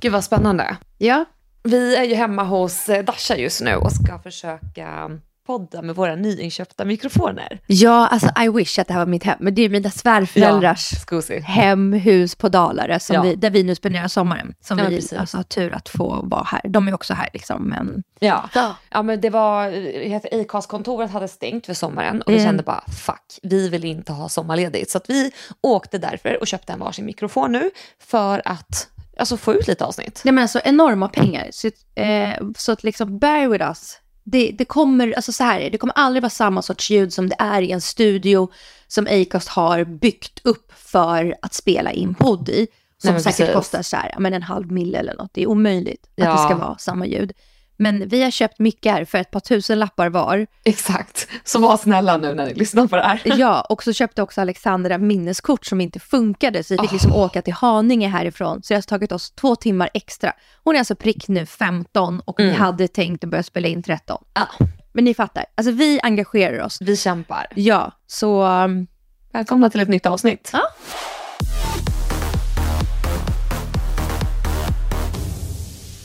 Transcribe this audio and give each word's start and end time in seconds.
Gud 0.00 0.12
vad 0.12 0.24
spännande. 0.24 0.76
Ja, 0.98 1.24
Vi 1.62 1.96
är 1.96 2.04
ju 2.04 2.14
hemma 2.14 2.44
hos 2.44 2.88
eh, 2.88 3.04
Dasha 3.04 3.36
just 3.36 3.60
nu 3.60 3.74
och 3.74 3.92
ska 3.92 4.18
försöka 4.18 5.10
podda 5.50 5.82
med 5.82 5.94
våra 5.96 6.16
nyinköpta 6.16 6.84
mikrofoner. 6.84 7.60
ja 7.66 8.06
alltså 8.08 8.28
I 8.44 8.48
wish 8.48 8.78
att 8.78 8.86
det 8.86 8.92
här 8.94 9.00
var 9.00 9.06
mitt 9.06 9.24
hem. 9.24 9.36
Men 9.40 9.54
det 9.54 9.62
är 9.62 9.68
mina 9.68 9.90
svärföräldrars 9.90 11.00
Skusi. 11.00 11.40
hem, 11.40 11.92
hus 11.92 12.34
på 12.34 12.48
Dalarö, 12.48 12.98
Ja. 13.10 13.22
vi, 13.22 13.34
där 13.34 13.50
vi 13.50 13.62
nu 13.62 13.74
spenderar 13.74 14.08
sommaren. 14.08 14.54
Som 14.60 14.78
Ja, 14.78 14.84
vi 14.88 14.94
precis. 14.96 15.12
alltså, 15.12 15.36
har 15.36 15.44
tur 15.44 15.74
att 15.74 15.88
få 15.88 16.20
vara 16.22 16.42
här. 16.42 16.60
De 16.68 16.88
är 16.88 16.94
också 16.94 17.14
här 17.14 17.28
liksom, 17.32 17.62
men 17.68 18.02
Ja. 18.20 18.48
Ja. 18.54 18.76
ja, 18.90 19.02
men 19.02 19.20
det 19.20 19.30
var, 19.30 19.66
eh, 19.66 20.40
Acast-kontoret 20.40 21.10
hade 21.10 21.28
stängt 21.28 21.66
för 21.66 21.74
sommaren 21.74 22.22
och 22.22 22.32
vi 22.32 22.36
Mm. 22.36 22.46
kände 22.46 22.62
bara 22.62 22.84
fuck, 23.06 23.38
vi 23.42 23.68
vill 23.68 23.84
inte 23.84 24.12
ha 24.12 24.28
sommarledigt. 24.28 24.90
Så 24.90 24.98
att 24.98 25.10
vi 25.10 25.32
åkte 25.60 25.98
därför 25.98 26.40
och 26.40 26.46
köpte 26.46 26.72
en 26.72 26.78
varsin 26.78 27.04
mikrofon 27.06 27.52
nu 27.52 27.70
för 28.10 28.42
att 28.44 28.88
alltså, 29.18 29.36
få 29.36 29.54
ut 29.54 29.68
lite 29.68 29.84
avsnitt. 29.84 30.22
Nej 30.24 30.32
men 30.34 30.42
alltså 30.42 30.60
enorma 30.64 31.08
pengar. 31.08 31.48
Så, 31.52 31.70
eh, 31.94 32.34
så 32.56 32.72
att 32.72 32.84
liksom 32.84 33.18
bear 33.18 33.48
with 33.48 33.64
us. 33.64 33.99
Det, 34.24 34.50
det 34.58 34.64
kommer, 34.64 35.12
alltså 35.12 35.32
så 35.32 35.44
här 35.44 35.60
är 35.60 35.70
det, 35.70 35.78
kommer 35.78 35.94
aldrig 35.98 36.22
vara 36.22 36.30
samma 36.30 36.62
sorts 36.62 36.90
ljud 36.90 37.12
som 37.12 37.28
det 37.28 37.36
är 37.38 37.62
i 37.62 37.70
en 37.70 37.80
studio 37.80 38.50
som 38.88 39.06
Acast 39.10 39.48
har 39.48 39.84
byggt 39.84 40.40
upp 40.44 40.72
för 40.76 41.36
att 41.42 41.54
spela 41.54 41.92
in 41.92 42.14
podd 42.14 42.48
i. 42.48 42.66
Som 43.02 43.12
Nej, 43.12 43.22
säkert 43.22 43.38
precis. 43.38 43.54
kostar 43.54 43.82
så 43.82 43.96
här, 43.96 44.14
men 44.18 44.34
en 44.34 44.42
halv 44.42 44.72
mille 44.72 44.98
eller 44.98 45.14
något. 45.14 45.30
Det 45.34 45.42
är 45.42 45.46
omöjligt 45.46 46.04
att 46.04 46.10
Ja. 46.24 46.32
det 46.32 46.38
ska 46.38 46.56
vara 46.56 46.78
samma 46.78 47.06
ljud. 47.06 47.32
Men 47.80 48.08
vi 48.08 48.22
har 48.22 48.30
köpt 48.30 48.58
mickar 48.58 49.04
för 49.04 49.18
ett 49.18 49.30
par 49.30 49.40
tusen 49.40 49.78
lappar 49.78 50.08
var. 50.08 50.46
Exakt, 50.64 51.28
så 51.44 51.58
var 51.58 51.76
snälla 51.76 52.16
nu 52.16 52.34
när 52.34 52.46
ni 52.46 52.54
lyssnar 52.54 52.86
på 52.86 52.96
det 52.96 53.02
här. 53.02 53.22
Ja, 53.24 53.60
och 53.60 53.82
så 53.82 53.92
köpte 53.92 54.22
också 54.22 54.40
Alexandra 54.40 54.98
minneskort 54.98 55.66
som 55.66 55.80
inte 55.80 56.00
funkade, 56.00 56.64
så 56.64 56.74
vi 56.74 56.78
fick 56.78 56.92
liksom 56.92 57.12
åka 57.12 57.42
till 57.42 57.52
Haninge 57.52 58.08
härifrån. 58.08 58.62
Så 58.62 58.72
det 58.72 58.76
har 58.76 58.82
tagit 58.82 59.12
oss 59.12 59.30
två 59.30 59.56
timmar 59.56 59.90
extra. 59.94 60.32
Hon 60.64 60.74
är 60.74 60.78
alltså 60.78 60.94
prick 60.94 61.28
nu 61.28 61.46
15 61.46 62.20
och 62.20 62.40
vi 62.40 62.50
hade 62.50 62.88
tänkt 62.88 63.24
att 63.24 63.30
börja 63.30 63.42
spela 63.42 63.68
in 63.68 63.82
13. 63.82 64.24
Ja. 64.34 64.66
Men 64.92 65.04
ni 65.04 65.14
fattar, 65.14 65.44
alltså 65.54 65.72
vi 65.72 66.00
engagerar 66.02 66.64
oss. 66.64 66.78
Vi 66.80 66.96
kämpar. 66.96 67.46
Ja, 67.54 67.92
så... 68.06 68.42
um, 68.42 68.86
Välkomna 69.32 69.70
till 69.70 69.80
ett 69.80 69.88
nytt 69.88 70.06
avsnitt. 70.06 70.50
Ja. 70.52 70.62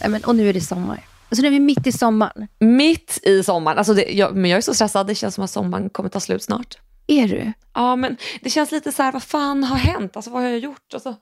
nej, 0.02 0.10
men, 0.10 0.24
och 0.24 0.36
nu 0.36 0.50
är 0.50 0.54
det 0.54 0.62
sommar. 0.62 1.04
Alltså 1.30 1.42
nu 1.42 1.48
är 1.48 1.52
vi 1.52 1.60
mitt 1.60 1.88
i 1.88 1.92
sommaren. 1.92 2.48
Mitt 2.60 3.20
i 3.24 3.44
sommaren, 3.44 3.78
alltså 3.78 3.94
det, 3.94 4.04
jag, 4.12 4.36
men 4.36 4.52
jag 4.52 4.58
är 4.58 4.62
så 4.62 4.74
stressad, 4.74 5.08
det 5.08 5.16
känns 5.16 5.36
som 5.36 5.44
att 5.44 5.50
sommaren 5.52 5.90
kommer 5.90 6.10
ta 6.10 6.20
slut 6.20 6.44
snart. 6.44 6.78
Är 7.08 7.28
du? 7.28 7.54
Ja 7.74 7.96
men 7.96 8.18
det 8.42 8.50
känns 8.50 8.72
lite 8.72 8.92
så 8.92 9.04
här, 9.04 9.12
vad 9.12 9.24
fan 9.24 9.64
har 9.64 9.78
hänt? 9.78 10.16
Alltså 10.16 10.32
vad 10.32 10.42
har 10.42 10.50
jag 10.50 10.60
gjort? 10.60 10.94
Alltså, 10.94 11.16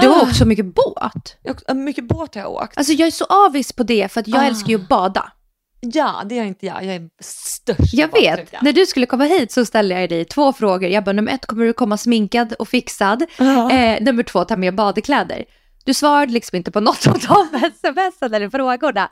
Du 0.00 0.08
har 0.08 0.16
ah, 0.20 0.22
åkt 0.22 0.36
så 0.36 0.44
mycket 0.46 0.66
båt. 0.74 1.36
jag, 1.42 1.60
har- 1.68 1.74
mycket 1.74 2.04
båt 2.04 2.34
har 2.34 2.42
jag 2.42 2.50
åkt. 2.52 2.78
Alltså 2.78 2.92
jag 2.92 3.06
är 3.06 3.10
så 3.10 3.24
avis 3.24 3.72
på 3.72 3.82
det, 3.82 4.12
för 4.12 4.20
att 4.20 4.28
jag 4.28 4.38
Ah. 4.40 4.44
älskar 4.46 4.68
ju 4.68 4.74
att 4.76 4.88
bada. 4.88 5.32
Ja, 5.80 6.22
det 6.28 6.34
gör 6.34 6.44
inte 6.44 6.66
jag. 6.66 6.84
Jag 6.84 6.94
är 6.94 7.08
störst. 7.22 7.94
Jag 7.94 8.12
vet. 8.12 8.62
När 8.62 8.72
du 8.72 8.86
skulle 8.86 9.06
komma 9.06 9.24
hit 9.24 9.52
så 9.52 9.64
ställde 9.64 10.00
jag 10.00 10.08
dig 10.10 10.24
två 10.24 10.52
frågor. 10.52 10.88
Jag 10.90 11.04
bara, 11.04 11.12
nummer 11.12 11.32
ett, 11.32 11.46
kommer 11.46 11.64
du 11.64 11.72
komma 11.72 11.96
sminkad 11.96 12.52
och 12.52 12.68
fixad? 12.68 13.24
Ja. 13.38 13.70
Eh, 13.72 14.02
nummer 14.02 14.22
två, 14.22 14.44
ta 14.44 14.56
med 14.56 14.74
badkläder. 14.74 15.44
Du 15.84 15.94
svarade 15.94 16.32
liksom 16.32 16.56
inte 16.56 16.70
på 16.70 16.80
något 16.80 17.06
av 17.06 17.12
de 17.18 17.70
smsen 17.80 18.34
eller 18.34 18.50
frågorna. 18.50 19.08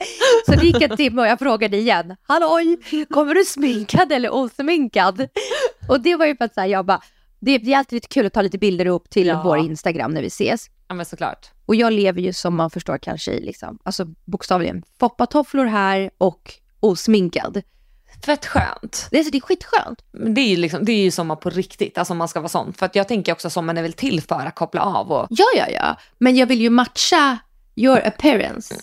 Så 0.46 0.52
det 0.52 0.66
gick 0.66 0.82
en 0.82 0.96
timme 0.96 1.20
och 1.22 1.26
jag 1.28 1.38
frågade 1.38 1.76
igen. 1.76 2.16
Halloj, 2.22 2.76
kommer 3.10 3.34
du 3.34 3.44
sminkad 3.44 4.12
eller 4.12 4.34
osminkad? 4.34 5.28
Och 5.88 6.00
det 6.00 6.16
var 6.16 6.26
ju 6.26 6.36
för 6.36 6.44
att 6.44 6.54
så 6.54 6.60
här, 6.60 6.68
jag 6.68 6.86
bara, 6.86 7.00
det 7.40 7.58
det 7.58 7.72
är 7.72 7.78
alltid 7.78 7.96
lite 7.96 8.08
kul 8.08 8.26
att 8.26 8.32
ta 8.32 8.42
lite 8.42 8.58
bilder 8.58 8.86
upp 8.86 9.10
till 9.10 9.26
Ja. 9.26 9.42
vår 9.44 9.58
Instagram 9.58 10.10
när 10.14 10.20
vi 10.20 10.26
ses. 10.26 10.66
ja, 10.88 10.94
men 10.94 11.06
såklart. 11.06 11.50
Och 11.66 11.74
jag 11.74 11.92
lever 11.92 12.20
ju 12.20 12.32
som 12.32 12.56
man 12.56 12.70
förstår 12.70 12.98
kanske 12.98 13.32
i 13.32 13.40
liksom, 13.44 13.78
alltså 13.82 14.04
bokstavligen 14.24 14.82
foppatofflor 15.00 15.64
här 15.64 16.10
och 16.18 16.52
osminkad. 16.80 17.62
Fett 18.26 18.46
skönt. 18.46 19.08
Det 19.10 19.18
är, 19.18 19.24
så, 19.24 19.30
det 19.30 19.38
är 19.38 19.40
skitskönt. 19.40 19.98
Men 20.12 20.34
Det 20.34 20.40
är, 20.40 20.48
ju 20.48 20.56
liksom, 20.56 20.84
det 20.84 20.92
är 20.92 21.02
ju 21.02 21.10
sommar 21.10 21.36
på 21.36 21.50
riktigt, 21.50 21.98
alltså 21.98 22.12
om 22.12 22.18
man 22.18 22.28
ska 22.28 22.40
vara 22.40 22.48
sån. 22.48 22.72
För 22.72 22.86
att 22.86 22.94
jag 22.94 23.08
tänker 23.08 23.32
också 23.32 23.46
att 23.46 23.52
sommaren 23.52 23.78
är 23.78 23.82
väl 23.82 23.92
till 23.92 24.20
för 24.20 24.46
att 24.46 24.54
koppla 24.54 24.80
av 24.80 25.12
och... 25.12 25.26
Ja, 25.30 25.44
ja, 25.56 25.66
ja. 25.68 25.96
Men 26.18 26.36
jag 26.36 26.46
vill 26.46 26.60
ju 26.60 26.70
matcha 26.70 27.38
your 27.76 28.06
appearance 28.06 28.74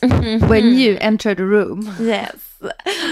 when 0.48 0.66
you 0.66 0.98
enter 1.02 1.36
the 1.36 1.42
room. 1.44 1.96
Yes. 2.00 2.30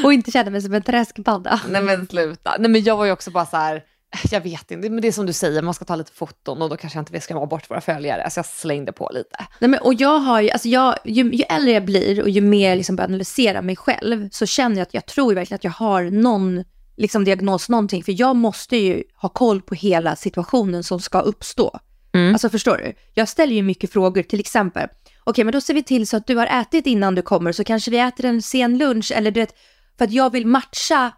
Och 0.04 0.14
inte 0.14 0.32
känna 0.32 0.52
mig 0.52 0.62
som 0.62 0.74
en 0.74 0.82
träskpadda. 0.82 1.62
Nej 1.70 1.82
men 1.82 2.08
sluta. 2.08 2.56
Nej 2.60 2.70
men 2.72 2.84
jag 2.84 2.98
var 2.98 3.06
ju 3.06 3.12
också 3.12 3.32
bara 3.32 3.46
så 3.46 3.58
här, 3.58 3.84
jag 4.32 4.42
vet 4.42 4.72
inte, 4.72 4.90
men 4.90 5.02
det 5.02 5.08
är 5.08 5.12
som 5.12 5.26
du 5.26 5.34
säger, 5.34 5.62
man 5.62 5.74
ska 5.74 5.86
ta 5.86 5.96
lite 5.96 6.12
foton 6.12 6.62
och 6.62 6.70
då 6.70 6.78
kanske 6.78 6.98
jag 6.98 7.02
inte 7.02 7.12
vill 7.12 7.22
skrämma 7.22 7.46
bort 7.46 7.70
våra 7.72 7.82
följare. 7.82 8.30
Så 8.30 8.40
jag 8.40 8.46
slängde 8.46 8.92
på 8.92 9.10
lite. 9.14 9.46
Nej, 9.60 9.70
men, 9.70 9.80
och 9.80 9.94
jag 9.94 10.20
har 10.20 10.42
ju, 10.42 10.50
alltså 10.50 10.68
jag, 10.68 10.96
ju, 11.04 11.32
ju 11.32 11.44
äldre 11.44 11.72
jag 11.72 11.86
blir 11.86 12.22
och 12.22 12.30
ju 12.30 12.42
mer 12.42 12.76
liksom 12.76 12.96
börjar 12.96 13.08
analysera 13.08 13.62
mig 13.62 13.76
själv 13.76 14.30
så 14.32 14.46
känner 14.46 14.76
jag 14.76 14.82
att 14.82 14.94
jag 14.94 15.06
tror 15.06 15.34
verkligen 15.34 15.56
att 15.56 15.64
jag 15.64 15.72
har 15.72 16.04
någon 16.04 16.64
liksom 16.98 17.24
diagnos, 17.24 17.70
någonting. 17.70 18.04
För 18.04 18.20
jag 18.20 18.36
måste 18.36 18.78
ju 18.78 19.04
ha 19.16 19.30
koll 19.30 19.62
på 19.62 19.76
hela 19.76 20.16
situationen 20.16 20.84
som 20.84 21.00
ska 21.00 21.20
uppstå. 21.20 21.80
Mm. 22.14 22.34
Alltså 22.34 22.50
förstår 22.50 22.78
du? 22.78 22.94
Jag 23.14 23.30
ställer 23.30 23.56
ju 23.56 23.62
mycket 23.62 23.94
frågor, 23.94 24.24
till 24.24 24.40
exempel, 24.40 24.88
okej 25.24 25.44
men 25.44 25.52
då 25.52 25.62
ser 25.62 25.74
vi 25.74 25.84
till 25.84 26.08
så 26.08 26.18
att 26.18 26.28
du 26.28 26.36
har 26.36 26.62
ätit 26.62 26.88
innan 26.88 27.16
du 27.16 27.22
kommer 27.22 27.52
så 27.52 27.64
kanske 27.64 27.92
vi 27.92 28.00
äter 28.00 28.26
en 28.26 28.42
sen 28.42 28.78
lunch 28.78 29.12
eller 29.16 29.32
du 29.32 29.40
vet, 29.40 29.56
för 29.98 30.06
att 30.06 30.12
jag 30.12 30.32
vill 30.32 30.48
matcha 30.48 31.12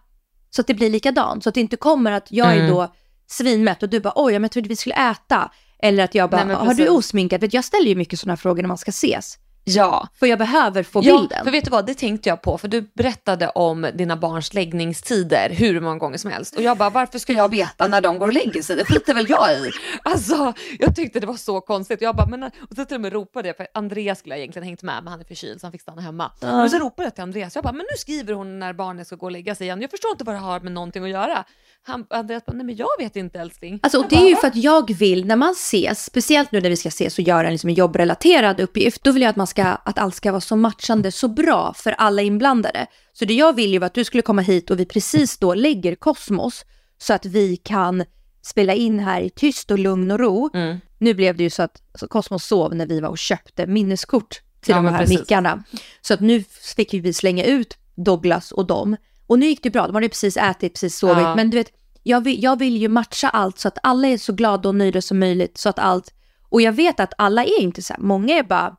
så 0.57 0.61
att 0.61 0.67
det 0.67 0.73
blir 0.73 0.89
likadant. 0.89 1.43
Så 1.43 1.49
att 1.49 1.55
det 1.55 1.61
inte 1.61 1.77
kommer 1.77 2.11
att 2.11 2.27
jag 2.31 2.47
är 2.47 2.55
Mm. 2.55 2.69
då 2.71 2.93
svinmätt 3.27 3.83
och 3.83 3.89
du 3.89 3.99
bara 3.99 4.13
oj, 4.15 4.33
jag 4.33 4.51
trodde 4.51 4.69
vi 4.69 4.75
skulle 4.75 4.95
äta. 5.11 5.51
Eller 5.79 6.03
att 6.03 6.15
jag 6.15 6.29
bara, 6.29 6.43
Nej, 6.43 6.55
har 6.55 6.73
du 6.73 6.89
osminkat? 6.89 7.53
Jag 7.53 7.65
ställer 7.65 7.87
ju 7.87 7.95
mycket 7.95 8.19
sådana 8.19 8.37
frågor 8.37 8.61
när 8.61 8.67
man 8.67 8.77
ska 8.77 8.89
ses. 8.89 9.37
Ja, 9.69 10.07
För 10.19 10.27
jag 10.27 10.39
behöver 10.39 10.83
få 10.83 11.01
Ja, 11.03 11.19
bilden. 11.19 11.43
för 11.45 11.51
vet 11.51 11.65
du 11.65 11.71
vad, 11.71 11.85
det 11.85 11.93
tänkte 11.93 12.29
jag 12.29 12.41
på, 12.41 12.57
för 12.57 12.67
du 12.67 12.81
berättade 12.93 13.49
om 13.49 13.87
dina 13.93 14.15
barns 14.17 14.53
läggningstider 14.53 15.49
hur 15.49 15.79
många 15.81 15.97
gånger 15.97 16.17
som 16.17 16.31
helst. 16.31 16.55
Och 16.55 16.61
jag 16.61 16.77
bara, 16.77 16.89
varför 16.89 17.19
ska 17.19 17.33
jag 17.33 17.51
veta 17.51 17.87
när 17.87 18.01
de 18.01 18.19
går 18.19 18.27
och 18.27 18.33
lägger 18.33 18.61
sig? 18.61 18.75
Det 18.75 18.85
skiter 18.85 19.13
väl 19.13 19.29
jag 19.29 19.51
i. 19.51 19.71
Alltså, 20.03 20.53
jag 20.79 20.95
tyckte 20.95 21.19
det 21.19 21.27
var 21.27 21.35
så 21.35 21.61
konstigt. 21.61 22.01
Jag 22.01 22.15
bara, 22.15 22.27
men, 22.27 22.43
och 22.43 22.51
så 22.75 22.85
till 22.85 22.95
och 22.95 23.01
med 23.01 23.13
ropade 23.13 23.47
jag, 23.47 23.57
för 23.57 23.67
Andreas 23.73 24.19
skulle 24.19 24.35
jag 24.35 24.39
egentligen 24.39 24.67
hängt 24.67 24.83
med, 24.83 25.03
men 25.03 25.11
han 25.11 25.19
är 25.19 25.25
förkyld 25.25 25.61
så 25.61 25.65
han 25.67 25.71
fick 25.71 25.81
stanna 25.81 26.01
hemma. 26.01 26.31
Men 26.41 26.69
så 26.69 26.77
ropade 26.79 27.05
jag 27.05 27.15
till 27.15 27.23
Andreas, 27.23 27.55
jag 27.55 27.63
bara, 27.63 27.73
men 27.73 27.85
nu 27.91 27.97
skriver 27.97 28.33
hon 28.33 28.59
när 28.59 28.73
barnet 28.73 29.07
ska 29.07 29.15
gå 29.15 29.25
och 29.25 29.31
lägga 29.31 29.55
sig 29.55 29.65
igen. 29.67 29.81
Jag 29.81 29.91
förstår 29.91 30.11
inte 30.11 30.23
vad 30.23 30.35
det 30.35 30.39
har 30.39 30.59
med 30.59 30.71
någonting 30.71 31.03
att 31.03 31.09
göra. 31.09 31.43
Han, 31.83 32.05
Andreas 32.09 32.45
bara, 32.45 32.53
nej 32.53 32.65
men 32.65 32.75
jag 32.75 32.87
vet 32.99 33.15
inte 33.15 33.39
älskling. 33.39 33.79
Alltså, 33.83 33.99
och 33.99 34.05
det 34.09 34.15
är 34.15 34.29
ju 34.29 34.35
för 34.35 34.47
att 34.47 34.55
jag 34.55 34.93
vill, 34.97 35.25
när 35.25 35.35
man 35.35 35.51
ses, 35.51 36.05
speciellt 36.05 36.51
nu 36.51 36.61
när 36.61 36.69
vi 36.69 36.75
ska 36.75 36.89
ses 36.89 37.17
och 37.19 37.23
göra 37.23 37.47
en, 37.47 37.53
liksom, 37.53 37.69
en 37.69 37.73
jobbrelaterad 37.75 38.59
uppgift, 38.59 39.03
då 39.03 39.11
vill 39.11 39.21
jag 39.21 39.29
att, 39.29 39.35
man 39.35 39.47
ska, 39.47 39.56
att 39.65 39.99
allt 39.99 40.15
ska 40.15 40.31
vara 40.31 40.41
så 40.41 40.55
matchande, 40.55 41.11
så 41.11 41.27
bra 41.27 41.73
för 41.73 41.91
alla 41.91 42.21
inblandade. 42.21 42.87
Så 43.13 43.25
det 43.25 43.33
jag 43.33 43.55
vill 43.55 43.71
ju 43.73 43.79
var 43.79 43.87
att 43.87 43.93
du 43.93 44.03
skulle 44.03 44.23
komma 44.23 44.41
hit 44.41 44.71
och 44.71 44.79
vi 44.79 44.85
precis 44.85 45.37
då 45.37 45.53
lägger 45.53 45.95
Kosmos 45.95 46.65
så 46.97 47.13
att 47.13 47.25
vi 47.25 47.57
kan 47.57 48.03
spela 48.41 48.73
in 48.73 48.99
här 48.99 49.21
i 49.21 49.29
tyst 49.29 49.71
och 49.71 49.79
lugn 49.79 50.11
och 50.11 50.19
ro. 50.19 50.49
Mm. 50.53 50.77
Nu 50.97 51.13
blev 51.13 51.37
det 51.37 51.43
ju 51.43 51.49
så 51.49 51.63
att 51.63 51.81
alltså, 51.91 52.07
Kosmos 52.07 52.45
sov 52.45 52.75
när 52.75 52.85
vi 52.85 52.99
var 52.99 53.09
och 53.09 53.17
köpte 53.17 53.67
minneskort 53.67 54.41
till 54.61 54.75
Ja, 54.75 54.75
de 54.75 54.85
här 54.85 54.97
precis. 54.99 55.19
mickarna. 55.19 55.63
Så 56.01 56.13
att 56.13 56.19
nu 56.19 56.43
fick 56.75 56.93
vi 56.93 57.13
slänga 57.13 57.43
ut 57.43 57.77
Douglas 57.95 58.51
och 58.51 58.67
dem. 58.67 58.97
Och 59.27 59.39
nu 59.39 59.45
gick 59.45 59.63
det 59.63 59.69
bra, 59.69 59.85
de 59.87 59.95
hade 59.95 60.09
precis 60.09 60.37
ätit, 60.37 60.73
precis 60.73 60.97
sovit. 60.97 61.17
Ja. 61.17 61.35
Men 61.35 61.49
du 61.49 61.57
vet, 61.57 61.71
jag 62.03 62.21
vill, 62.23 62.43
jag 62.43 62.59
vill 62.59 62.77
ju 62.77 62.87
matcha 62.87 63.29
allt 63.29 63.59
så 63.59 63.67
att 63.67 63.77
alla 63.83 64.07
är 64.07 64.17
så 64.17 64.33
glada 64.33 64.69
och 64.69 64.75
nöjda 64.75 65.01
som 65.01 65.19
möjligt. 65.19 65.57
Så 65.57 65.69
att 65.69 65.79
allt, 65.79 66.13
Och 66.49 66.61
jag 66.61 66.71
vet 66.71 66.99
att 66.99 67.13
alla 67.17 67.43
är 67.43 67.61
inte 67.61 67.81
så 67.81 67.93
här. 67.93 68.01
Många 68.01 68.37
är 68.37 68.43
bara, 68.43 68.75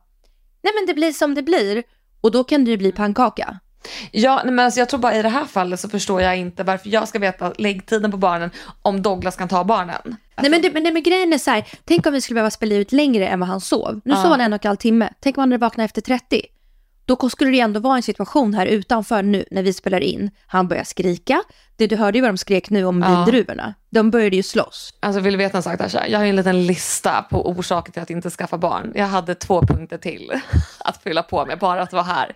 nej 0.61 0.73
men 0.75 0.85
det 0.87 0.93
blir 0.93 1.11
som 1.11 1.35
det 1.35 1.43
blir. 1.43 1.83
Och 2.21 2.31
då 2.31 2.43
kan 2.43 2.65
det 2.65 2.71
ju 2.71 2.77
bli 2.77 2.91
pannkaka. 2.91 3.59
Ja, 4.11 4.41
nej, 4.43 4.53
men 4.53 4.65
alltså 4.65 4.79
jag 4.79 4.89
tror 4.89 4.99
bara 4.99 5.15
i 5.15 5.21
det 5.21 5.29
här 5.29 5.45
fallet 5.45 5.79
så 5.79 5.89
förstår 5.89 6.21
jag 6.21 6.37
inte 6.37 6.63
varför 6.63 6.89
jag 6.89 7.07
ska 7.07 7.19
veta 7.19 7.53
läggtiden 7.57 8.11
på 8.11 8.17
barnen 8.17 8.49
om 8.81 9.01
Douglas 9.01 9.35
kan 9.35 9.47
ta 9.47 9.63
barnen. 9.63 10.15
Nej 10.41 10.51
men, 10.51 10.61
det, 10.61 10.73
men, 10.73 10.83
nej, 10.83 10.91
men 10.93 11.03
grejen 11.03 11.33
är 11.33 11.37
så 11.37 11.51
här, 11.51 11.67
tänk 11.85 12.05
om 12.05 12.13
vi 12.13 12.21
skulle 12.21 12.35
behöva 12.35 12.51
spela 12.51 12.75
ut 12.75 12.91
längre 12.91 13.27
än 13.27 13.39
vad 13.39 13.49
han 13.49 13.61
sov. 13.61 14.01
Nu 14.05 14.13
Ja. 14.13 14.21
sov 14.23 14.31
han 14.31 14.41
en 14.41 14.53
och 14.53 14.65
en 14.65 14.69
halv 14.69 14.77
timme. 14.77 15.09
Tänk 15.19 15.37
om 15.37 15.41
han 15.41 15.51
hade 15.51 15.61
vaknat 15.61 15.85
efter 15.85 16.01
30. 16.01 16.41
Då 17.17 17.29
skulle 17.29 17.51
det 17.51 17.59
ändå 17.59 17.79
vara 17.79 17.95
en 17.95 18.03
situation 18.03 18.53
här 18.53 18.65
utanför 18.65 19.23
nu 19.23 19.45
när 19.51 19.63
vi 19.63 19.73
spelar 19.73 19.99
in. 20.01 20.31
Han 20.47 20.67
börjar 20.67 20.83
skrika. 20.83 21.41
Det, 21.75 21.87
du 21.87 21.95
hörde 21.95 22.17
ju 22.17 22.21
vad 22.21 22.29
de 22.29 22.37
skrek 22.37 22.69
nu 22.69 22.85
om 22.85 23.01
Ja. 23.01 23.09
vindruvorna. 23.25 23.73
De 23.89 24.11
började 24.11 24.35
ju 24.35 24.43
slåss. 24.43 24.93
Alltså 24.99 25.21
vill 25.21 25.33
du 25.33 25.37
veta 25.37 25.57
en 25.57 25.63
sak 25.63 25.79
Dasha? 25.79 26.07
Jag 26.07 26.17
har 26.19 26.23
ju 26.25 26.29
en 26.29 26.35
liten 26.35 26.67
lista 26.67 27.21
på 27.29 27.49
orsaker 27.49 27.91
till 27.91 28.01
att 28.01 28.09
inte 28.09 28.29
skaffa 28.29 28.57
barn. 28.57 28.91
Jag 28.95 29.05
hade 29.05 29.35
två 29.35 29.61
punkter 29.61 29.97
till 29.97 30.31
att 30.79 31.03
fylla 31.03 31.23
på 31.23 31.45
med 31.45 31.59
bara 31.59 31.81
att 31.81 31.93
vara 31.93 32.03
här. 32.03 32.35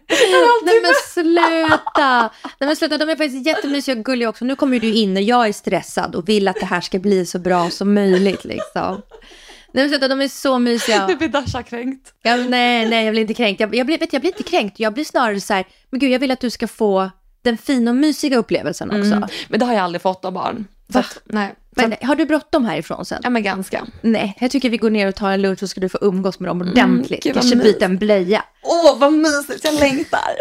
Nej 0.65 0.81
men 0.83 0.91
sluta! 1.13 2.29
Nej 2.59 2.67
men 2.67 2.75
sluta, 2.75 2.97
de 2.97 3.09
är 3.09 3.15
faktiskt 3.15 3.45
jättemysiga 3.47 3.95
och 3.97 4.05
gulliga 4.05 4.29
också. 4.29 4.45
Nu 4.45 4.55
kommer 4.55 4.79
du 4.79 4.93
in 4.93 5.13
när 5.13 5.21
jag 5.21 5.47
är 5.47 5.53
stressad 5.53 6.15
och 6.15 6.29
vill 6.29 6.47
att 6.47 6.59
det 6.59 6.65
här 6.65 6.81
ska 6.81 6.99
bli 6.99 7.25
så 7.25 7.39
bra 7.39 7.69
som 7.69 7.93
möjligt 7.93 8.45
liksom. 8.45 9.01
Nej 9.73 9.83
men 9.83 9.89
sluta, 9.89 10.07
de 10.07 10.21
är 10.21 10.27
så 10.27 10.59
mysiga. 10.59 11.07
Nu 11.07 11.15
blir 11.15 11.27
Dasha 11.27 11.63
kränkt. 11.63 12.13
Ja, 12.21 12.35
nej, 12.35 12.89
nej, 12.89 13.05
jag 13.05 13.13
blir 13.13 13.21
inte 13.21 13.33
kränkt. 13.33 13.59
Jag, 13.59 13.75
jag, 13.75 13.85
blir, 13.85 13.99
vet, 13.99 14.13
jag 14.13 14.21
blir 14.21 14.31
inte 14.31 14.43
kränkt. 14.43 14.79
Jag 14.79 14.93
blir 14.93 15.05
snarare 15.05 15.41
så 15.41 15.53
här, 15.53 15.65
men 15.89 15.99
gud, 15.99 16.11
jag 16.11 16.19
vill 16.19 16.31
att 16.31 16.39
du 16.39 16.49
ska 16.49 16.67
få 16.67 17.11
den 17.41 17.57
fina 17.57 17.91
och 17.91 17.97
mysiga 17.97 18.37
upplevelsen 18.37 18.89
också. 18.89 19.13
Mm. 19.13 19.29
Men 19.47 19.59
det 19.59 19.65
har 19.65 19.73
jag 19.73 19.83
aldrig 19.83 20.01
fått 20.01 20.25
av 20.25 20.31
barn. 20.33 20.67
Så 20.87 20.93
Va? 20.93 20.99
att, 20.99 21.19
nej. 21.25 21.55
Så 21.75 21.81
Men 21.81 21.93
att, 21.93 22.03
har 22.03 22.15
du 22.15 22.25
bråttom 22.25 22.65
härifrån 22.65 23.05
sen? 23.05 23.21
ja 23.23 23.29
men 23.29 23.43
ganska. 23.43 23.85
Nej, 24.01 24.37
jag 24.39 24.51
tycker 24.51 24.69
vi 24.69 24.77
går 24.77 24.89
ner 24.89 25.07
och 25.07 25.15
tar 25.15 25.31
en 25.31 25.41
lunch 25.41 25.59
så 25.59 25.67
ska 25.67 25.81
du 25.81 25.89
få 25.89 25.97
umgås 26.01 26.39
med 26.39 26.49
dem 26.49 26.61
ordentligt. 26.61 27.25
Mm, 27.25 27.33
gud, 27.33 27.35
vad 27.35 27.43
Kanske 27.43 27.55
byta 27.55 27.85
en 27.85 27.97
blöja. 27.97 28.43
Åh 28.63 28.99
vad 28.99 29.13
mysigt, 29.13 29.63
jag 29.63 29.73
längtar. 29.79 30.31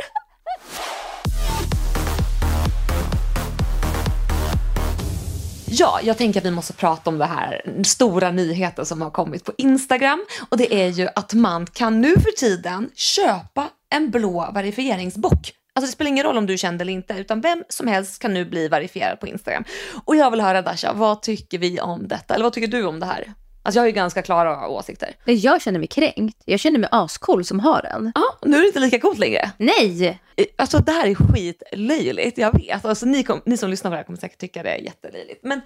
Ja, 5.74 6.00
jag 6.02 6.18
tänker 6.18 6.40
att 6.40 6.46
vi 6.46 6.50
måste 6.50 6.72
prata 6.72 7.10
om 7.10 7.18
det 7.18 7.26
här 7.26 7.62
stora 7.84 8.30
nyheten 8.30 8.86
som 8.86 9.02
har 9.02 9.10
kommit 9.10 9.44
på 9.44 9.52
Instagram. 9.58 10.24
Och 10.48 10.56
det 10.56 10.74
är 10.74 10.88
ju 10.88 11.08
att 11.14 11.34
man 11.34 11.66
kan 11.66 12.00
nu 12.00 12.14
för 12.14 12.30
tiden 12.36 12.90
köpa 12.94 13.68
en 13.90 14.10
blå 14.10 14.50
verifieringsbock. 14.54 15.52
Alltså 15.74 15.86
det 15.86 15.92
spelar 15.92 16.08
ingen 16.08 16.24
roll 16.24 16.38
om 16.38 16.46
du 16.46 16.52
är 16.52 16.56
känd 16.56 16.82
eller 16.82 16.92
inte, 16.92 17.14
utan 17.14 17.40
vem 17.40 17.64
som 17.68 17.86
helst 17.86 18.22
kan 18.22 18.34
nu 18.34 18.44
bli 18.44 18.68
verifierad 18.68 19.20
på 19.20 19.26
Instagram. 19.26 19.64
Och 20.04 20.16
jag 20.16 20.30
vill 20.30 20.40
höra 20.40 20.62
Dasha, 20.62 20.92
vad 20.92 21.22
tycker 21.22 21.58
vi 21.58 21.80
om 21.80 22.08
detta? 22.08 22.34
Eller 22.34 22.44
vad 22.44 22.52
tycker 22.52 22.68
du 22.68 22.86
om 22.86 23.00
det 23.00 23.06
här? 23.06 23.34
Alltså 23.62 23.78
jag 23.78 23.82
har 23.82 23.86
ju 23.86 23.92
ganska 23.92 24.22
klara 24.22 24.68
åsikter. 24.68 25.16
Nej, 25.24 25.36
Jag 25.36 25.62
känner 25.62 25.78
mig 25.78 25.88
kränkt. 25.88 26.42
Jag 26.44 26.60
känner 26.60 26.78
mig 26.78 26.88
ascool 26.92 27.44
som 27.44 27.60
har 27.60 27.82
den. 27.82 28.12
Ja, 28.14 28.38
nu 28.48 28.56
är 28.56 28.60
det 28.60 28.66
inte 28.66 28.80
lika 28.80 28.98
coolt 29.00 29.18
längre. 29.18 29.50
Nej! 29.58 30.20
Alltså 30.58 30.78
det 30.78 30.92
här 30.92 31.06
är 31.06 31.14
skitlöjligt, 31.14 32.38
jag 32.38 32.52
vet. 32.52 32.84
Alltså, 32.84 33.06
ni, 33.06 33.22
kom, 33.22 33.40
ni 33.46 33.56
som 33.56 33.70
lyssnar 33.70 33.90
på 33.90 33.92
det 33.92 33.96
här 33.96 34.04
kommer 34.04 34.18
säkert 34.18 34.38
tycka 34.40 34.62
det 34.62 34.70
är 34.70 34.78
jättelöjligt. 34.78 35.40
Men 35.44 35.60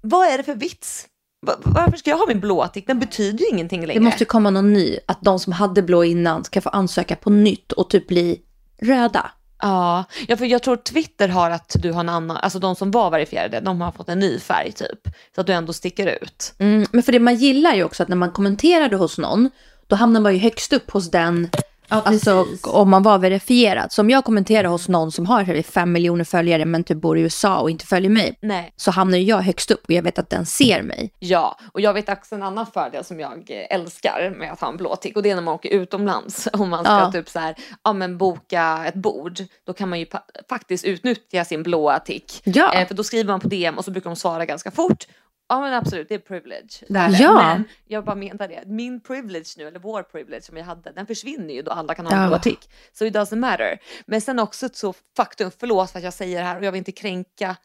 vad 0.00 0.26
är 0.28 0.38
det 0.38 0.44
för 0.44 0.54
vits? 0.54 1.06
Va- 1.46 1.56
Varför 1.64 1.96
ska 1.98 2.10
jag 2.10 2.16
ha 2.18 2.26
min 2.26 2.40
blåa 2.40 2.68
tick? 2.68 2.86
Den 2.86 2.98
betyder 2.98 3.38
ju 3.38 3.46
ingenting 3.50 3.80
längre. 3.86 3.98
Det 4.00 4.04
måste 4.04 4.24
komma 4.24 4.50
någon 4.50 4.72
ny. 4.72 4.98
Att 5.06 5.22
de 5.22 5.38
som 5.40 5.52
hade 5.52 5.82
blå 5.82 6.04
innan 6.04 6.44
ska 6.44 6.60
få 6.60 6.68
ansöka 6.68 7.16
på 7.16 7.30
nytt 7.30 7.72
och 7.72 7.90
typ 7.90 8.08
bli 8.08 8.40
röda. 8.80 9.30
Ja, 9.62 10.04
ja, 10.28 10.36
för 10.36 10.44
jag 10.44 10.62
tror 10.62 10.76
Twitter 10.76 11.28
har 11.28 11.50
att 11.50 11.76
du 11.78 11.92
har 11.92 12.00
en 12.00 12.08
annan, 12.08 12.36
alltså 12.36 12.58
de 12.58 12.76
som 12.76 12.90
var 12.90 13.10
verifierade, 13.10 13.60
de 13.60 13.80
har 13.80 13.92
fått 13.92 14.08
en 14.08 14.18
ny 14.18 14.38
färg 14.38 14.72
typ. 14.72 15.08
Så 15.34 15.40
att 15.40 15.46
du 15.46 15.52
ändå 15.52 15.72
sticker 15.72 16.18
ut. 16.22 16.54
Mm, 16.58 16.86
men 16.92 17.02
för 17.02 17.12
det 17.12 17.20
man 17.20 17.34
gillar 17.34 17.74
ju 17.74 17.84
också 17.84 18.02
att 18.02 18.08
när 18.08 18.16
man 18.16 18.30
kommenterade 18.30 18.96
hos 18.96 19.18
någon, 19.18 19.50
då 19.86 19.96
hamnar 19.96 20.20
man 20.20 20.32
ju 20.32 20.38
högst 20.38 20.72
upp 20.72 20.90
hos 20.90 21.10
den, 21.10 21.48
alltså 21.92 22.46
om 22.62 22.90
man 22.90 23.02
var 23.02 23.18
verifierad. 23.18 23.92
Så 23.92 24.02
om 24.02 24.10
jag 24.10 24.24
kommenterar 24.24 24.68
hos 24.68 24.88
någon 24.88 25.12
som 25.12 25.26
har 25.26 25.62
5 25.62 25.92
miljoner 25.92 26.24
följare 26.24 26.64
men 26.64 26.84
typ 26.84 26.98
bor 26.98 27.18
i 27.18 27.20
USA 27.20 27.60
och 27.60 27.70
inte 27.70 27.86
följer 27.86 28.10
mig, 28.10 28.38
Nej. 28.42 28.72
så 28.76 28.90
hamnar 28.90 29.18
jag 29.18 29.36
högst 29.38 29.70
upp 29.70 29.84
och 29.84 29.90
jag 29.90 30.02
vet 30.02 30.18
att 30.18 30.30
den 30.30 30.46
ser 30.46 30.82
mig. 30.82 31.12
Ja, 31.18 31.58
och 31.72 31.80
jag 31.80 31.94
vet 31.94 32.08
också 32.08 32.34
en 32.34 32.42
annan 32.42 32.66
fördel 32.66 33.04
som 33.04 33.20
jag 33.20 33.50
älskar 33.70 34.34
med 34.38 34.52
att 34.52 34.60
ha 34.60 34.68
en 34.68 34.76
blå 34.76 34.96
tick 34.96 35.16
och 35.16 35.22
det 35.22 35.30
är 35.30 35.34
när 35.34 35.42
man 35.42 35.54
åker 35.54 35.68
utomlands. 35.68 36.48
Om 36.52 36.68
man 36.70 36.84
ska 36.84 36.92
Ja. 36.92 37.12
typ 37.12 37.28
så 37.28 37.38
här, 37.38 37.54
ja 37.84 37.92
men 37.92 38.18
boka 38.18 38.84
ett 38.86 38.94
bord, 38.94 39.38
då 39.66 39.72
kan 39.72 39.88
man 39.88 40.00
ju 40.00 40.06
faktiskt 40.48 40.84
utnyttja 40.84 41.44
sin 41.44 41.62
blåa 41.62 41.98
tick. 41.98 42.40
Ja. 42.44 42.74
Eh, 42.74 42.88
för 42.88 42.94
då 42.94 43.04
skriver 43.04 43.30
man 43.30 43.40
på 43.40 43.48
DM 43.48 43.78
och 43.78 43.84
så 43.84 43.90
brukar 43.90 44.10
de 44.10 44.16
svara 44.16 44.46
ganska 44.46 44.70
fort. 44.70 45.06
Ja 45.52 45.60
men 45.60 45.74
absolut, 45.74 46.08
det 46.08 46.14
är 46.14 46.18
privilege. 46.18 46.68
Det 46.88 46.98
är 46.98 47.10
Ja. 47.22 47.28
det. 47.30 47.34
Men 47.34 47.64
jag 47.86 48.04
bara 48.04 48.16
menar 48.16 48.48
det, 48.48 48.62
min 48.66 49.00
privilege 49.00 49.54
nu, 49.56 49.68
eller 49.68 49.78
vår 49.78 50.02
privilege 50.02 50.42
som 50.42 50.54
vi 50.54 50.60
hade, 50.60 50.92
den 50.92 51.06
försvinner 51.06 51.54
ju 51.54 51.62
då 51.62 51.70
alla 51.70 51.94
kan 51.94 52.06
ha 52.06 52.14
en 52.16 52.22
Ja. 52.22 52.28
blå 52.28 52.38
tick. 52.38 52.70
So 52.92 53.04
it 53.04 53.14
doesn't 53.14 53.36
matter. 53.36 53.78
Men 54.06 54.20
sen 54.20 54.38
också 54.38 54.66
ett 54.66 54.76
så 54.76 54.94
faktum, 55.16 55.50
förlåt 55.58 55.90
för 55.90 55.98
att 55.98 56.04
jag 56.04 56.14
säger 56.14 56.38
det 56.38 56.44
här 56.46 56.58
och 56.58 56.64
jag 56.64 56.72
vill 56.72 56.78
inte 56.78 56.92
kränka 56.92 57.56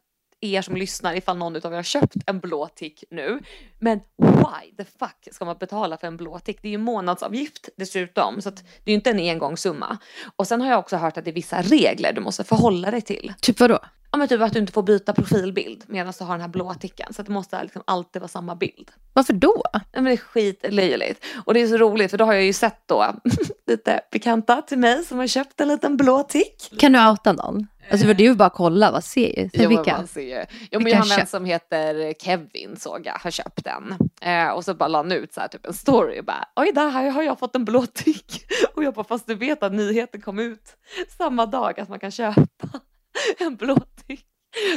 er 0.41 0.61
som 0.61 0.75
lyssnar 0.75 1.15
ifall 1.15 1.37
någon 1.37 1.55
av 1.55 1.71
er 1.71 1.75
har 1.75 1.83
köpt 1.83 2.15
en 2.25 2.39
blå 2.39 2.67
tick 2.75 3.03
nu. 3.11 3.39
Men 3.79 3.99
why 4.17 4.75
the 4.77 4.85
fuck 4.99 5.27
ska 5.31 5.45
man 5.45 5.57
betala 5.59 5.97
för 5.97 6.07
en 6.07 6.17
blå 6.17 6.39
tick? 6.39 6.61
Det 6.61 6.67
är 6.67 6.71
ju 6.71 6.77
månadsavgift 6.77 7.69
dessutom, 7.77 8.41
så 8.41 8.49
att 8.49 8.57
det 8.57 8.91
är 8.91 8.93
ju 8.93 8.95
inte 8.95 9.09
en 9.09 9.19
engångssumma. 9.19 9.97
Och 10.35 10.47
sen 10.47 10.61
har 10.61 10.69
jag 10.69 10.79
också 10.79 10.97
hört 10.97 11.17
att 11.17 11.25
det 11.25 11.31
är 11.31 11.35
vissa 11.35 11.61
regler 11.61 12.13
du 12.13 12.21
måste 12.21 12.43
förhålla 12.43 12.91
dig 12.91 13.01
till. 13.01 13.33
Typ 13.41 13.59
vadå? 13.59 13.79
Ja 14.11 14.17
men 14.17 14.27
typ 14.27 14.41
att 14.41 14.53
du 14.53 14.59
inte 14.59 14.73
får 14.73 14.83
byta 14.83 15.13
profilbild 15.13 15.83
medan 15.87 16.13
du 16.19 16.23
har 16.23 16.33
den 16.33 16.41
här 16.41 16.47
blå 16.47 16.73
ticken. 16.73 17.13
Så 17.13 17.21
att 17.21 17.27
det 17.27 17.33
måste 17.33 17.63
liksom 17.63 17.83
alltid 17.87 18.21
vara 18.21 18.29
samma 18.29 18.55
bild. 18.55 18.91
Varför 19.13 19.33
då? 19.33 19.63
Ja, 19.73 19.81
Men 19.93 20.03
det 20.03 20.11
är 20.11 20.17
skitlöjligt. 20.17 21.25
Och 21.45 21.53
det 21.53 21.61
är 21.61 21.67
så 21.67 21.77
roligt 21.77 22.11
för 22.11 22.17
då 22.17 22.25
har 22.25 22.33
jag 22.33 22.43
ju 22.43 22.53
sett 22.53 22.81
då 22.85 23.15
lite 23.67 24.01
bekanta 24.11 24.61
till 24.61 24.77
mig 24.77 25.03
som 25.03 25.17
har 25.17 25.27
köpt 25.27 25.61
en 25.61 25.67
liten 25.67 25.97
blå 25.97 26.23
tick. 26.23 26.73
Kan 26.79 26.91
du 26.91 27.09
outa 27.09 27.33
någon? 27.33 27.67
Alltså 27.91 28.07
för 28.07 28.13
det 28.13 28.23
är 28.23 28.29
ju 28.29 28.35
bara 28.35 28.45
att 28.45 28.53
kolla, 28.53 28.91
vad 28.91 29.03
ser 29.03 29.49
Jo, 29.53 29.61
men 29.61 29.69
vilka? 29.69 29.97
man 29.97 30.07
ser 30.07 30.39
ju. 30.39 30.45
Jo, 30.71 30.79
men 30.79 30.91
jag 30.91 30.99
har 30.99 31.19
en 31.19 31.27
som 31.27 31.45
heter 31.45 32.13
Kevin 32.19 32.75
såg 32.79 33.05
jag 33.05 33.13
har 33.13 33.31
köpt 33.31 33.63
den. 33.63 33.95
Eh, 34.21 34.47
och 34.49 34.65
så 34.65 34.73
bara 34.73 34.87
la 34.87 34.97
han 34.99 35.11
ut 35.11 35.33
så 35.33 35.41
här, 35.41 35.47
typ 35.47 35.65
en 35.65 35.73
story 35.73 36.19
och 36.19 36.25
bara 36.25 36.45
oj 36.55 36.71
där 36.75 36.89
här 36.89 37.09
har 37.09 37.23
jag 37.23 37.39
fått 37.39 37.55
en 37.55 37.65
blå 37.65 37.85
tick. 37.85 38.45
Och 38.75 38.83
jag 38.83 38.93
bara 38.93 39.05
fast 39.05 39.27
du 39.27 39.35
vet 39.35 39.63
att 39.63 39.73
nyheten 39.73 40.21
kom 40.21 40.39
ut 40.39 40.77
samma 41.17 41.45
dag 41.45 41.79
att 41.79 41.89
man 41.89 41.99
kan 41.99 42.11
köpa 42.11 42.69
en 43.37 43.55
blå 43.55 43.77
tick. 44.07 44.25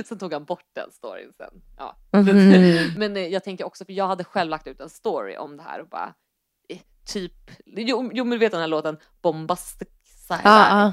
Sen 0.05 0.19
tog 0.19 0.33
han 0.33 0.45
bort 0.45 0.65
den 0.75 0.91
storyn 0.93 1.33
sen. 1.37 1.63
Ja. 1.79 1.97
Mhm. 2.13 2.95
Men 2.99 3.17
eh, 3.17 3.27
jag 3.27 3.45
tänker 3.45 3.67
också, 3.67 3.85
för 3.85 3.93
jag 3.93 4.07
hade 4.07 4.25
själv 4.25 4.51
lagt 4.51 4.67
ut 4.67 4.81
en 4.81 4.91
story 4.91 5.37
om 5.37 5.57
det 5.57 5.63
här 5.63 5.81
och 5.81 5.89
bara 5.89 6.15
eh, 6.69 6.79
typ, 7.07 7.51
jo, 7.67 8.11
jo 8.15 8.25
men 8.25 8.31
du 8.31 8.39
vet 8.39 8.53
den 8.53 8.61
här 8.61 8.69
låten 8.69 8.97
Bombastic 9.23 9.89
Ja, 10.29 10.39
ja. 10.45 10.47
Criminal 10.47 10.93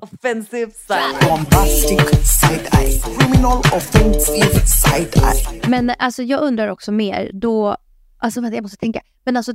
offensive 0.00 0.72
side 0.72 1.28
bombastic 1.28 2.00
side 2.40 2.68
eye, 2.72 3.00
criminal 3.18 3.58
offensive 3.58 4.66
side 4.66 5.16
eye. 5.16 5.68
Men 5.68 5.90
alltså 5.98 6.22
jag 6.22 6.40
undrar 6.40 6.68
också 6.68 6.92
mer, 6.92 7.30
då, 7.34 7.76
alltså 8.18 8.40
vänta 8.40 8.54
jag 8.54 8.62
måste 8.62 8.76
tänka, 8.76 9.00
men 9.24 9.36
alltså, 9.36 9.52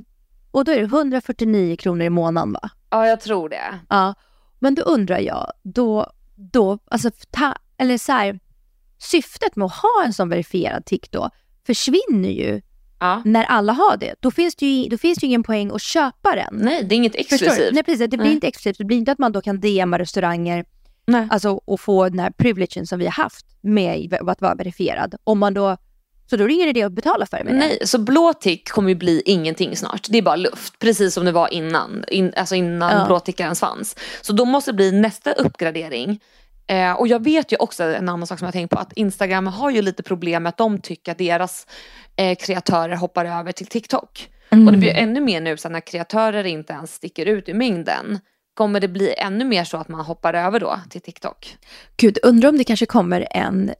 och 0.52 0.66
då 0.66 0.72
är 0.72 0.76
det 0.76 0.84
149 0.84 1.76
kronor 1.76 2.06
i 2.06 2.10
månaden 2.10 2.54
va? 2.54 2.70
Ja, 2.90 3.08
jag 3.08 3.22
tror 3.22 3.50
det. 3.50 3.80
Ja, 3.90 4.14
men 4.60 4.76
då 4.76 4.82
undrar 4.82 5.20
jag, 5.20 5.52
då, 5.64 6.12
då, 6.36 6.80
alltså 6.86 7.12
ta, 7.32 7.56
eller 7.78 7.98
så 7.98 8.12
här, 8.12 8.40
syftet 8.98 9.56
med 9.56 9.66
att 9.66 9.76
ha 9.76 10.04
en 10.06 10.14
sån 10.14 10.30
verifierad 10.30 10.86
tick 10.86 11.12
då 11.12 11.30
försvinner 11.66 12.30
ju 12.30 12.62
Ja. 13.06 13.22
när 13.26 13.44
alla 13.44 13.74
har 13.74 13.98
det. 13.98 14.16
Då 14.20 14.32
finns 14.32 14.56
det 14.56 14.66
ju, 14.66 14.90
då 14.90 14.98
finns 14.98 15.18
det 15.20 15.26
ingen 15.26 15.44
poäng 15.44 15.72
att 15.74 15.82
köpa 15.82 16.36
den. 16.36 16.48
Nej, 16.52 16.84
det 16.84 16.96
är 16.96 16.98
inget 16.98 17.16
exklusivt. 17.16 17.74
Nej 17.74 17.84
precis, 17.84 18.00
det 18.10 18.18
blir 18.18 18.26
Nej. 18.26 18.34
inte 18.34 18.48
exklusivt. 18.48 18.78
Det 18.78 18.86
blir 18.86 18.98
inte 18.98 19.12
att 19.12 19.20
man 19.20 19.32
då 19.32 19.42
kan 19.42 19.60
DMa 19.60 20.00
restauranger 20.00 20.66
Nej. 21.08 21.28
alltså, 21.32 21.50
och 21.66 21.80
få 21.80 22.10
den 22.10 22.20
här 22.20 22.32
privilegen 22.32 22.88
som 22.88 23.00
vi 23.00 23.06
har 23.06 23.12
haft 23.12 23.46
med 23.62 24.18
att 24.28 24.42
vara 24.42 24.56
verifierad. 24.56 25.16
Om 25.24 25.40
man 25.40 25.54
då, 25.54 25.78
så 26.30 26.38
då 26.38 26.44
är 26.44 26.48
det 26.48 26.54
ingen 26.54 26.70
idé 26.70 26.84
att 26.84 26.92
betala 26.92 27.26
för 27.26 27.44
det. 27.44 27.54
Nej, 27.54 27.80
så 27.86 27.98
blå 27.98 28.34
tick 28.34 28.70
kommer 28.70 28.90
ju 28.90 28.96
bli 28.96 29.22
ingenting 29.26 29.76
snart. 29.78 30.08
Det 30.10 30.18
är 30.18 30.22
bara 30.22 30.36
luft, 30.36 30.80
precis 30.80 31.14
som 31.14 31.26
det 31.26 31.32
var 31.32 31.54
innan, 31.54 32.04
in, 32.08 32.34
alltså 32.38 32.56
innan 32.56 33.00
Ja. 33.00 33.06
blå 33.06 33.20
tickar 33.20 33.44
ens 33.44 33.60
fanns. 33.60 33.96
Så 34.22 34.34
då 34.34 34.46
måste 34.46 34.72
det 34.72 34.76
bli 34.76 34.92
nästa 34.92 35.32
uppgradering. 35.32 36.20
Eh, 36.68 36.92
och 36.92 37.08
jag 37.08 37.24
vet 37.24 37.52
ju 37.52 37.58
också 37.58 37.84
en 37.84 38.10
annan 38.10 38.28
sak 38.28 38.40
som 38.40 38.46
jag 38.46 38.54
tänkt 38.54 38.72
på, 38.72 38.80
att 38.80 38.94
Instagram 38.94 39.48
har 39.48 39.70
ju 39.70 39.82
lite 39.82 40.04
problem 40.04 40.44
med 40.44 40.50
att 40.50 40.58
de 40.58 40.80
tycker 40.82 41.12
att 41.12 41.18
deras 41.18 41.68
eh, 42.16 42.36
kreatörer 42.36 42.96
hoppar 42.96 43.26
över 43.26 43.52
till 43.52 43.68
TikTok. 43.68 44.30
Och 44.50 44.72
det 44.72 44.78
blir 44.78 44.90
ju 44.90 45.00
ännu 45.00 45.22
mer 45.22 45.42
nu 45.42 45.58
så 45.58 45.70
när 45.70 45.80
kreatörer 45.80 46.44
inte 46.44 46.74
ens 46.74 46.94
sticker 46.94 47.26
ut 47.26 47.50
i 47.50 47.54
mängden. 47.54 48.20
Kommer 48.54 48.80
det 48.80 48.88
bli 48.88 49.14
ännu 49.18 49.46
mer 49.46 49.64
så 49.64 49.78
att 49.78 49.88
man 49.88 50.06
hoppar 50.06 50.34
över 50.34 50.60
då 50.60 50.80
till 50.90 51.02
TikTok? 51.02 51.58
Gud, 51.98 52.18
undrar 52.24 52.50
om 52.50 52.58
det 52.58 52.64
kanske 52.64 52.86
kommer 52.86 53.28
en, 53.32 53.72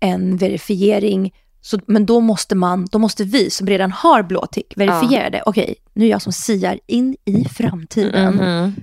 en 0.00 0.36
verifiering, 0.36 1.34
så, 1.60 1.80
men 1.86 2.06
då 2.06 2.20
måste, 2.20 2.54
man, 2.54 2.86
då 2.92 2.98
måste 2.98 3.24
vi 3.24 3.50
som 3.50 3.66
redan 3.66 3.92
har 3.92 4.22
blå 4.22 4.46
tick 4.46 4.76
verifiera 4.76 5.30
det. 5.30 5.42
Okej, 5.46 5.74
nu 5.92 6.04
är 6.04 6.08
jag 6.10 6.22
som 6.22 6.32
siar 6.32 6.80
in 6.86 7.16
i 7.24 7.44
framtiden. 7.44 8.34
Mhm. 8.34 8.74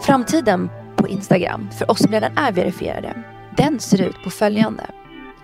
Framtiden 0.00 0.70
på 0.96 1.08
Instagram, 1.08 1.68
för 1.78 1.90
oss 1.90 1.98
som 1.98 2.12
redan 2.12 2.36
är 2.36 2.52
verifierade, 2.52 3.22
den 3.56 3.80
ser 3.80 4.02
ut 4.02 4.22
på 4.24 4.30
följande. 4.30 4.86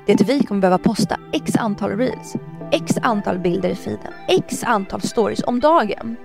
Det 0.06 0.12
är 0.12 0.14
att 0.22 0.28
vi 0.28 0.44
kommer 0.44 0.60
behöva 0.60 0.78
posta 0.78 1.18
x 1.32 1.52
antal 1.58 1.90
reels 1.96 2.34
x 2.72 2.92
antal 3.02 3.38
bilder 3.38 3.68
i 3.68 3.74
feeden, 3.74 4.12
x 4.28 4.64
antal 4.64 5.00
stories 5.02 5.42
om 5.46 5.60
dagen. 5.60 6.16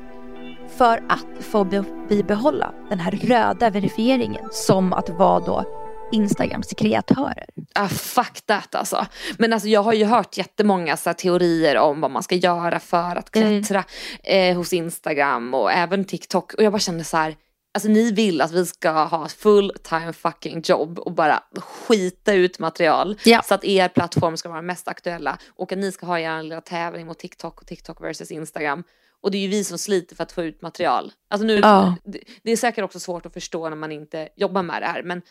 För 0.77 1.03
att 1.09 1.43
få 1.43 1.63
be- 1.63 1.83
bibehålla 2.09 2.73
den 2.89 2.99
här 2.99 3.11
röda 3.11 3.69
verifieringen 3.69 4.47
som 4.51 4.93
att 4.93 5.09
vara 5.09 5.39
då 5.39 5.63
Instagrams 6.11 6.67
kreatörer. 6.77 7.45
Ah, 7.75 7.87
fuck 7.87 8.41
that 8.45 8.75
alltså. 8.75 9.05
Men 9.37 9.53
alltså, 9.53 9.67
jag 9.67 9.83
har 9.83 9.93
ju 9.93 10.05
hört 10.05 10.37
jättemånga 10.37 10.97
så 10.97 11.09
här, 11.09 11.13
teorier 11.13 11.77
om 11.77 12.01
vad 12.01 12.11
man 12.11 12.23
ska 12.23 12.35
göra 12.35 12.79
för 12.79 13.15
att 13.15 13.35
Mm. 13.35 13.49
klättra 13.63 13.83
eh, 14.23 14.57
hos 14.57 14.73
Instagram 14.73 15.53
och 15.53 15.71
även 15.71 16.05
TikTok. 16.05 16.53
Och 16.53 16.63
jag 16.63 16.71
bara 16.73 16.79
känner 16.79 17.03
så 17.03 17.17
här, 17.17 17.35
alltså 17.79 17.89
ni 17.89 18.11
vill 18.11 18.41
att 18.41 18.51
vi 18.51 18.65
ska 18.65 18.91
ha 18.91 19.27
full 19.27 19.73
time 19.83 20.13
fucking 20.13 20.61
jobb 20.65 20.99
och 20.99 21.11
bara 21.11 21.43
skita 21.57 22.33
ut 22.33 22.59
material 22.59 23.17
Ja. 23.25 23.41
så 23.41 23.53
att 23.53 23.63
er 23.63 23.87
plattform 23.87 24.37
ska 24.37 24.49
vara 24.49 24.61
mest 24.61 24.87
aktuella 24.87 25.37
och 25.49 25.71
att 25.71 25.77
ni 25.77 25.91
ska 25.91 26.05
ha 26.05 26.19
er 26.19 26.43
lilla 26.43 26.61
tävling 26.61 27.07
mot 27.07 27.19
TikTok 27.19 27.61
och 27.61 27.67
TikTok 27.67 28.01
versus 28.01 28.31
Instagram. 28.31 28.83
Och 29.21 29.31
det 29.31 29.37
är 29.37 29.41
ju 29.41 29.47
vi 29.47 29.63
som 29.63 29.77
sliter 29.77 30.15
för 30.15 30.23
att 30.23 30.31
få 30.31 30.43
ut 30.43 30.61
material. 30.61 31.11
Alltså 31.29 31.45
nu, 31.45 31.59
Ja. 31.59 31.95
det, 32.03 32.19
det 32.43 32.51
är 32.51 32.57
säkert 32.57 32.83
också 32.83 32.99
svårt 32.99 33.25
att 33.25 33.33
förstå 33.33 33.69
när 33.69 33.77
man 33.77 33.91
inte 33.91 34.29
jobbar 34.35 34.63
med 34.63 34.81
det 34.81 34.85
här 34.87 35.03
men 35.03 35.21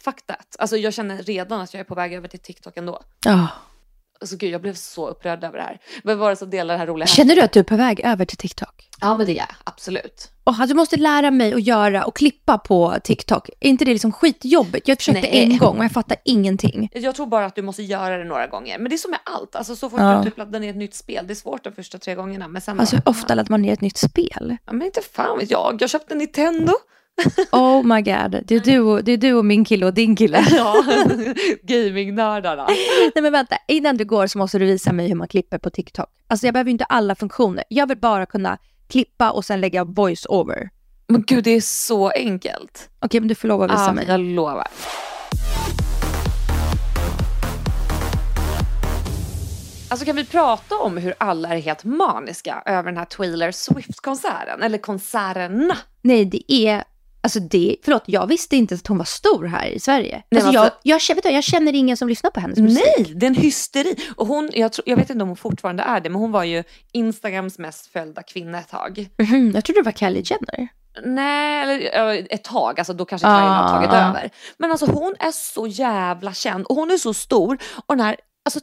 fuck 0.00 0.26
that. 0.26 0.56
Alltså 0.58 0.76
jag 0.76 0.94
känner 0.94 1.22
redan 1.22 1.60
att 1.60 1.74
jag 1.74 1.80
är 1.80 1.84
på 1.84 1.94
väg 1.94 2.12
över 2.14 2.28
till 2.28 2.40
TikTok 2.40 2.76
ändå. 2.76 3.02
Ja. 3.24 3.48
Alltså 4.20 4.36
gud 4.36 4.50
jag 4.50 4.60
blev 4.62 4.74
så 4.74 5.08
upprörd 5.08 5.44
över 5.44 5.58
det 5.58 5.62
här. 5.64 5.78
Vem 6.04 6.18
var 6.18 6.30
det 6.30 6.36
som 6.36 6.50
delade 6.50 6.74
det 6.74 6.78
här 6.78 6.86
roliga? 6.86 7.06
Känner 7.06 7.36
du 7.36 7.42
att 7.42 7.52
du 7.52 7.60
är 7.60 7.64
på 7.64 7.76
väg 7.76 8.00
över 8.04 8.24
till 8.24 8.36
TikTok? 8.36 8.88
Ja 9.00 9.16
men 9.16 9.26
det 9.26 9.32
är 9.32 9.36
jag, 9.36 9.46
absolut. 9.64 10.30
Att 10.44 10.68
du 10.68 10.74
måste 10.74 10.96
lära 10.96 11.30
mig 11.30 11.54
att 11.54 11.62
göra 11.62 12.04
och 12.04 12.16
klippa 12.16 12.58
på 12.58 12.94
TikTok. 13.04 13.48
Är 13.60 13.68
inte 13.68 13.84
det 13.84 13.92
liksom 13.92 14.12
skitjobbigt? 14.12 14.88
Jag 14.88 14.98
försökte 14.98 15.20
Nej. 15.20 15.42
en 15.44 15.58
gång 15.58 15.78
och 15.78 15.84
jag 15.84 15.92
fattar 15.92 16.16
ingenting. 16.24 16.90
Jag 16.94 17.14
tror 17.14 17.26
bara 17.26 17.46
att 17.46 17.54
du 17.54 17.62
måste 17.62 17.82
göra 17.82 18.18
det 18.18 18.24
några 18.24 18.46
gånger. 18.46 18.78
Men 18.78 18.88
det 18.88 18.94
är 18.94 18.98
som 18.98 19.10
med 19.10 19.20
allt. 19.24 19.56
Alltså 19.56 19.76
så 19.76 19.90
fort 19.90 20.00
Ja. 20.00 20.18
du 20.24 20.30
typ 20.30 20.38
laddar 20.38 20.60
ner 20.60 20.70
ett 20.70 20.76
nytt 20.76 20.94
spel. 20.94 21.26
Det 21.26 21.32
är 21.32 21.34
svårt 21.34 21.64
de 21.64 21.72
första 21.72 21.98
tre 21.98 22.14
gångerna. 22.14 22.48
Men 22.48 22.62
sen 22.62 22.80
Alltså 22.80 22.96
hur 22.96 23.08
ofta 23.08 23.34
laddar 23.34 23.50
man 23.50 23.62
ner 23.62 23.72
ett 23.72 23.80
nytt 23.80 23.96
spel? 23.98 24.56
ja, 24.66 24.72
men 24.72 24.82
inte 24.86 25.00
fan 25.12 25.38
vet 25.38 25.50
jag. 25.50 25.76
Jag 25.80 25.90
köpte 25.90 26.14
en 26.14 26.18
Nintendo. 26.18 26.72
Oh 27.52 27.82
my 27.82 28.02
god, 28.02 28.42
det 28.44 28.54
är 28.54 28.60
du 28.60 28.78
och, 28.80 29.04
det 29.04 29.12
är 29.12 29.16
du 29.16 29.32
och 29.34 29.44
min 29.44 29.64
kille 29.64 29.86
och 29.86 29.94
din 29.94 30.16
kille. 30.16 30.44
Ja, 30.50 30.84
gamingnördarna. 31.62 32.66
Nej 33.14 33.22
men 33.22 33.32
vänta, 33.32 33.56
innan 33.68 33.96
du 33.96 34.04
går 34.04 34.26
så 34.26 34.38
måste 34.38 34.58
du 34.58 34.64
visa 34.64 34.92
mig 34.92 35.08
hur 35.08 35.14
man 35.14 35.28
klipper 35.28 35.58
på 35.58 35.70
TikTok. 35.70 36.06
Alltså 36.28 36.46
jag 36.46 36.52
behöver 36.54 36.70
inte 36.70 36.84
alla 36.84 37.14
funktioner. 37.14 37.64
Jag 37.68 37.86
vill 37.88 37.98
bara 37.98 38.26
kunna 38.26 38.58
klippa 38.88 39.30
och 39.30 39.44
sen 39.44 39.60
lägga 39.60 39.84
voice 39.84 40.26
over. 40.28 40.70
Men 41.08 41.22
gud 41.26 41.44
det 41.44 41.50
är 41.50 41.60
så 41.60 42.08
enkelt. 42.10 42.88
Okej 43.00 43.20
men 43.20 43.28
du 43.28 43.34
får 43.34 43.48
lov 43.48 43.62
att 43.62 43.70
visa 43.70 43.84
Ja, 43.86 43.92
mig. 43.92 44.04
jag 44.08 44.20
lovar. 44.20 44.66
Alltså 49.88 50.06
kan 50.06 50.16
vi 50.16 50.24
prata 50.24 50.76
om 50.78 50.96
hur 50.96 51.14
alla 51.18 51.48
är 51.48 51.58
helt 51.60 51.84
maniska 51.84 52.62
över 52.66 52.82
den 52.82 52.96
här 52.96 53.04
Taylor 53.04 53.50
Swift-konserten? 53.50 54.62
Eller 54.62 54.78
konserterna. 54.78 55.76
Nej 56.02 56.24
det 56.24 56.52
är, 56.52 56.84
alltså 57.24 57.40
det, 57.40 57.76
förlåt 57.84 58.02
jag 58.06 58.26
visste 58.26 58.56
inte 58.56 58.74
att 58.74 58.86
hon 58.86 58.98
var 58.98 59.04
stor 59.04 59.44
här 59.44 59.66
i 59.66 59.80
Sverige. 59.80 60.22
Nej, 60.30 60.40
alltså 60.42 60.54
jag, 60.54 60.64
alltså- 60.64 60.78
jag, 60.82 61.00
känner, 61.00 61.16
vet 61.16 61.24
du, 61.24 61.30
jag 61.30 61.44
känner 61.44 61.72
ingen 61.74 61.96
som 61.96 62.08
lyssnar 62.08 62.30
på 62.30 62.40
hennes 62.40 62.58
musik. 62.58 62.84
Nej, 62.98 63.14
det 63.16 63.26
är 63.26 63.28
en 63.28 63.34
hysteri. 63.34 63.96
Och 64.16 64.26
hon, 64.26 64.50
jag, 64.52 64.72
tror, 64.72 64.88
jag 64.88 64.96
vet 64.96 65.10
inte 65.10 65.22
om 65.22 65.28
hon 65.28 65.36
fortfarande 65.36 65.82
är 65.82 66.00
det, 66.00 66.10
men 66.10 66.20
hon 66.20 66.32
var 66.32 66.44
ju 66.44 66.64
Instagrams 66.92 67.58
mest 67.58 67.86
följda 67.86 68.22
kvinna 68.22 68.58
ett 68.58 68.68
tag. 68.68 69.08
Mhm, 69.18 69.52
jag 69.54 69.64
trodde 69.64 69.80
det 69.80 69.84
var 69.84 69.92
Kylie 69.92 70.22
Jenner. 70.26 70.68
Nej, 71.04 71.86
eller 71.88 72.26
ett 72.30 72.44
tag, 72.44 72.78
alltså 72.80 72.92
då 72.92 73.04
kanske 73.04 73.26
Kylie 73.26 73.38
har 73.38 73.68
tagit 73.68 73.90
Ah. 73.90 74.08
över. 74.08 74.30
Men 74.58 74.70
alltså 74.70 74.86
hon 74.86 75.14
är 75.18 75.30
så 75.32 75.66
jävla 75.66 76.34
känd 76.34 76.66
och 76.66 76.76
hon 76.76 76.90
är 76.90 76.96
så 76.96 77.14
stor. 77.14 77.58
Och 77.86 77.96
den 77.96 78.06
här 78.06 78.16
alltså 78.44 78.60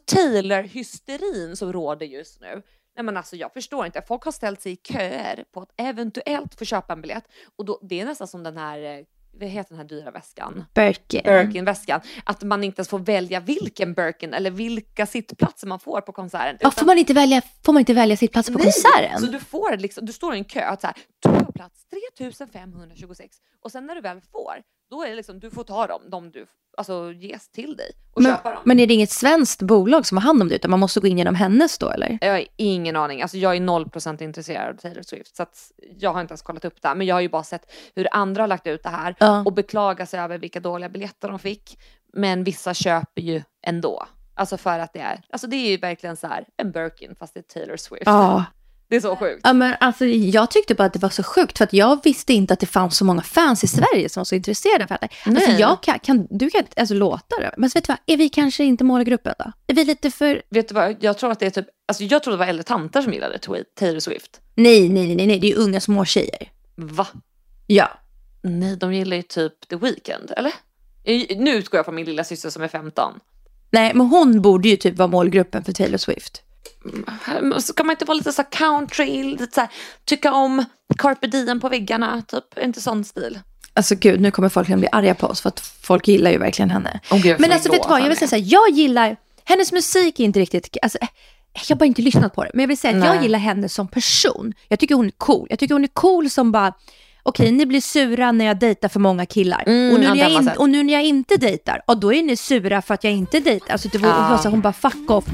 Taylor-hysterin 0.62 1.56
som 1.56 1.74
råder 1.74 2.06
just 2.06 2.42
nu. 2.42 2.62
Nej 3.02 3.06
men 3.06 3.18
alltså 3.18 3.36
jag 3.36 3.54
förstår 3.54 3.86
inte, 3.86 4.02
folk 4.08 4.24
har 4.24 4.32
ställt 4.32 4.62
sig 4.62 4.72
i 4.72 4.76
köer 4.76 5.46
på 5.54 5.62
att 5.62 5.70
eventuellt 5.78 6.56
få 6.56 6.66
köpa 6.66 6.94
en 6.94 7.02
biljett. 7.02 7.24
Och 7.56 7.66
då, 7.66 7.80
det 7.82 8.00
är 8.00 8.06
nästan 8.06 8.28
som 8.28 8.44
den 8.44 8.58
här, 8.58 8.84
eh, 8.84 9.06
vad 9.32 9.50
heter 9.50 9.70
den 9.70 9.78
här 9.78 9.86
dyra 9.86 10.12
väskan? 10.12 10.66
Birkin. 10.74 11.22
Birkin-väskan. 11.24 12.02
Att 12.24 12.44
man 12.44 12.64
inte 12.64 12.80
ens 12.80 12.90
får 12.90 13.00
välja 13.00 13.40
vilken 13.40 13.94
Birkin 13.94 14.34
eller 14.34 14.52
vilka 14.52 15.06
sittplatser 15.06 15.68
man 15.68 15.80
får 15.80 16.02
på 16.02 16.12
konserten. 16.12 16.58
Ja, 16.62 16.72
får, 16.72 16.86
man 16.86 16.98
inte 16.98 17.14
välja, 17.14 17.42
får 17.66 17.74
man 17.74 17.80
inte 17.80 17.94
välja 17.94 18.18
sitt 18.18 18.32
plats 18.32 18.50
på 18.50 18.58
Nej, 18.58 18.64
konserten? 18.64 19.20
Så 19.20 19.26
du 19.26 19.40
får 19.40 19.78
liksom, 19.78 20.06
du 20.06 20.14
står 20.14 20.36
i 20.36 20.38
en 20.38 20.46
kö 20.46 20.62
att 20.62 20.82
så 20.82 20.88
här, 20.88 20.96
du 21.20 21.30
har 21.30 21.52
plats 21.52 21.86
3526 21.90 23.38
och 23.62 23.72
sen 23.72 23.86
när 23.86 23.96
du 23.96 24.02
väl 24.02 24.22
får, 24.32 24.62
då 24.92 25.04
är 25.04 25.10
det 25.10 25.16
liksom, 25.16 25.40
du 25.40 25.50
får 25.52 25.64
ta 25.64 25.88
dem, 25.88 26.02
de 26.10 26.32
du 26.32 26.48
alltså 26.78 27.12
ges 27.12 27.50
till 27.50 27.76
dig 27.78 27.92
och 28.14 28.22
men, 28.22 28.32
köpa 28.32 28.52
dem. 28.52 28.62
men 28.66 28.80
är 28.80 28.88
det 28.88 28.94
inget 28.94 29.12
svenskt 29.12 29.62
bolag 29.62 30.06
som 30.06 30.18
har 30.18 30.22
hand 30.24 30.42
om 30.42 30.48
det 30.50 30.56
utan 30.56 30.72
man 30.72 30.80
måste 30.80 31.00
gå 31.00 31.08
in 31.08 31.18
genom 31.18 31.36
hennes 31.36 31.78
då 31.78 31.90
eller? 31.90 32.18
Jag 32.22 32.32
har 32.32 32.46
ingen 32.56 32.96
aning, 32.96 33.22
alltså 33.22 33.38
jag 33.38 33.56
är 33.56 33.60
0% 33.60 34.24
intresserad 34.24 34.76
av 34.76 34.80
Taylor 34.80 35.02
Swift 35.02 35.36
så 35.36 35.44
att 35.44 35.72
jag 36.00 36.14
har 36.14 36.22
inte 36.22 36.32
ens 36.32 36.42
kollat 36.42 36.66
upp 36.66 36.82
det 36.82 36.88
här, 36.88 36.96
men 36.96 37.08
jag 37.08 37.16
har 37.16 37.22
ju 37.22 37.30
bara 37.30 37.44
sett 37.44 37.72
hur 37.96 38.08
andra 38.12 38.44
har 38.44 38.48
lagt 38.48 38.68
ut 38.68 38.84
det 38.84 38.90
här 38.90 39.16
Ja. 39.20 39.44
och 39.46 39.54
beklagar 39.54 40.06
sig 40.06 40.20
över 40.20 40.38
vilka 40.38 40.60
dåliga 40.60 40.90
biljetter 40.90 41.28
de 41.30 41.40
fick. 41.40 41.80
Men 42.14 42.44
vissa 42.44 42.74
köper 42.74 43.22
ju 43.22 43.42
ändå. 43.64 44.06
Alltså 44.36 44.58
för 44.58 44.80
att 44.80 44.94
det 44.94 45.00
är, 45.00 45.22
alltså 45.30 45.48
det 45.48 45.56
är 45.56 45.70
ju 45.72 45.78
verkligen 45.78 46.18
så 46.18 46.28
här 46.28 46.46
en 46.58 46.72
Birkin 46.72 47.16
fast 47.16 47.34
det 47.34 47.40
är 47.40 47.54
Taylor 47.60 47.78
Swift. 47.78 48.04
Ja. 48.06 48.46
Det 48.92 48.98
är 48.98 49.02
så 49.02 49.16
sjukt. 49.16 49.42
Ja, 49.44 49.54
men 49.54 49.76
alltså, 49.80 50.06
jag 50.06 50.52
tyckte 50.52 50.76
bara 50.76 50.84
att 50.84 50.94
det 50.94 51.00
var 51.00 51.10
så 51.10 51.24
sjukt 51.24 51.58
för 51.58 51.64
att 51.64 51.74
jag 51.74 52.04
visste 52.04 52.34
inte 52.34 52.54
att 52.54 52.60
det 52.60 52.66
fanns 52.66 52.98
så 52.98 53.06
många 53.06 53.22
fans 53.22 53.64
i 53.64 53.68
Sverige 53.68 54.10
som 54.10 54.20
var 54.22 54.26
så 54.26 54.36
intresserade 54.36 54.84
av 54.84 54.98
det. 55.02 55.10
Alltså, 55.26 55.52
jag 55.52 55.84
kan, 55.84 56.00
kan, 56.00 56.28
du 56.30 56.50
kan 56.50 56.64
alltså, 56.76 56.94
låta 56.96 57.36
det. 57.40 57.54
Men 57.58 57.70
så 57.70 57.78
vet 57.78 57.84
du 57.86 57.94
vad, 57.94 57.98
är 58.06 58.18
vi 58.18 58.30
kanske 58.30 58.64
inte 58.64 58.84
målgruppen 58.84 59.34
då? 59.40 59.52
Är 59.68 59.74
vi 59.76 59.86
lite 59.86 60.12
för... 60.12 60.42
Vet 60.50 60.68
du 60.68 60.74
vad, 60.74 60.96
jag 61.00 61.18
tror 61.18 61.32
att 61.32 61.40
det 61.40 61.46
är 61.46 61.50
typ, 61.50 61.66
alltså 61.88 62.04
jag 62.04 62.24
tror 62.24 62.32
det 62.32 62.38
var 62.38 62.46
äldre 62.46 62.64
tanter 62.64 63.02
som 63.02 63.14
gillade 63.14 63.40
Taylor 63.80 64.00
Swift. 64.00 64.42
Nej, 64.56 64.90
nej, 64.90 65.16
nej, 65.16 65.28
nej, 65.28 65.40
det 65.40 65.52
är 65.52 65.58
unga 65.58 65.80
små 65.82 66.06
tjejer. 66.06 66.50
Va? 66.76 67.08
Ja. 67.68 67.90
Nej, 68.42 68.76
de 68.76 68.94
gillar 68.94 69.18
ju 69.18 69.24
typ 69.24 69.68
The 69.70 69.76
Weeknd, 69.76 70.32
eller? 70.38 70.52
I- 71.04 71.36
Nu 71.36 71.52
utgår 71.56 71.78
jag 71.78 71.86
från 71.86 71.96
min 71.96 72.06
lilla 72.06 72.24
syster 72.24 72.50
som 72.50 72.64
är 72.64 72.68
15. 72.68 73.14
Nej, 73.72 73.92
men 73.96 74.08
hon 74.08 74.42
borde 74.42 74.70
ju 74.70 74.76
typ 74.76 74.98
vara 74.98 75.08
målgruppen 75.08 75.64
för 75.64 75.72
Taylor 75.74 75.98
Swift. 75.98 76.42
Kan 77.76 77.86
man 77.86 77.92
inte 77.92 78.06
vara 78.06 78.18
lite 78.18 78.32
så 78.32 78.44
country, 78.44 79.24
lite 79.24 79.54
så 79.54 79.62
här, 79.62 79.70
tycka 80.06 80.34
om 80.34 80.66
carpe 80.98 81.28
diem 81.28 81.60
på 81.60 81.70
väggarna, 81.70 82.22
typ, 82.28 82.60
inte 82.60 82.82
sån 82.82 83.04
stil. 83.04 83.40
Alltså 83.74 83.96
gud, 83.96 84.22
nu 84.22 84.32
kommer 84.32 84.50
folk 84.50 84.70
att 84.70 84.80
bli 84.80 84.88
arga 84.92 85.16
på 85.16 85.28
oss 85.28 85.42
för 85.42 85.50
att 85.50 85.60
folk 85.60 86.08
gillar 86.08 86.32
ju 86.32 86.38
verkligen 86.38 86.70
henne. 86.70 87.00
Åh, 87.12 87.22
gud, 87.22 87.40
men 87.40 87.52
alltså 87.52 87.72
vet 87.72 87.84
du 87.84 87.90
vad, 87.90 88.02
jag 88.02 88.08
vill 88.08 88.18
säga 88.18 88.28
så 88.28 88.36
här, 88.36 88.44
jag 88.48 88.70
gillar, 88.70 89.18
hennes 89.44 89.72
musik 89.72 90.20
är 90.20 90.24
inte 90.24 90.40
riktigt, 90.40 90.78
alltså, 90.82 90.98
eh, 91.02 91.08
jag 91.54 91.76
har 91.76 91.80
bara 91.80 91.86
inte 91.86 92.02
lyssnat 92.02 92.36
på 92.36 92.44
det, 92.44 92.52
men 92.54 92.64
jag 92.64 92.68
vill 92.68 92.78
säga 92.78 92.98
att 92.98 93.06
jag 93.06 93.16
Nej. 93.16 93.24
gillar 93.24 93.40
henne 93.40 93.70
som 93.70 93.88
person. 93.88 94.54
Jag 94.68 94.80
tycker 94.80 94.96
hon 94.96 95.06
är 95.06 95.12
cool. 95.18 95.48
Jag 95.50 95.60
tycker 95.60 95.76
hon 95.76 95.84
är 95.84 95.88
cool 95.88 96.30
som 96.30 96.52
bara, 96.52 96.74
okej 97.24 97.52
ni 97.52 97.66
blir 97.66 97.82
sura 97.82 98.32
när 98.32 98.46
jag 98.46 98.60
dejtar 98.60 98.90
för 98.90 99.00
många 99.00 99.26
killar. 99.26 99.64
Mm, 99.68 99.94
och, 99.94 100.00
nu 100.00 100.06
ja, 100.06 100.14
när 100.14 100.22
jag 100.22 100.32
in, 100.32 100.50
och 100.58 100.70
nu 100.70 100.84
när 100.84 100.94
jag 100.94 101.04
inte 101.04 101.38
dejtar, 101.38 101.82
och 101.88 102.00
då 102.00 102.14
är 102.14 102.24
ni 102.24 102.36
sura 102.36 102.82
för 102.82 102.94
att 102.94 103.04
jag 103.04 103.14
inte 103.14 103.40
dejtar. 103.40 103.74
Alltså 103.74 103.90
det 103.92 103.98
var, 103.98 104.10
Ja. 104.10 104.38
så 104.38 104.44
här, 104.44 104.52
hon 104.52 104.62
bara 104.62 104.74
fuck 104.74 105.10
off. 105.12 105.26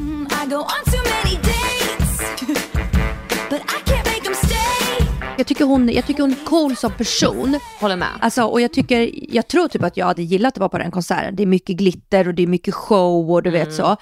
Stay. 4.36 5.08
Jag 5.38 5.48
tycker 5.48 5.66
hon, 5.66 5.90
jag 5.90 6.06
tycker 6.06 6.22
hon 6.24 6.32
är 6.32 6.46
cool 6.46 6.76
som 6.76 6.92
person. 6.92 7.60
Håller 7.80 7.96
med. 7.96 8.08
Alltså, 8.20 8.44
och 8.44 8.62
jag, 8.62 8.74
tycker, 8.74 9.10
jag 9.36 9.48
tror 9.48 9.68
typ 9.68 9.84
att 9.84 9.98
jag 9.98 10.06
hade 10.06 10.24
gillat 10.24 10.54
att 10.54 10.58
vara 10.58 10.70
på 10.70 10.78
den 10.78 10.92
konserten. 10.92 11.36
Det 11.36 11.44
är 11.44 11.48
mycket 11.48 11.78
glitter 11.78 12.28
och 12.28 12.34
det 12.34 12.44
är 12.44 12.48
mycket 12.48 12.74
show 12.74 13.32
och 13.32 13.44
du 13.44 13.50
vet 13.50 13.74
så. 13.74 13.98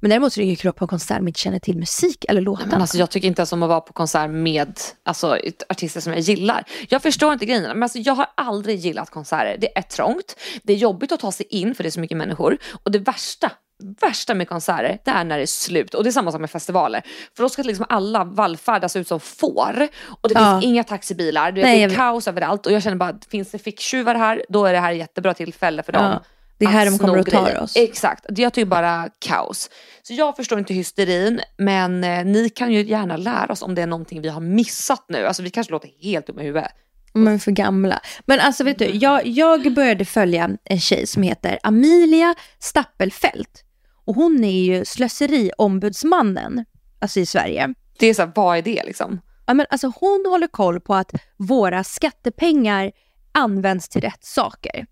Men 0.00 0.10
däremot 0.10 0.32
så 0.32 0.40
är 0.40 0.44
det 0.44 0.50
ju 0.50 0.56
kul 0.56 0.72
på 0.72 0.84
en 0.84 0.88
konsert 0.88 1.20
om 1.20 1.28
inte 1.28 1.40
känner 1.40 1.58
till 1.58 1.76
musik 1.78 2.24
eller 2.28 2.40
låtarna. 2.40 2.70
Men 2.70 2.80
alltså, 2.80 2.98
jag 2.98 3.10
tycker 3.10 3.28
inte 3.28 3.40
ens 3.40 3.52
om 3.52 3.62
att 3.62 3.68
vara 3.68 3.80
på 3.80 3.92
konsert 3.92 4.30
med 4.30 4.80
alltså, 5.04 5.38
artister 5.68 6.00
som 6.00 6.12
jag 6.12 6.20
gillar. 6.20 6.64
Jag 6.88 7.02
förstår 7.02 7.32
inte 7.32 7.46
grejerna, 7.46 7.74
men 7.74 7.82
alltså, 7.82 7.98
jag 7.98 8.14
har 8.14 8.26
aldrig 8.34 8.76
gillat 8.78 9.10
konserter. 9.10 9.56
Det 9.60 9.78
är 9.78 9.82
trångt, 9.82 10.36
det 10.62 10.72
är 10.72 10.76
jobbigt 10.76 11.12
att 11.12 11.20
ta 11.20 11.32
sig 11.32 11.46
in 11.50 11.74
för 11.74 11.82
det 11.82 11.88
är 11.88 11.90
så 11.90 12.00
mycket 12.00 12.16
människor. 12.16 12.58
Och 12.82 12.90
det 12.90 12.98
värsta, 12.98 13.50
värsta 14.00 14.34
med 14.34 14.48
konserter, 14.48 14.98
det 15.04 15.10
är 15.10 15.24
när 15.24 15.36
det 15.36 15.42
är 15.44 15.46
slut. 15.46 15.94
Och 15.94 16.04
det 16.04 16.10
är 16.10 16.12
samma 16.12 16.32
sak 16.32 16.40
med 16.40 16.50
festivaler. 16.50 17.02
För 17.36 17.42
då 17.42 17.48
ska 17.48 17.62
liksom 17.62 17.86
alla 17.88 18.24
vallfärdas 18.24 18.96
ut 18.96 19.08
som 19.08 19.20
får. 19.20 19.88
Och 20.06 20.28
det 20.28 20.34
Ja. 20.34 20.52
finns 20.60 20.64
inga 20.64 20.84
taxibilar, 20.84 21.52
Nej, 21.52 21.62
det 21.62 21.82
är 21.82 21.88
vet. 21.88 21.96
kaos 21.96 22.28
överallt. 22.28 22.66
Och 22.66 22.72
jag 22.72 22.82
känner 22.82 22.96
bara, 22.96 23.18
finns 23.30 23.50
det 23.50 23.58
ficktjuvar 23.58 24.14
här, 24.14 24.44
då 24.48 24.64
är 24.66 24.72
det 24.72 24.78
här 24.80 24.92
ett 24.92 24.98
jättebra 24.98 25.34
tillfälle 25.34 25.82
för 25.82 25.92
dem. 25.92 26.02
Ja, 26.04 26.22
det 26.58 26.64
är 26.64 26.68
här 26.68 26.86
de 26.86 26.98
kommer 26.98 27.18
att 27.18 27.26
ta 27.26 27.60
oss. 27.60 27.76
Exakt, 27.76 28.24
jag 28.28 28.52
tycker 28.52 28.66
bara 28.66 29.08
kaos. 29.18 29.70
Så 30.02 30.14
jag 30.14 30.36
förstår 30.36 30.58
inte 30.58 30.74
hysterin, 30.74 31.40
men 31.58 32.04
eh, 32.04 32.24
ni 32.24 32.48
kan 32.48 32.72
ju 32.72 32.84
gärna 32.84 33.16
lära 33.16 33.52
oss 33.52 33.62
om 33.62 33.74
det 33.74 33.82
är 33.82 33.86
någonting 33.86 34.22
vi 34.22 34.28
har 34.28 34.40
missat 34.40 35.04
nu. 35.08 35.26
Alltså 35.26 35.42
vi 35.42 35.50
kanske 35.50 35.72
låter 35.72 35.90
helt 36.02 36.26
dumma 36.26 36.42
i 36.42 36.44
huvudet. 36.44 36.72
Men 37.14 37.40
för 37.40 37.50
gamla. 37.50 38.00
Men 38.26 38.40
alltså 38.40 38.64
vet 38.64 38.78
du, 38.78 38.84
jag, 38.84 39.26
jag 39.26 39.74
började 39.74 40.04
följa 40.04 40.50
en 40.64 40.80
tjej 40.80 41.06
som 41.06 41.22
heter 41.22 41.58
Amelia 41.62 42.34
Stappelfelt. 42.58 43.64
Och 44.04 44.14
hon 44.14 44.44
är 44.44 44.62
ju 44.62 44.84
slöseriombudsmannen, 44.84 46.64
alltså 46.98 47.20
i 47.20 47.26
Sverige. 47.26 47.74
Det 47.98 48.06
är 48.06 48.14
så 48.14 48.22
här, 48.22 48.32
vad 48.34 48.58
är 48.58 48.62
det 48.62 48.82
liksom? 48.84 49.20
Ja, 49.46 49.54
men 49.54 49.66
alltså 49.70 49.92
hon 50.00 50.24
håller 50.28 50.46
koll 50.46 50.80
på 50.80 50.94
att 50.94 51.12
våra 51.36 51.84
skattepengar 51.84 52.92
används 53.32 53.88
till 53.88 54.00
rätt 54.00 54.24
saker. 54.24 54.86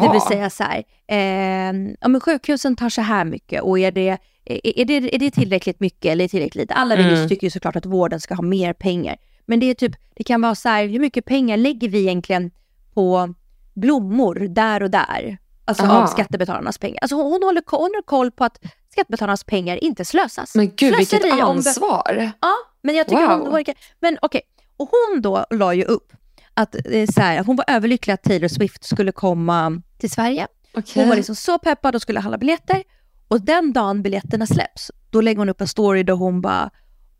Det 0.00 0.12
vill 0.12 0.20
säga 0.20 0.50
så 0.50 0.64
här, 0.64 0.84
eh, 1.08 1.94
ja, 2.00 2.08
men 2.08 2.20
sjukhusen 2.20 2.76
tar 2.76 2.88
så 2.88 3.00
här 3.00 3.24
mycket 3.24 3.62
och 3.62 3.78
är 3.78 3.92
det, 3.92 4.08
är, 4.44 4.78
är 4.80 4.84
det, 4.84 5.14
är 5.14 5.18
det 5.18 5.30
tillräckligt 5.30 5.80
mycket 5.80 6.12
eller 6.12 6.28
tillräckligt 6.28 6.62
lite? 6.62 6.74
Alla 6.74 6.94
Mm. 6.96 7.28
tycker 7.28 7.46
ju 7.46 7.50
såklart 7.50 7.76
att 7.76 7.86
vården 7.86 8.20
ska 8.20 8.34
ha 8.34 8.42
mer 8.42 8.72
pengar. 8.72 9.16
Men 9.46 9.60
det 9.60 9.66
är 9.66 9.74
typ, 9.74 9.92
det 10.16 10.24
kan 10.24 10.40
vara 10.40 10.54
så 10.54 10.68
här, 10.68 10.86
hur 10.86 11.00
mycket 11.00 11.24
pengar 11.24 11.56
lägger 11.56 11.88
vi 11.88 12.00
egentligen 12.00 12.50
på 12.94 13.34
blommor 13.74 14.34
där 14.34 14.82
och 14.82 14.90
där? 14.90 15.38
Alltså 15.64 15.84
Aha. 15.84 16.02
av 16.02 16.06
skattebetalarnas 16.06 16.78
pengar. 16.78 16.98
Alltså 17.02 17.16
hon, 17.16 17.32
hon, 17.32 17.42
håller, 17.42 17.62
hon 17.66 17.80
har 17.94 18.02
koll 18.02 18.30
på 18.30 18.44
att 18.44 18.58
skattebetalarnas 18.92 19.44
pengar 19.44 19.84
inte 19.84 20.04
slösas. 20.04 20.54
Men 20.54 20.66
gud 20.76 20.96
vilket 20.96 21.08
Slöseri 21.20 21.30
om 21.32 21.36
det- 21.38 21.44
ansvar. 21.44 22.30
Ja, 22.40 22.52
men 22.82 22.94
jag 22.94 23.08
tycker 23.08 23.28
Wow. 23.28 23.38
hon 23.40 23.50
var... 23.52 23.64
Men 24.00 24.18
okej, 24.22 24.40
och 24.76 24.88
hon 24.90 25.22
då 25.22 25.44
la 25.50 25.74
ju 25.74 25.84
upp 25.84 26.12
att 26.60 26.74
eh, 26.74 27.06
så 27.14 27.20
här, 27.20 27.44
hon 27.44 27.56
var 27.56 27.64
överlycklig 27.68 28.14
att 28.14 28.22
Taylor 28.22 28.48
Swift 28.48 28.84
skulle 28.84 29.12
komma 29.12 29.82
till 29.98 30.10
Sverige. 30.10 30.46
Okej. 30.74 31.02
Hon 31.02 31.08
var 31.08 31.16
liksom 31.16 31.34
så 31.36 31.58
peppad 31.58 31.94
och 31.94 32.02
skulle 32.02 32.20
handla 32.20 32.38
biljetter. 32.38 32.82
Och 33.28 33.40
den 33.40 33.72
dagen 33.72 34.02
biljetterna 34.02 34.46
släpps, 34.46 34.90
då 35.10 35.20
lägger 35.20 35.38
hon 35.38 35.48
upp 35.48 35.60
en 35.60 35.68
story 35.68 36.02
där 36.02 36.12
hon 36.12 36.40
bara 36.40 36.70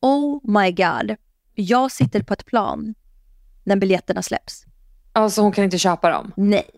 Oh 0.00 0.40
my 0.61 0.73
god, 0.73 1.16
jag 1.54 1.92
sitter 1.92 2.23
på 2.23 2.32
ett 2.32 2.47
plan 2.47 2.94
när 3.64 3.76
biljetterna 3.76 4.23
släpps. 4.23 4.64
Alltså 5.12 5.42
hon 5.42 5.52
kan 5.52 5.64
inte 5.64 5.78
köpa 5.78 6.11
dem? 6.11 6.32
Nej. 6.37 6.70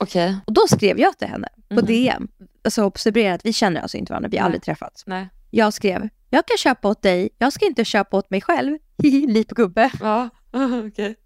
Okej. 0.00 0.36
Och 0.46 0.52
då 0.52 0.60
skrev 0.68 0.98
jag 1.00 1.18
till 1.18 1.28
henne 1.28 1.48
på 1.68 1.74
Mhm. 1.74 1.86
DM. 1.86 2.28
Alltså 2.64 2.84
observera 2.84 3.34
att 3.34 3.44
vi 3.46 3.52
känner 3.52 3.80
alltså 3.80 3.96
inte 3.96 4.12
varandra, 4.12 4.28
vi 4.28 4.36
har 4.36 4.42
Nej. 4.42 4.46
aldrig 4.46 4.62
träffats. 4.62 5.02
Nej. 5.06 5.28
Jag 5.50 5.74
skrev, 5.74 6.08
jag 6.30 6.46
kan 6.46 6.56
köpa 6.58 6.88
åt 6.88 7.02
dig, 7.02 7.28
jag 7.38 7.52
ska 7.52 7.66
inte 7.66 7.84
köpa 7.84 8.16
åt 8.16 8.30
mig 8.30 8.40
själv. 8.40 8.78
Hihi, 9.02 9.26
Lipgubbe. 9.26 9.90
Ja, 10.00 10.28
okej. 10.88 11.16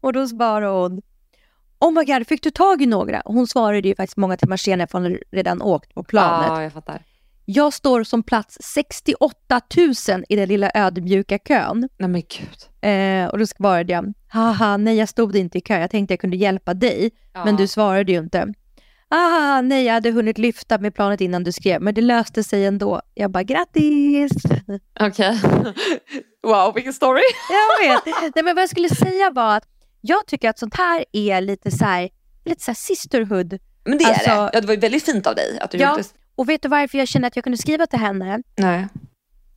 Och 0.00 0.12
då 0.12 0.26
svarade 0.28 0.66
hon, 0.72 1.02
Oh 1.80 1.92
my 1.92 2.04
god, 2.04 2.26
fick 2.26 2.42
du 2.42 2.50
tag 2.50 2.82
i 2.82 2.86
några? 2.86 3.22
Hon 3.24 3.46
svarade 3.46 3.88
ju 3.88 3.94
faktiskt 3.94 4.16
många 4.16 4.36
timmar 4.36 4.56
senare 4.56 4.86
för 4.86 4.98
hon 5.00 5.18
redan 5.32 5.62
åkt 5.62 5.94
på 5.94 6.02
planet. 6.02 6.48
Ja, 6.48 6.62
jag 6.62 6.72
fattar. 6.72 7.02
Jag 7.44 7.72
står 7.72 8.04
som 8.04 8.22
plats 8.22 8.58
68 8.60 9.60
000 10.08 10.24
i 10.28 10.36
den 10.36 10.48
lilla 10.48 10.70
ödmjuka 10.74 11.38
kön. 11.38 11.88
Nej 11.98 12.08
men 12.08 12.22
gud. 12.22 12.90
Eh, 12.90 13.26
och 13.30 13.38
då 13.38 13.46
svarade 13.46 13.92
jag, 13.92 14.12
haha, 14.28 14.76
nej 14.76 14.96
jag 14.96 15.08
stod 15.08 15.36
inte 15.36 15.58
i 15.58 15.60
kö, 15.60 15.78
jag 15.80 15.90
tänkte 15.90 16.12
jag 16.12 16.20
kunde 16.20 16.36
hjälpa 16.36 16.74
dig, 16.74 17.10
Ja. 17.32 17.44
men 17.44 17.56
du 17.56 17.66
svarade 17.66 18.12
ju 18.12 18.18
inte. 18.18 18.54
Haha, 19.10 19.60
nej 19.60 19.84
jag 19.84 19.94
hade 19.94 20.10
hunnit 20.10 20.38
lyfta 20.38 20.78
med 20.78 20.94
planet 20.94 21.20
innan 21.20 21.44
du 21.44 21.52
skrev, 21.52 21.82
men 21.82 21.94
det 21.94 22.00
löste 22.00 22.44
sig 22.44 22.66
ändå. 22.66 23.00
Jag 23.14 23.30
bara, 23.30 23.42
grattis! 23.42 24.32
Okej. 25.00 25.40
wow, 26.42 26.74
vilken 26.74 26.92
story. 26.92 27.20
Jag 27.50 27.88
vet. 27.88 28.04
Nej, 28.34 28.44
men 28.44 28.54
vad 28.54 28.62
jag 28.62 28.70
skulle 28.70 28.88
säga 28.88 29.30
var 29.30 29.56
att 29.56 29.64
jag 30.00 30.26
tycker 30.26 30.50
att 30.50 30.58
sånt 30.58 30.76
här 30.76 31.04
är 31.12 31.40
lite 31.40 31.70
så 31.70 31.84
här, 31.84 32.08
lite 32.44 32.64
så 32.64 32.70
här 32.70 32.76
sisterhood. 32.76 33.58
Men 33.84 33.98
det 33.98 34.04
är 34.04 34.08
Alltså- 34.08 34.30
det. 34.30 34.50
Ja, 34.52 34.60
det 34.60 34.66
var 34.66 34.74
ju 34.74 34.80
väldigt 34.80 35.04
fint 35.04 35.26
av 35.26 35.34
dig 35.34 35.58
att 35.60 35.70
du 35.70 35.78
Ja. 35.78 35.90
gjorde 35.90 36.02
det. 36.02 36.08
Och 36.36 36.48
vet 36.48 36.62
du 36.62 36.68
varför 36.68 36.98
jag 36.98 37.08
känner 37.08 37.26
att 37.26 37.36
jag 37.36 37.42
kunde 37.44 37.58
skriva 37.58 37.86
till 37.86 37.98
henne? 37.98 38.42
Nej. 38.56 38.88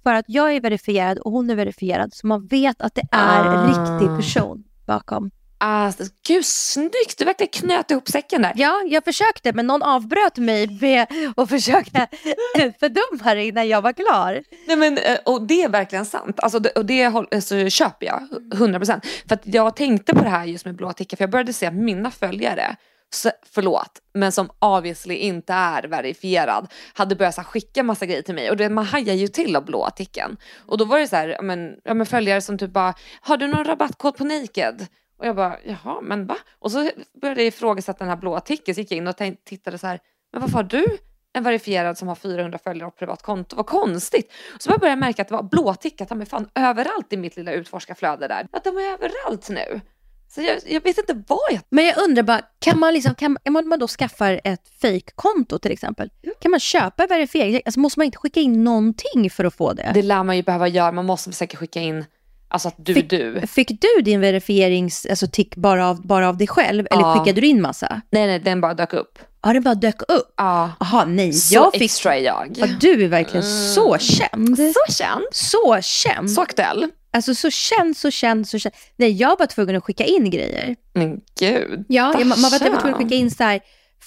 För 0.03 0.13
att 0.13 0.25
jag 0.27 0.55
är 0.55 0.61
verifierad 0.61 1.17
och 1.19 1.31
hon 1.31 1.49
är 1.49 1.55
verifierad, 1.55 2.13
så 2.13 2.27
man 2.27 2.47
vet 2.47 2.81
att 2.81 2.95
det 2.95 3.03
är 3.11 3.39
en 3.45 3.47
Ah. 3.47 3.67
riktig 3.67 4.17
person 4.17 4.63
bakom. 4.87 5.31
Alltså, 5.65 6.03
gud, 6.27 6.45
snyggt! 6.45 7.17
Du 7.17 7.25
verkligen 7.25 7.51
knöt 7.51 7.91
ihop 7.91 8.07
säcken 8.07 8.41
där. 8.41 8.53
Ja, 8.55 8.81
jag 8.85 9.03
försökte, 9.03 9.53
men 9.53 9.67
någon 9.67 9.83
avbröt 9.83 10.37
mig 10.37 10.67
med 10.81 11.07
att 11.37 11.49
försöka 11.49 12.07
fördumma 12.79 13.33
det 13.35 13.45
innan 13.45 13.67
jag 13.67 13.81
var 13.81 13.93
klar. 13.93 14.43
Nej, 14.67 14.77
men, 14.77 14.97
eh, 14.97 15.17
och 15.25 15.47
det 15.47 15.63
är 15.63 15.69
verkligen 15.69 16.05
sant. 16.05 16.39
Alltså, 16.39 16.61
och 16.75 16.85
det 16.85 17.07
håll- 17.07 17.41
så 17.41 17.69
köper 17.69 18.05
jag, 18.05 18.27
100%. 18.53 19.05
För 19.27 19.35
att 19.35 19.41
jag 19.45 19.75
tänkte 19.75 20.13
på 20.13 20.23
det 20.23 20.29
här 20.29 20.45
just 20.45 20.65
med 20.65 20.75
blå 20.75 20.93
tickar, 20.93 21.17
för 21.17 21.23
jag 21.23 21.31
började 21.31 21.53
se 21.53 21.65
att 21.65 21.73
mina 21.75 22.11
följare, 22.11 22.75
så, 23.13 23.31
förlåt, 23.53 23.99
men 24.13 24.31
som 24.31 24.49
obviously 24.59 25.15
inte 25.15 25.53
är 25.53 25.83
verifierad, 25.83 26.71
hade 26.93 27.15
börjat 27.15 27.37
här, 27.37 27.43
skicka 27.43 27.83
massa 27.83 28.05
grejer 28.05 28.21
till 28.21 28.35
mig. 28.35 28.49
Och 28.49 28.57
det, 28.57 28.69
man 28.69 28.85
hajar 28.85 29.13
ju 29.13 29.27
till 29.27 29.55
av 29.55 29.65
blå 29.65 29.89
ticken. 29.89 30.37
Och 30.67 30.77
då 30.77 30.85
var 30.85 30.99
det 30.99 31.07
så 31.07 31.15
här, 31.15 31.37
men, 31.41 31.75
ja, 31.83 31.93
men 31.93 32.05
följare 32.05 32.41
som 32.41 32.57
typ 32.57 32.71
bara, 32.73 32.93
har 33.21 33.37
du 33.37 33.47
någon 33.47 33.65
rabattkod 33.65 34.17
på 34.17 34.23
Naked? 34.23 34.87
Och 35.23 35.29
jag 35.29 35.35
bara, 35.35 35.57
jaha, 35.65 36.01
men 36.01 36.25
va? 36.25 36.37
Och 36.59 36.71
så 36.71 36.89
började 37.21 37.41
jag 37.41 37.47
ifrågasätta 37.47 37.99
den 37.99 38.09
här 38.09 38.17
blåa 38.17 38.39
ticken, 38.39 38.75
så 38.75 38.81
gick 38.81 38.91
jag 38.91 38.97
in 38.97 39.07
och 39.07 39.15
tittade 39.45 39.77
så 39.77 39.87
här, 39.87 39.99
men 40.31 40.41
varför 40.41 40.55
har 40.55 40.63
du 40.63 40.85
en 41.33 41.43
verifierad 41.43 41.97
som 41.97 42.07
har 42.07 42.15
400 42.15 42.57
följare 42.63 42.87
och 42.87 42.95
privat 42.95 43.21
konto? 43.21 43.55
Vad 43.55 43.65
konstigt. 43.65 44.31
Så 44.59 44.69
började 44.69 44.87
jag 44.87 44.99
märka 44.99 45.21
att 45.21 45.27
det 45.27 45.33
var 45.33 45.43
blåtickat 45.43 46.09
ta 46.09 46.15
mig 46.15 46.27
fan 46.27 46.49
överallt 46.55 47.13
i 47.13 47.17
mitt 47.17 47.35
lilla 47.35 47.51
utforskarflöde 47.51 48.27
där. 48.27 48.47
Att 48.51 48.63
de 48.63 48.77
är 48.77 48.81
överallt 48.81 49.49
nu. 49.49 49.81
Så 50.29 50.41
jag, 50.41 50.59
jag 50.65 50.81
vet 50.81 50.97
inte 50.97 51.23
vad 51.27 51.51
jag... 51.51 51.61
Men 51.69 51.85
jag 51.85 51.97
undrar 51.97 52.23
bara, 52.23 52.41
kan 52.59 52.79
man, 52.79 52.93
liksom, 52.93 53.15
kan, 53.15 53.37
om 53.45 53.53
man 53.53 53.79
då 53.79 53.87
skaffar 53.87 54.41
ett 54.43 54.67
fake-konto 54.81 55.59
till 55.59 55.71
exempel, 55.71 56.09
kan 56.39 56.51
man 56.51 56.59
köpa 56.59 57.07
verifiering? 57.07 57.61
Alltså 57.65 57.79
måste 57.79 57.99
man 57.99 58.05
inte 58.05 58.17
skicka 58.17 58.39
in 58.39 58.63
någonting 58.63 59.29
för 59.29 59.45
att 59.45 59.53
få 59.53 59.73
det? 59.73 59.91
Det 59.93 60.01
lär 60.01 60.23
man 60.23 60.37
ju 60.37 60.43
behöva 60.43 60.67
göra. 60.67 60.91
Man 60.91 61.05
måste 61.05 61.31
säkert 61.31 61.59
skicka 61.59 61.79
in 61.79 62.05
alltså 62.53 62.67
att 62.67 62.75
du 62.77 62.93
Fick- 62.93 63.09
du. 63.09 63.41
Fick 63.47 63.81
du 63.81 64.01
din 64.01 64.21
verifierings, 64.21 65.05
alltså 65.09 65.27
tick 65.27 65.55
bara 65.55 65.89
av, 65.89 66.07
bara 66.07 66.29
av 66.29 66.37
dig 66.37 66.47
själv 66.47 66.87
eller 66.91 67.01
Ja. 67.01 67.15
skickade 67.19 67.41
du 67.41 67.47
in 67.47 67.61
massa? 67.61 68.01
Nej, 68.11 68.27
nej, 68.27 68.39
den 68.39 68.61
bara 68.61 68.73
dök 68.73 68.93
upp. 68.93 69.19
Ja, 69.43 69.53
det 69.53 69.61
bara 69.61 69.75
dök 69.75 70.01
upp. 70.01 70.33
Ja. 70.37 70.71
Jaha, 70.79 71.05
nej. 71.05 71.33
Så 71.33 71.53
jag 71.55 71.73
fick... 71.73 71.81
extra 71.81 72.15
är 72.15 72.21
jag. 72.21 72.53
Ja, 72.55 72.67
du 72.79 73.03
är 73.03 73.07
verkligen 73.07 73.43
så 73.73 73.97
känd. 73.97 74.57
Så 74.57 74.93
känd. 74.93 75.23
Så 75.31 75.79
känd. 75.81 76.31
Så 76.31 76.41
aktuell. 76.41 76.87
Alltså 77.13 77.35
så 77.35 77.49
känd, 77.51 77.97
så 77.97 78.11
känd, 78.11 78.47
så 78.47 78.59
känd. 78.59 78.75
Nej, 78.97 79.11
jag 79.11 79.39
var 79.39 79.45
tvungen 79.45 79.75
att 79.75 79.83
skicka 79.83 80.03
in 80.05 80.29
grejer. 80.29 80.75
Men 80.93 81.19
gud. 81.39 81.85
Ja, 81.87 82.15
jag, 82.19 82.27
man 82.27 82.41
var 82.41 82.49
Tarzan. 82.49 82.79
tvungen 82.79 82.93
att 82.95 83.01
skicka 83.03 83.15
in 83.15 83.31
så 83.31 83.43
här, 83.43 83.59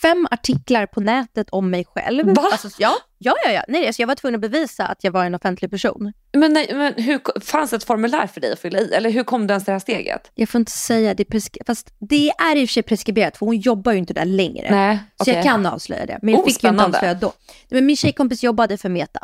fem 0.03 0.27
artiklar 0.31 0.87
på 0.87 1.01
nätet 1.01 1.51
om 1.51 1.71
mig 1.71 1.85
själv. 1.85 2.27
Va? 2.27 2.49
Alltså, 2.53 2.69
ja, 2.79 2.93
ja, 3.19 3.35
ja. 3.45 3.51
ja. 3.53 3.63
Nej, 3.69 3.87
alltså, 3.87 4.03
jag 4.03 4.07
var 4.07 4.15
tvungen 4.15 4.35
att 4.35 4.41
bevisa 4.53 4.87
att 4.87 5.05
jag 5.05 5.13
var 5.13 5.25
en 5.25 5.35
offentlig 5.35 5.71
person. 5.71 6.13
Men, 6.33 6.53
nej, 6.53 6.71
men 6.75 6.95
hur, 6.97 7.41
fanns 7.41 7.71
det 7.71 7.77
ett 7.77 7.85
formulär 7.85 8.27
för 8.27 8.41
dig 8.41 8.53
att 8.53 8.59
fylla 8.61 8.79
i? 8.81 8.93
Eller 8.95 9.11
hur 9.11 9.25
kom 9.25 9.47
du 9.47 9.53
ens 9.53 9.65
till 9.65 9.71
det 9.71 9.75
här 9.75 9.79
steget? 9.81 10.31
Jag 10.35 10.49
får 10.49 10.59
inte 10.59 10.73
säga 10.73 11.15
det, 11.15 11.25
presk- 11.25 11.59
fast 11.67 11.95
det 11.99 12.29
är 12.31 12.57
i 12.57 12.65
och 12.65 12.69
för 12.69 12.73
sig 12.73 12.83
preskriberat 12.83 13.37
för 13.37 13.47
hon 13.47 13.57
jobbar 13.57 13.93
ju 13.93 13.99
inte 13.99 14.15
där 14.15 14.25
längre. 14.25 14.71
Nej, 14.71 14.99
Så 15.17 15.23
okej. 15.23 15.35
jag 15.35 15.45
kan 15.45 15.67
avslöja 15.67 16.07
det. 16.07 16.19
Men 16.23 16.35
jag 16.35 16.41
Oh, 16.41 16.45
fick 16.47 16.63
ju 16.63 16.69
inte 16.69 16.79
spännande. 16.79 16.97
avslöja 16.99 17.15
då. 17.15 17.33
Men 17.69 17.87
min 17.87 17.97
tjejkompis 17.97 18.43
jobbade 18.43 18.79
för 18.79 18.89
Meta. 18.89 19.21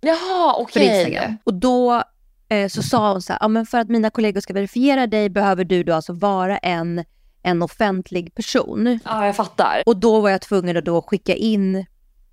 Jaha, 0.00 0.54
för 0.54 0.62
okej. 0.62 1.00
Instagram. 1.00 1.36
Och 1.44 1.54
då 1.54 2.02
eh, 2.48 2.68
så 2.68 2.82
sa 2.82 3.12
hon 3.12 3.22
så 3.22 3.32
här, 3.32 3.38
ja, 3.42 3.48
men 3.48 3.66
för 3.66 3.78
att 3.78 3.88
mina 3.88 4.10
kollegor 4.10 4.40
ska 4.40 4.52
verifiera 4.54 5.06
dig 5.06 5.28
behöver 5.28 5.64
du 5.64 5.82
då 5.84 5.94
alltså 5.94 6.12
vara 6.12 6.58
en, 6.58 7.04
en 7.44 7.62
offentlig 7.62 8.34
person. 8.34 8.98
Ja, 9.04 9.26
jag 9.26 9.36
fattar. 9.36 9.82
Och 9.86 9.96
då 9.96 10.20
var 10.20 10.30
jag 10.30 10.40
tvungen 10.40 10.76
att 10.76 10.84
då 10.84 11.02
skicka 11.02 11.34
in, 11.34 11.86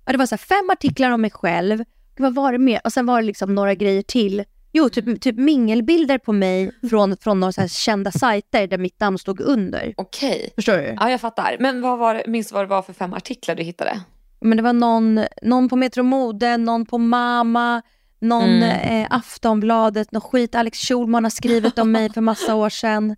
ja, 0.06 0.12
det 0.12 0.18
var 0.18 0.26
så 0.26 0.36
fem 0.36 0.70
artiklar 0.72 1.10
om 1.10 1.20
mig 1.20 1.30
själv, 1.30 1.84
vad 2.18 2.34
var 2.34 2.52
det 2.52 2.58
mer? 2.58 2.80
Och 2.84 2.92
sen 2.92 3.06
var 3.06 3.20
det 3.20 3.26
liksom 3.26 3.54
några 3.54 3.74
grejer 3.74 4.02
till. 4.02 4.44
Jo, 4.72 4.88
typ, 4.88 5.20
typ 5.20 5.36
mingelbilder 5.36 6.18
på 6.18 6.32
mig 6.32 6.70
från, 6.90 7.16
från 7.16 7.40
några 7.40 7.52
så 7.52 7.68
kända 7.68 8.10
sajter 8.12 8.66
där 8.66 8.78
mitt 8.78 9.00
namn 9.00 9.18
stod 9.18 9.40
under. 9.40 9.94
Okej. 9.96 10.52
Förstår 10.54 10.76
du? 10.76 10.96
Ja, 11.00 11.10
jag 11.10 11.20
fattar. 11.20 11.56
Men 11.60 11.80
vad 11.80 11.98
var 11.98 12.14
det, 12.14 12.22
minns 12.26 12.52
vad 12.52 12.62
det 12.62 12.68
var 12.68 12.82
för 12.82 12.92
fem 12.92 13.14
artiklar 13.14 13.54
du 13.54 13.62
hittade? 13.62 14.00
Men 14.40 14.56
det 14.56 14.62
var 14.62 14.72
någon, 14.72 15.24
någon 15.42 15.68
på 15.68 15.76
Metro 15.76 16.02
Mode, 16.02 16.56
någon 16.56 16.86
på 16.86 16.98
Mama, 16.98 17.82
någon 18.20 18.42
Mm. 18.62 19.02
eh, 19.02 19.06
Aftonbladet, 19.10 20.12
någon 20.12 20.20
skit 20.22 20.54
Alex 20.54 20.78
Schulman 20.78 21.24
har 21.24 21.30
skrivit 21.30 21.78
om 21.78 21.92
mig 21.92 22.12
för 22.12 22.20
massa 22.20 22.54
år 22.54 22.68
sedan. 22.68 23.16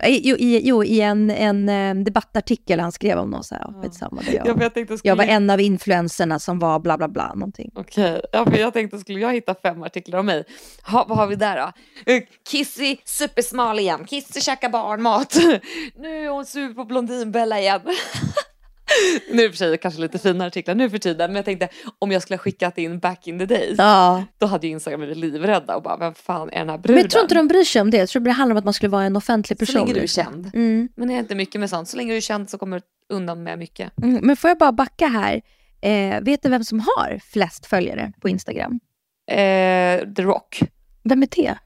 Eh, 0.00 0.18
Jo, 0.22 0.36
i, 0.36 0.60
jo, 0.68 0.84
i 0.84 1.00
en, 1.00 1.30
en 1.30 1.68
eh, 1.68 2.04
debattartikel 2.04 2.80
han 2.80 2.92
skrev 2.92 3.18
om 3.18 3.30
någon 3.30 3.44
så 3.44 3.54
här, 3.54 3.64
ja, 3.82 4.08
jag. 4.32 4.46
jag 4.46 5.00
jag 5.02 5.16
var 5.16 5.24
en 5.24 5.50
av 5.50 5.60
influenserna 5.60 6.38
som 6.38 6.58
var 6.58 6.78
bla 6.78 6.98
bla 6.98 7.08
bla 7.08 7.34
någonting. 7.34 7.70
Okej, 7.74 8.20
ja, 8.32 8.44
för 8.44 8.58
jag 8.58 8.72
tänkte 8.72 8.98
skulle 8.98 9.20
jag 9.20 9.32
hitta 9.32 9.54
fem 9.54 9.82
artiklar 9.82 10.18
om 10.18 10.26
mig? 10.26 10.44
Ha, 10.86 11.04
vad 11.08 11.18
har 11.18 11.26
vi 11.26 11.36
där 11.36 11.56
då? 11.56 11.72
Eh, 12.12 12.22
Kissy 12.50 12.96
supersmal 13.04 13.78
igen, 13.78 14.04
Kissy 14.04 14.40
käkar 14.40 14.68
barnmat. 14.68 15.36
Nu 15.96 16.24
är 16.24 16.28
hon 16.28 16.46
sur 16.46 16.74
på 16.74 16.84
Blondinbella 16.84 17.60
igen. 17.60 17.80
nu 19.30 19.48
för 19.50 19.56
sig 19.56 19.78
kanske 19.78 20.00
lite 20.00 20.18
finare 20.18 20.48
artiklar 20.48 20.74
nu 20.74 20.90
för 20.90 20.98
tiden, 20.98 21.30
men 21.30 21.36
jag 21.36 21.44
tänkte 21.44 21.68
om 21.98 22.12
jag 22.12 22.22
skulle 22.22 22.36
ha 22.36 22.42
skickat 22.42 22.78
in 22.78 22.98
back 22.98 23.26
in 23.26 23.38
the 23.38 23.46
days, 23.46 23.74
Ja. 23.78 24.24
då 24.38 24.46
hade 24.46 24.66
ju 24.66 24.72
Instagram 24.72 25.00
blivit 25.00 25.16
livrädda 25.16 25.76
och 25.76 25.82
bara 25.82 25.96
vem 25.96 26.14
fan 26.14 26.50
är 26.52 26.58
den 26.58 26.68
här 26.68 26.78
bruden? 26.78 26.94
Men 26.94 27.02
jag 27.02 27.10
tror 27.10 27.22
inte 27.22 27.34
de 27.34 27.48
bryr 27.48 27.64
sig 27.64 27.82
om 27.82 27.90
det. 27.90 27.96
Jag 27.96 28.08
tror 28.08 28.22
det 28.22 28.30
handlar 28.30 28.54
om 28.54 28.58
att 28.58 28.64
man 28.64 28.74
skulle 28.74 28.90
vara 28.90 29.04
en 29.04 29.16
offentlig 29.16 29.58
Så 29.58 29.66
person. 29.66 29.80
länge 29.80 29.92
du 29.92 29.98
är 29.98 30.02
liksom. 30.02 30.24
känd. 30.24 30.50
Mm. 30.54 30.88
Men 30.96 31.08
det 31.08 31.14
är 31.14 31.18
inte 31.18 31.34
mycket 31.34 31.60
med 31.60 31.70
sånt, 31.70 31.88
så 31.88 31.96
länge 31.96 32.12
du 32.12 32.16
är 32.16 32.20
känd 32.20 32.50
så 32.50 32.58
kommer 32.58 32.76
du 33.08 33.14
undan 33.14 33.42
med 33.42 33.58
mycket. 33.58 33.92
Mm. 34.02 34.20
Men 34.26 34.36
får 34.36 34.50
jag 34.50 34.58
bara 34.58 34.72
backa 34.72 35.06
här. 35.06 35.42
Eh, 35.82 36.20
vet 36.22 36.42
du 36.42 36.48
vem 36.48 36.64
som 36.64 36.80
har 36.80 37.20
flest 37.32 37.66
följare 37.66 38.12
på 38.20 38.28
Instagram? 38.28 38.80
Eh, 39.30 39.36
The 40.16 40.22
Rock. 40.22 40.60
Vem 41.04 41.22
är 41.22 41.28
det? 41.36 41.58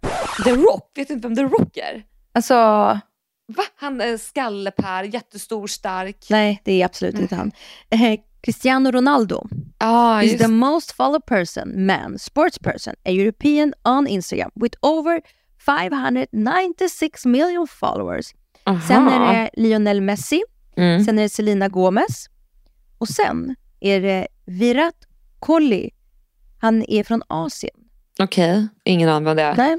The 0.45 0.51
Rock, 0.53 0.91
vet 0.95 1.09
du 1.09 1.15
inte 1.15 1.29
vem 1.29 1.37
The 1.37 1.43
Rock 1.43 1.77
är? 1.77 2.03
Alltså, 2.33 2.55
Va? 3.57 3.63
Han 3.77 4.01
är 4.01 4.17
skallepär, 4.17 5.05
jättestor, 5.05 5.67
stark. 5.67 6.27
nej 6.31 6.61
det 6.65 6.83
är 6.83 6.85
absolut 6.85 7.19
inte 7.19 7.37
han. 7.37 7.53
Eh, 7.91 8.21
Cristiano 8.41 8.91
Ronaldo 8.91 9.49
Ah, 9.79 10.23
is 10.23 10.39
the 10.39 10.49
most 10.49 10.93
followed 10.93 11.27
person, 11.27 11.87
man, 11.87 12.19
sports 12.19 12.59
person, 12.59 12.95
a 13.05 13.11
European 13.11 13.73
on 13.85 14.07
Instagram 14.07 14.51
with 14.55 14.79
over 14.83 15.21
596 15.67 17.27
million 17.27 17.67
followers. 17.69 18.35
Aha. 18.65 18.81
Sen 18.89 19.09
är 19.09 19.33
det 19.35 19.51
Lionel 19.57 20.01
Messi, 20.01 20.43
Mm. 20.77 21.05
Sen 21.05 21.19
är 21.19 21.23
det 21.23 21.29
Selena 21.29 21.69
Gomez. 21.69 22.27
Och 22.99 23.09
sen 23.09 23.57
är 23.81 24.01
det 24.01 24.29
Virat 24.47 24.95
Kohli. 25.39 25.91
Han 26.61 26.85
är 26.89 27.05
från 27.05 27.23
Asien. 27.29 27.75
Okej, 28.19 28.69
ingen 28.85 29.09
aning 29.09 29.29
om 29.29 29.37
det. 29.37 29.55
Nej, 29.57 29.79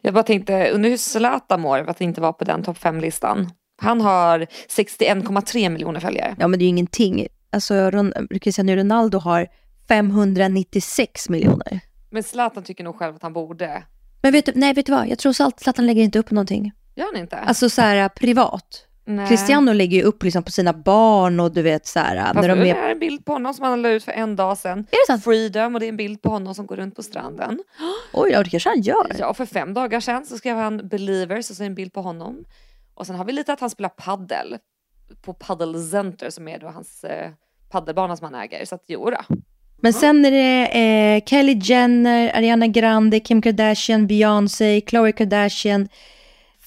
Jag 0.00 0.14
bara 0.14 0.22
tänkte, 0.24 0.70
undrar 0.70 0.90
hur 0.90 0.96
Zlatan 0.96 1.60
mår 1.60 1.84
för 1.84 1.90
att 1.90 2.00
inte 2.00 2.20
vara 2.20 2.32
på 2.32 2.44
den 2.44 2.62
topp 2.62 2.78
5-listan. 2.78 3.50
Han 3.80 4.00
har 4.00 4.46
61,3 4.68 5.68
miljoner 5.68 6.00
följare. 6.00 6.36
ja 6.38 6.48
men 6.48 6.58
det 6.58 6.62
är 6.62 6.66
ju 6.66 6.70
ingenting. 6.70 7.26
Alltså 7.52 7.90
Cristiano 8.40 8.72
Ronaldo 8.76 9.18
har 9.18 9.46
596 9.88 11.28
miljoner. 11.28 11.80
Men 12.10 12.22
Zlatan 12.22 12.62
tycker 12.62 12.84
nog 12.84 12.96
själv 12.96 13.16
att 13.16 13.22
han 13.22 13.32
borde. 13.32 13.82
Men 14.22 14.32
vet 14.32 14.46
du, 14.46 14.52
nej 14.54 14.74
vet 14.74 14.86
du 14.86 14.92
vad? 14.92 15.08
Jag 15.08 15.18
tror 15.18 15.42
att 15.42 15.60
Zlatan 15.60 15.86
lägger 15.86 16.02
inte 16.02 16.18
upp 16.18 16.30
någonting. 16.30 16.72
Gör 16.96 17.06
han 17.12 17.20
inte? 17.20 17.36
Alltså 17.36 17.70
så 17.70 17.82
här 17.82 18.08
privat. 18.08 18.84
Nej. 19.10 19.28
Cristiano 19.28 19.72
lägger 19.72 19.96
ju 19.96 20.02
upp 20.02 20.22
liksom 20.22 20.42
på 20.42 20.50
sina 20.50 20.72
barn 20.72 21.40
och 21.40 21.52
du 21.52 21.62
vet 21.62 21.86
så 21.86 21.98
här 21.98 22.34
när 22.34 22.48
de 22.48 22.60
är... 22.60 22.74
är 22.74 22.86
det 22.86 22.92
en 22.92 22.98
bild 22.98 23.24
på 23.24 23.32
honom 23.32 23.54
som 23.54 23.64
han 23.64 23.82
la 23.82 23.88
ut 23.88 24.04
för 24.04 24.12
en 24.12 24.36
dag 24.36 24.58
sedan. 24.58 24.78
Är 24.78 24.84
det 24.90 25.06
sant? 25.06 25.24
Freedom 25.24 25.74
och 25.74 25.80
det 25.80 25.86
är 25.86 25.88
en 25.88 25.96
bild 25.96 26.22
på 26.22 26.28
honom 26.28 26.54
som 26.54 26.66
går 26.66 26.76
runt 26.76 26.96
på 26.96 27.02
stranden. 27.02 27.58
Oj, 28.12 28.30
ja, 28.32 28.42
det 28.42 28.50
kanske 28.50 28.68
han 28.68 28.80
gör. 28.80 29.16
Ja, 29.18 29.34
för 29.34 29.46
fem 29.46 29.74
dagar 29.74 30.00
sedan 30.00 30.26
så 30.26 30.36
skrev 30.36 30.56
han 30.56 30.88
Believers 30.88 31.50
och 31.50 31.56
så 31.56 31.62
är 31.62 31.66
en 31.66 31.74
bild 31.74 31.92
på 31.92 32.02
honom. 32.02 32.44
Och 32.94 33.06
sen 33.06 33.16
har 33.16 33.24
vi 33.24 33.32
lite 33.32 33.52
att 33.52 33.60
han 33.60 33.70
spelar 33.70 33.88
paddel 33.88 34.58
på 35.22 35.32
Paddle 35.32 35.78
Center 35.78 36.30
som 36.30 36.48
är 36.48 36.58
då 36.58 36.66
hans 36.66 37.04
eh, 37.04 37.30
paddelbana 37.70 38.16
som 38.16 38.24
han 38.24 38.34
äger. 38.34 38.64
Så 38.64 38.74
att 38.74 38.84
jo 38.86 39.10
då. 39.10 39.36
Men 39.80 39.92
sen 39.92 40.24
är 40.24 40.30
det 40.30 40.66
eh, 40.66 41.24
Kylie 41.24 41.60
Jenner, 41.62 42.36
Ariana 42.36 42.66
Grande, 42.66 43.20
Kim 43.20 43.42
Kardashian, 43.42 44.06
Beyoncé, 44.06 44.80
Khloe 44.80 45.12
Kardashian, 45.12 45.88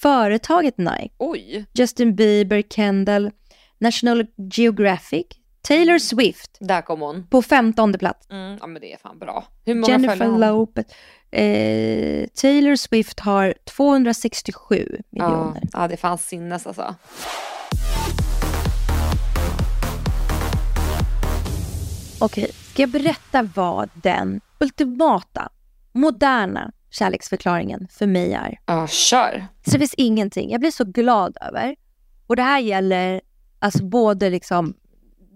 företaget 0.01 0.77
Nike, 0.77 1.09
Oj, 1.17 1.65
Justin 1.73 2.15
Bieber, 2.15 2.61
Kendall, 2.61 3.31
National 3.79 4.25
Geographic, 4.53 5.25
Taylor 5.61 5.97
Swift 5.99 6.57
där 6.59 6.81
kom 6.81 7.01
hon. 7.01 7.27
på 7.27 7.41
femtonde 7.41 7.97
plats. 7.97 8.27
Mm, 8.29 8.57
ja 8.61 8.67
men 8.67 8.81
det 8.81 8.93
är 8.93 8.97
fan 8.97 9.19
bra. 9.19 9.43
Hur 9.65 9.75
många 9.75 9.87
Jennifer? 9.91 10.37
Lopez. 10.37 10.85
Eh, 11.31 12.27
Taylor 12.35 12.75
Swift 12.75 13.19
har 13.19 13.53
267 13.75 14.87
Ja, 15.09 15.29
miljoner. 15.29 15.61
ja, 15.73 15.87
det 15.87 15.93
är 15.93 15.97
fan 15.97 16.17
sinnes 16.17 16.67
alltså. 16.67 16.95
Okej, 22.19 22.51
ska 22.71 22.81
jag 22.81 22.89
berätta 22.89 23.43
vad 23.55 23.89
den 23.93 24.41
ultimata, 24.59 25.49
moderna 25.91 26.71
kärleksförklaringen 26.91 27.87
för 27.91 28.07
mig 28.07 28.33
är? 28.33 28.59
Ja, 28.65 28.87
kör. 28.87 29.47
Så 29.65 29.71
det 29.71 29.79
finns 29.79 29.93
ingenting. 29.93 30.51
Jag 30.51 30.59
blir 30.59 30.71
så 30.71 30.83
glad 30.83 31.37
över. 31.41 31.75
Och 32.27 32.35
det 32.35 32.41
här 32.41 32.59
gäller 32.59 33.21
alltså 33.59 33.83
både 33.83 34.29
liksom 34.29 34.73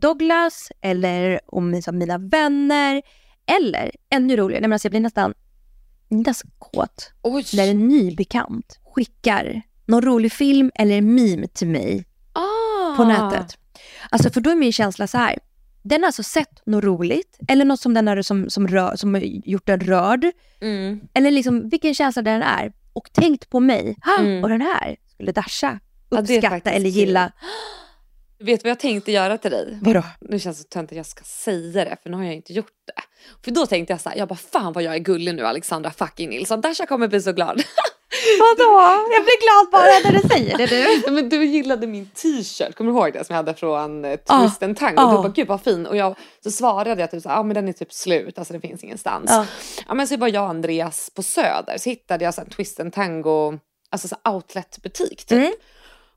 Douglas 0.02 0.72
eller 0.82 1.40
om 1.48 1.72
liksom 1.72 1.98
mina 1.98 2.18
vänner. 2.18 3.02
Eller 3.46 3.92
ännu 4.10 4.36
roligare, 4.36 4.62
nej 4.62 4.68
men 4.68 4.74
alltså 4.74 4.86
jag 4.86 4.92
blir 4.92 5.02
nästan, 5.02 5.34
nästan 6.08 6.52
kåt 6.60 7.12
Oj. 7.22 7.46
när 7.54 7.68
en 7.68 7.88
ny 7.88 8.16
bekant 8.16 8.80
skickar 8.96 9.62
någon 9.86 10.02
rolig 10.02 10.32
film 10.32 10.72
eller 10.76 11.02
meme 11.02 11.48
till 11.48 11.68
mig 11.68 12.06
ah. 12.34 12.96
på 12.98 13.04
nätet. 13.04 13.58
Alltså 14.10 14.30
för 14.30 14.42
då 14.42 14.50
är 14.50 14.56
min 14.56 14.74
känsla 14.74 15.08
så 15.08 15.18
här. 15.18 15.40
Den 15.88 16.02
har 16.02 16.08
alltså 16.08 16.24
sett 16.24 16.66
något 16.66 16.84
roligt 16.84 17.38
eller 17.48 17.66
något 17.66 17.80
som 17.80 17.94
den 17.94 18.08
har 18.08 18.22
som, 18.22 18.50
som, 18.50 18.68
rör, 18.68 18.96
som 18.96 19.22
gjort 19.24 19.66
den 19.68 19.80
rörd. 19.80 20.26
Mm. 20.62 21.00
Eller 21.14 21.32
liksom 21.32 21.70
vilken 21.70 21.96
känsla 21.96 22.22
den 22.22 22.42
är. 22.42 22.74
Och 22.94 23.14
tänkt 23.14 23.50
på 23.50 23.60
mig. 23.60 23.96
Ha, 24.06 24.20
Mm. 24.20 24.44
Och 24.44 24.50
den 24.50 24.62
här 24.62 24.96
skulle 25.14 25.32
Dasha 25.32 25.80
Ja, 26.10 26.20
uppskatta 26.20 26.50
faktiskt 26.50 26.76
eller 26.76 26.90
kul. 26.90 26.96
gilla. 27.00 27.32
Vet 28.40 28.60
du 28.60 28.64
vad 28.64 28.70
jag 28.72 28.80
tänkte 28.80 29.12
göra 29.12 29.38
till 29.38 29.52
dig? 29.52 29.80
Vadå? 29.82 30.04
Nu 30.22 30.40
känns 30.40 30.58
det 30.58 30.64
så 30.64 30.68
töntigt 30.70 30.92
att 30.92 30.98
jag 30.98 31.06
ska 31.06 31.24
säga 31.24 31.86
det 31.86 31.98
för 32.04 32.10
nu 32.10 32.18
har 32.18 32.24
jag 32.24 32.34
inte 32.34 32.54
gjort 32.54 32.72
det. 32.88 33.02
För 33.46 33.52
då 33.52 33.66
tänkte 33.66 33.94
jag 33.94 34.02
så 34.02 34.10
här, 34.10 34.18
jag 34.18 34.28
bara 34.28 34.36
fan 34.36 34.74
vad 34.74 34.84
jag 34.84 34.96
är 34.96 35.00
gullig 35.00 35.36
nu 35.36 35.46
Alexandra 35.46 35.92
fucking 35.92 36.30
Nilsson. 36.30 36.62
Dasha 36.62 36.86
kommer 36.86 37.08
bli 37.08 37.22
så 37.22 37.32
glad. 37.34 37.64
Vadå? 38.40 38.82
Jag 39.12 39.24
blir 39.24 39.40
glad 39.46 39.72
bara 39.72 40.00
när 40.12 40.22
du 40.22 40.28
säger 40.30 40.58
det 40.58 40.66
du. 40.66 41.02
Ja, 41.06 41.12
Men 41.12 41.30
du 41.30 41.46
gillade 41.46 41.88
min 41.88 42.10
t-shirt, 42.10 42.76
kommer 42.76 42.92
du 42.92 42.98
ihåg 42.98 43.14
det 43.14 43.24
som 43.26 43.34
jag 43.34 43.38
hade 43.44 43.54
från 43.54 44.06
eh. 44.06 44.16
Twist 44.16 44.64
and 44.64 44.78
Tango? 44.78 45.02
Ja. 45.02 45.12
Du 45.12 45.18
bara 45.18 45.28
gud 45.30 45.48
vad 45.48 45.62
fin 45.62 45.86
och 45.88 45.98
jag 45.98 46.16
så 46.44 46.52
svarade 46.52 47.02
jag 47.02 47.12
typ 47.12 47.24
så 47.24 47.30
här, 47.30 47.36
ja 47.36 47.44
men 47.44 47.54
den 47.56 47.68
är 47.68 47.74
typ 47.74 47.94
slut, 47.94 48.38
alltså 48.40 48.54
det 48.54 48.60
finns 48.60 48.84
ingenstans. 48.84 49.26
Ja. 49.30 49.46
Ja. 49.88 49.94
men 49.94 50.08
så 50.08 50.18
var 50.18 50.28
jag 50.28 50.44
och 50.44 50.50
Andreas 50.50 51.10
på 51.10 51.24
Söder 51.24 51.78
så 51.78 51.90
hittade 51.90 52.26
jag 52.26 52.34
så 52.34 52.42
här, 52.42 52.46
en 52.46 52.52
Twist 52.52 52.80
and 52.80 52.94
Tango, 52.94 53.60
alltså 53.90 54.08
så 54.08 54.16
outletbutik 54.32 55.26
typ. 55.26 55.38
Mm. 55.38 55.54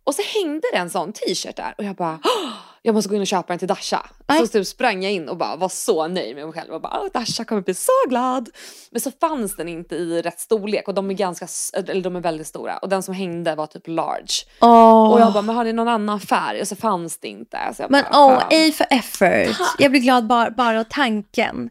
Och 0.04 0.14
så 0.14 0.22
hängde 0.22 0.68
det 0.72 0.78
en 0.78 0.90
sån 0.90 1.12
t-shirt 1.12 1.56
där 1.56 1.74
och 1.78 1.84
jag 1.84 1.96
bara, 1.96 2.18
"Åh, 2.24 2.52
jag 2.88 2.94
måste 2.94 3.08
gå 3.08 3.14
in 3.14 3.20
och 3.20 3.26
köpa 3.26 3.46
den 3.48 3.58
till 3.58 3.68
Dasha. 3.68 4.06
Nej. 4.26 4.40
Så 4.40 4.46
typ 4.46 4.66
sprang 4.66 5.02
jag 5.02 5.12
in 5.12 5.28
och 5.28 5.36
bara 5.36 5.56
var 5.56 5.68
så 5.68 6.08
nöjd 6.08 6.36
med 6.36 6.44
mig 6.44 6.52
själv 6.54 6.72
och 6.74 6.80
bara, 6.80 7.00
"Åh, 7.02 7.08
Dasha 7.14 7.44
kommer 7.44 7.62
bli 7.62 7.74
så 7.74 7.92
glad. 8.08 8.48
Men 8.90 9.00
så 9.00 9.10
fanns 9.20 9.56
den 9.56 9.68
inte 9.68 9.94
i 9.96 10.22
rätt 10.22 10.40
storlek 10.40 10.88
och 10.88 10.94
de 10.94 11.10
är 11.10 11.14
ganska, 11.14 11.46
eller 11.88 12.02
de 12.02 12.16
är 12.16 12.20
väldigt 12.20 12.46
stora 12.46 12.78
och 12.78 12.88
den 12.88 13.02
som 13.02 13.14
hängde 13.14 13.54
var 13.54 13.66
typ 13.66 13.88
large. 13.88 14.32
Åh. 14.60 15.12
Och 15.12 15.20
jag 15.20 15.32
bara, 15.32 15.42
men 15.42 15.56
har 15.56 15.64
ni 15.64 15.72
någon 15.72 15.88
annan 15.88 16.20
färg? 16.20 16.60
Och 16.60 16.68
så 16.68 16.76
fanns 16.76 17.18
det 17.18 17.28
inte. 17.28 17.58
Men 17.88 18.04
åh, 18.12 18.38
fan. 18.38 18.42
A 18.50 18.72
för 18.74 18.86
effort. 18.90 19.56
Jag 19.78 19.90
blir 19.90 20.00
glad 20.00 20.26
bara, 20.26 20.50
bara 20.50 20.80
av 20.80 20.84
tanken. 20.90 21.70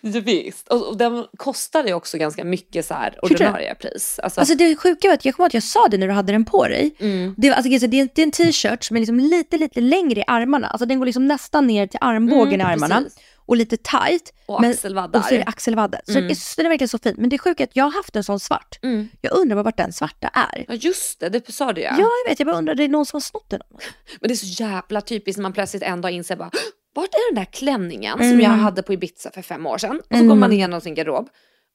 Visst. 0.00 0.68
Och, 0.68 0.88
och 0.88 0.96
den 0.96 1.26
kostade 1.36 1.88
ju 1.88 1.94
också 1.94 2.18
ganska 2.18 2.44
mycket 2.44 2.86
så 2.86 2.94
här 2.94 3.18
ordinarie 3.22 3.74
pris. 3.74 4.18
Alltså, 4.22 4.40
Alltså 4.40 4.54
det 4.54 4.76
sjuka 4.76 5.08
var 5.08 5.14
att 5.14 5.24
jag 5.24 5.34
kommer 5.34 5.44
ihåg 5.44 5.50
att 5.50 5.54
jag 5.54 5.62
sa 5.62 5.88
det 5.90 5.98
när 5.98 6.06
du 6.06 6.12
hade 6.12 6.32
den 6.32 6.44
på 6.44 6.68
dig. 6.68 6.94
mm. 6.98 7.34
Det, 7.38 7.50
alltså, 7.50 7.68
det, 7.86 8.00
är, 8.00 8.08
det 8.14 8.22
är 8.22 8.26
en 8.26 8.30
t-shirt 8.30 8.84
som 8.84 8.96
är 8.96 9.00
liksom 9.00 9.20
lite, 9.20 9.56
lite 9.58 9.80
längre 9.80 10.20
i 10.20 10.24
armarna. 10.26 10.51
Alltså 10.54 10.86
den 10.86 10.98
går 10.98 11.06
liksom 11.06 11.26
nästan 11.26 11.66
ner 11.66 11.86
till 11.86 11.98
armbågen 12.00 12.60
i 12.60 12.64
armarna. 12.64 12.94
Mm, 12.96 13.04
precis. 13.04 13.24
Och 13.46 13.56
lite 13.56 13.76
tight. 13.76 14.32
Och 14.46 14.60
men- 14.60 14.70
axelvaddar. 14.70 15.20
Och 15.20 15.24
så 15.26 15.34
är 15.34 15.38
det 15.38 15.44
axelvaddar. 15.44 16.00
Så 16.04 16.12
Mm. 16.12 16.22
den, 16.22 16.30
är, 16.30 16.56
den 16.56 16.66
är 16.66 16.70
verkligen 16.70 16.88
så 16.88 16.98
fin. 16.98 17.14
Men 17.18 17.28
det 17.30 17.38
sjuka 17.38 17.62
är 17.62 17.66
att 17.66 17.76
jag 17.76 17.84
har 17.84 17.90
haft 17.92 18.16
en 18.16 18.24
sån 18.24 18.40
svart. 18.40 18.78
Mm. 18.82 19.08
Jag 19.20 19.32
undrar 19.36 19.62
vart 19.62 19.76
den 19.76 19.92
svarta 19.92 20.28
är. 20.28 20.64
Ja 20.68 20.74
just 20.74 21.20
det, 21.20 21.28
det 21.28 21.52
sa 21.52 21.72
du 21.72 21.80
ja. 21.80 21.94
Ja, 21.98 22.08
jag 22.24 22.30
vet. 22.30 22.40
Jag 22.40 22.46
bara 22.46 22.56
undrar, 22.56 22.74
det 22.74 22.84
är 22.84 22.88
någon 22.88 23.06
som 23.06 23.16
har 23.16 23.20
snott 23.20 23.50
den. 23.50 23.60
Men 24.20 24.28
det 24.28 24.34
är 24.34 24.36
så 24.36 24.62
jävla 24.62 25.00
typiskt 25.00 25.38
när 25.38 25.42
man 25.42 25.52
plötsligt 25.52 25.82
en 25.82 26.00
dag 26.00 26.10
inser 26.12 26.36
bara 26.36 26.50
vart 26.94 27.14
är 27.14 27.34
den 27.34 27.44
där 27.44 27.52
klänningen 27.52 28.18
som 28.18 28.26
Mm. 28.26 28.40
jag 28.40 28.50
hade 28.50 28.82
på 28.82 28.92
Ibiza 28.92 29.30
för 29.30 29.42
fem 29.42 29.66
år 29.66 29.78
sedan? 29.78 29.96
Och 30.00 30.06
så 30.10 30.14
Mm. 30.14 30.28
går 30.28 30.34
man 30.36 30.52
igenom 30.52 30.80
sin 30.80 30.94
garderob 30.94 31.28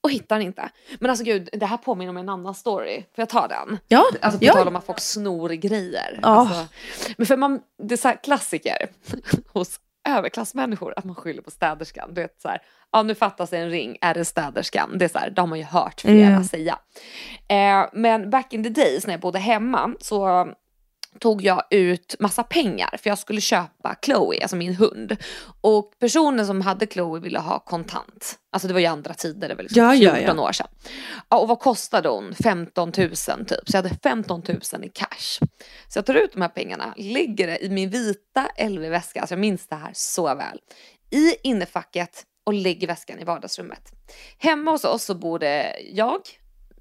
och 0.07 0.11
hittar 0.11 0.35
den 0.37 0.45
inte. 0.45 0.69
Men 0.99 1.09
alltså 1.09 1.25
gud, 1.25 1.49
det 1.53 1.65
här 1.65 1.77
påminner 1.77 2.09
om 2.09 2.17
en 2.17 2.29
annan 2.29 2.53
story. 2.53 2.95
Får 3.01 3.21
jag 3.21 3.29
ta 3.29 3.47
den? 3.47 3.77
Ja, 3.87 4.03
Alltså 4.21 4.39
på 4.39 4.45
ja. 4.45 4.53
tal 4.53 4.67
om 4.67 4.75
att 4.75 4.85
folk 4.85 4.99
snor 4.99 5.49
grejer. 5.49 6.19
Ja. 6.21 6.27
Alltså, 6.29 6.65
men 7.17 7.27
för 7.27 7.37
man, 7.37 7.59
det 7.83 7.95
är 7.95 7.97
så 7.97 8.11
klassiker 8.23 8.77
hos 9.53 9.79
överklassmänniskor 10.09 10.93
att 10.97 11.03
man 11.05 11.15
skyller 11.15 11.41
på 11.41 11.51
städerskan. 11.51 12.13
Du 12.13 12.21
vet 12.21 12.41
så 12.41 12.47
här, 12.49 12.61
ja 12.91 13.03
nu 13.03 13.15
fattas 13.15 13.53
en 13.53 13.69
ring, 13.69 13.97
är 14.01 14.13
det 14.13 14.25
städerskan? 14.25 14.97
Det 14.97 15.05
är 15.05 15.09
så 15.09 15.17
här, 15.19 15.29
det 15.29 15.41
har 15.41 15.47
man 15.47 15.57
ju 15.59 15.65
hört 15.65 16.01
flera 16.01 16.27
Mm. 16.27 16.43
säga. 16.43 16.79
Eh, 17.47 17.85
men 17.93 18.29
back 18.29 18.53
in 18.53 18.63
the 18.63 18.69
days 18.69 19.07
när 19.07 19.13
jag 19.13 19.21
bodde 19.21 19.39
hemma 19.39 19.93
så 19.99 20.47
tog 21.19 21.41
jag 21.41 21.63
ut 21.69 22.15
massa 22.19 22.43
pengar 22.43 22.97
för 22.97 23.09
jag 23.09 23.19
skulle 23.19 23.41
köpa 23.41 23.95
Chloe, 24.05 24.41
alltså 24.41 24.55
min 24.55 24.75
hund. 24.75 25.17
Och 25.61 25.93
personen 25.99 26.45
som 26.47 26.61
hade 26.61 26.87
Chloe 26.87 27.19
ville 27.19 27.39
ha 27.39 27.59
kontant. 27.59 28.39
Alltså 28.49 28.67
det 28.67 28.73
var 28.73 28.81
ju 28.81 28.85
andra 28.85 29.13
tider, 29.13 29.49
det 29.49 29.55
var 29.55 29.63
liksom 29.63 29.83
Ja, 29.83 29.95
ja, 29.95 30.15
14 30.15 30.37
ja. 30.37 30.43
år 30.43 30.51
sedan. 30.51 30.67
Ja, 31.29 31.37
och 31.37 31.47
vad 31.47 31.59
kostade 31.59 32.09
hon? 32.09 32.35
15 32.43 32.91
000 32.97 33.09
typ. 33.09 33.69
Så 33.69 33.77
jag 33.77 33.83
hade 33.83 33.95
15 34.03 34.43
000 34.47 34.83
i 34.83 34.89
cash. 34.89 35.39
Så 35.87 35.97
jag 35.97 36.05
tar 36.05 36.15
ut 36.15 36.33
de 36.33 36.41
här 36.41 36.49
pengarna, 36.49 36.93
lägger 36.97 37.47
det 37.47 37.65
i 37.65 37.69
min 37.69 37.89
vita 37.89 38.49
LV-väska, 38.59 39.21
alltså 39.21 39.33
jag 39.33 39.39
minns 39.39 39.67
det 39.67 39.75
här 39.75 39.91
så 39.93 40.35
väl. 40.35 40.59
I 41.09 41.35
innerfacket 41.43 42.25
och 42.43 42.53
lägger 42.53 42.87
väskan 42.87 43.19
i 43.19 43.23
vardagsrummet. 43.23 43.91
Hemma 44.37 44.71
hos 44.71 44.83
oss 44.83 45.03
så 45.03 45.15
bor 45.15 45.39
det 45.39 45.75
jag, 45.93 46.21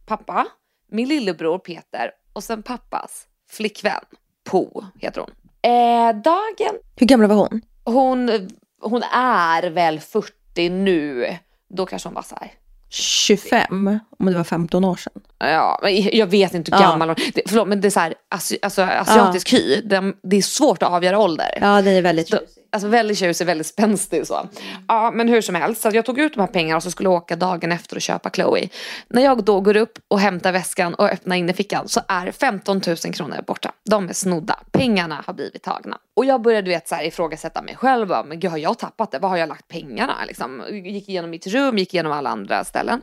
pappa, 0.07 0.47
min 0.89 1.09
lillebror 1.09 1.59
Peter 1.59 2.11
och 2.33 2.45
sen 2.45 2.63
pappas 2.63 3.27
flickvän. 3.51 4.01
Po 4.45 4.85
heter 4.99 5.21
hon. 5.21 5.31
Eh, 5.63 6.17
dagen 6.23 6.79
Hur 6.97 7.07
gamla 7.07 7.27
var 7.29 7.37
hon? 7.37 7.61
hon, 7.85 8.49
hon 8.83 9.03
är 9.13 9.71
väl 9.71 10.01
40 10.01 10.69
nu. 10.69 11.37
Då 11.69 11.87
kanske 11.87 12.09
hon 12.09 12.15
var 12.15 12.23
så 12.23 12.37
här. 12.41 12.53
25, 12.91 13.99
om 14.19 14.27
det 14.27 14.37
var 14.37 14.45
15 14.45 14.85
år 14.85 14.97
sedan. 14.97 15.13
Ja, 15.39 15.79
men 15.83 16.03
jag 16.03 16.27
vet 16.27 16.55
inte 16.55 16.71
hur 16.77 16.83
Ja. 16.83 16.91
gammal 16.91 17.09
hon 17.09 17.17
det, 17.35 17.43
Förlåt 17.47 17.69
men 17.69 17.81
det 17.81 17.89
är 17.89 17.91
så 17.91 18.01
här, 18.01 18.15
asi, 18.29 18.59
alltså, 18.63 18.83
asiatisk 18.83 19.53
hy. 19.53 19.81
Den, 19.85 20.15
det 20.23 20.37
är 20.37 20.43
svårt 20.43 20.83
att 20.83 20.89
avgöra 20.91 21.19
ålder. 21.19 21.59
Ja, 21.61 21.83
det 21.83 21.91
är 21.91 22.03
väldigt 22.03 22.29
Så, 22.29 22.39
alltså 22.77 22.89
väldigt 22.89 23.19
tjusig, 23.19 23.47
väldigt 23.47 23.67
spänstig 23.67 24.27
så. 24.27 24.49
Ja 24.89 25.11
men 25.15 25.29
hur 25.29 25.41
som 25.41 25.55
helst, 25.55 25.83
så 25.83 25.91
jag 25.93 26.05
tog 26.05 26.19
ut 26.19 26.35
de 26.35 26.41
här 26.41 26.47
pengarna 26.47 26.77
och 26.77 26.83
så 26.83 26.91
skulle 26.91 27.07
jag 27.07 27.15
åka 27.15 27.37
dagen 27.37 27.73
efter 27.73 27.97
och 27.97 28.03
köpa 28.03 28.31
Chloe. 28.31 28.69
När 29.09 29.23
jag 29.23 29.45
då 29.45 29.61
går 29.61 29.77
upp 29.77 29.99
och 30.09 30.21
hämtar 30.21 30.53
väskan 30.53 30.95
och 30.95 31.05
öppnar 31.05 31.37
innerfickan 31.37 31.89
så 31.89 32.01
är 32.09 32.33
15 32.33 32.81
000 32.87 32.97
kronor 32.97 33.37
borta. 33.47 33.73
De 33.91 34.09
är 34.09 34.13
snodda. 34.13 34.59
Pengarna 34.73 35.25
har 35.27 35.35
blivit 35.35 35.63
tagna. 35.63 35.99
Och 36.15 36.25
jag 36.25 36.43
började 36.43 36.65
du 36.67 36.71
vet 36.71 36.89
så 36.89 36.95
här 36.95 37.05
ifrågasätta 37.05 37.63
mig 37.63 37.77
själv. 37.77 38.09
Bara, 38.09 38.25
Men 38.25 38.41
gud 38.41 38.51
har 38.51 38.59
jag 38.59 38.79
tappat 38.79 39.11
det? 39.11 39.19
Var 39.19 39.29
har 39.29 39.37
jag 39.37 39.49
lagt 39.49 39.69
pengarna? 39.69 40.15
Liksom, 40.27 40.63
gick 40.71 41.09
igenom 41.09 41.31
mitt 41.31 41.47
rum, 41.47 41.79
gick 41.79 41.95
igenom 41.95 42.13
alla 42.13 42.31
andra 42.31 42.65
ställen. 42.65 43.03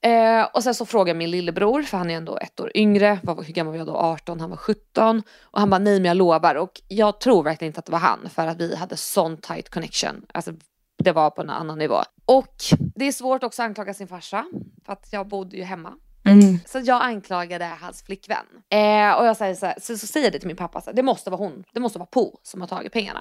Eh, 0.00 0.46
och 0.52 0.62
sen 0.62 0.74
så 0.74 0.86
frågade 0.86 1.18
min 1.18 1.30
lillebror, 1.30 1.82
för 1.82 1.98
han 1.98 2.10
är 2.10 2.16
ändå 2.16 2.38
ett 2.38 2.60
år 2.60 2.72
yngre, 2.74 3.18
vad, 3.22 3.46
hur 3.46 3.52
gammal 3.52 3.72
var 3.72 3.78
jag 3.78 3.86
då? 3.86 3.96
18, 3.96 4.40
han 4.40 4.50
var 4.50 4.56
17. 4.56 5.22
Och 5.42 5.60
han 5.60 5.70
bara, 5.70 5.78
nej 5.78 6.00
men 6.00 6.04
jag 6.04 6.16
lovar. 6.16 6.54
Och 6.54 6.80
jag 6.88 7.20
tror 7.20 7.42
verkligen 7.42 7.70
inte 7.70 7.78
att 7.78 7.86
det 7.86 7.92
var 7.92 7.98
han, 7.98 8.28
för 8.30 8.46
att 8.46 8.60
vi 8.60 8.76
hade 8.76 8.96
sån 8.96 9.36
tight 9.36 9.70
connection. 9.70 10.26
Alltså 10.34 10.52
det 10.98 11.12
var 11.12 11.30
på 11.30 11.42
en 11.42 11.50
annan 11.50 11.78
nivå. 11.78 11.96
Och 12.24 12.54
det 12.94 13.04
är 13.04 13.12
svårt 13.12 13.44
också 13.44 13.62
att 13.62 13.66
anklaga 13.66 13.94
sin 13.94 14.08
farsa, 14.08 14.44
för 14.86 14.92
att 14.92 15.08
jag 15.10 15.28
bodde 15.28 15.56
ju 15.56 15.62
hemma. 15.62 15.92
Mm. 16.24 16.58
Så 16.66 16.78
jag 16.78 17.02
anklagade 17.02 17.64
hans 17.80 18.02
flickvän. 18.02 18.46
Eh, 18.68 19.12
och 19.12 19.26
jag 19.26 19.36
säger 19.36 19.54
så, 19.54 19.66
här, 19.66 19.74
så, 19.80 19.98
så 19.98 20.06
säger 20.06 20.26
jag 20.26 20.32
det 20.32 20.38
till 20.38 20.48
min 20.48 20.56
pappa, 20.56 20.80
så 20.80 20.90
här, 20.90 20.96
det 20.96 21.02
måste 21.02 21.30
vara 21.30 21.38
hon, 21.38 21.64
det 21.72 21.80
måste 21.80 21.98
vara 21.98 22.06
Po 22.06 22.40
som 22.42 22.60
har 22.60 22.68
tagit 22.68 22.92
pengarna. 22.92 23.20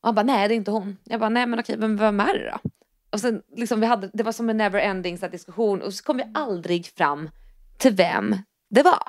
Och 0.00 0.08
han 0.08 0.14
bara, 0.14 0.22
nej 0.22 0.48
det 0.48 0.54
är 0.54 0.56
inte 0.56 0.70
hon. 0.70 0.96
Jag 1.04 1.20
bara, 1.20 1.28
nej 1.28 1.46
men 1.46 1.60
okej, 1.60 1.76
men 1.78 1.96
vem 1.96 2.20
är 2.20 2.38
det 2.38 2.50
då? 2.50 2.70
Och 3.12 3.20
sen 3.20 3.42
liksom 3.56 3.80
vi 3.80 3.86
hade, 3.86 4.10
det 4.12 4.22
var 4.22 4.32
som 4.32 4.50
en 4.50 4.56
never 4.56 4.80
ending 4.80 5.16
diskussion 5.16 5.82
och 5.82 5.94
så 5.94 6.04
kom 6.04 6.16
vi 6.16 6.24
aldrig 6.34 6.86
fram 6.86 7.30
till 7.78 7.94
vem 7.94 8.36
det 8.70 8.82
var. 8.82 9.02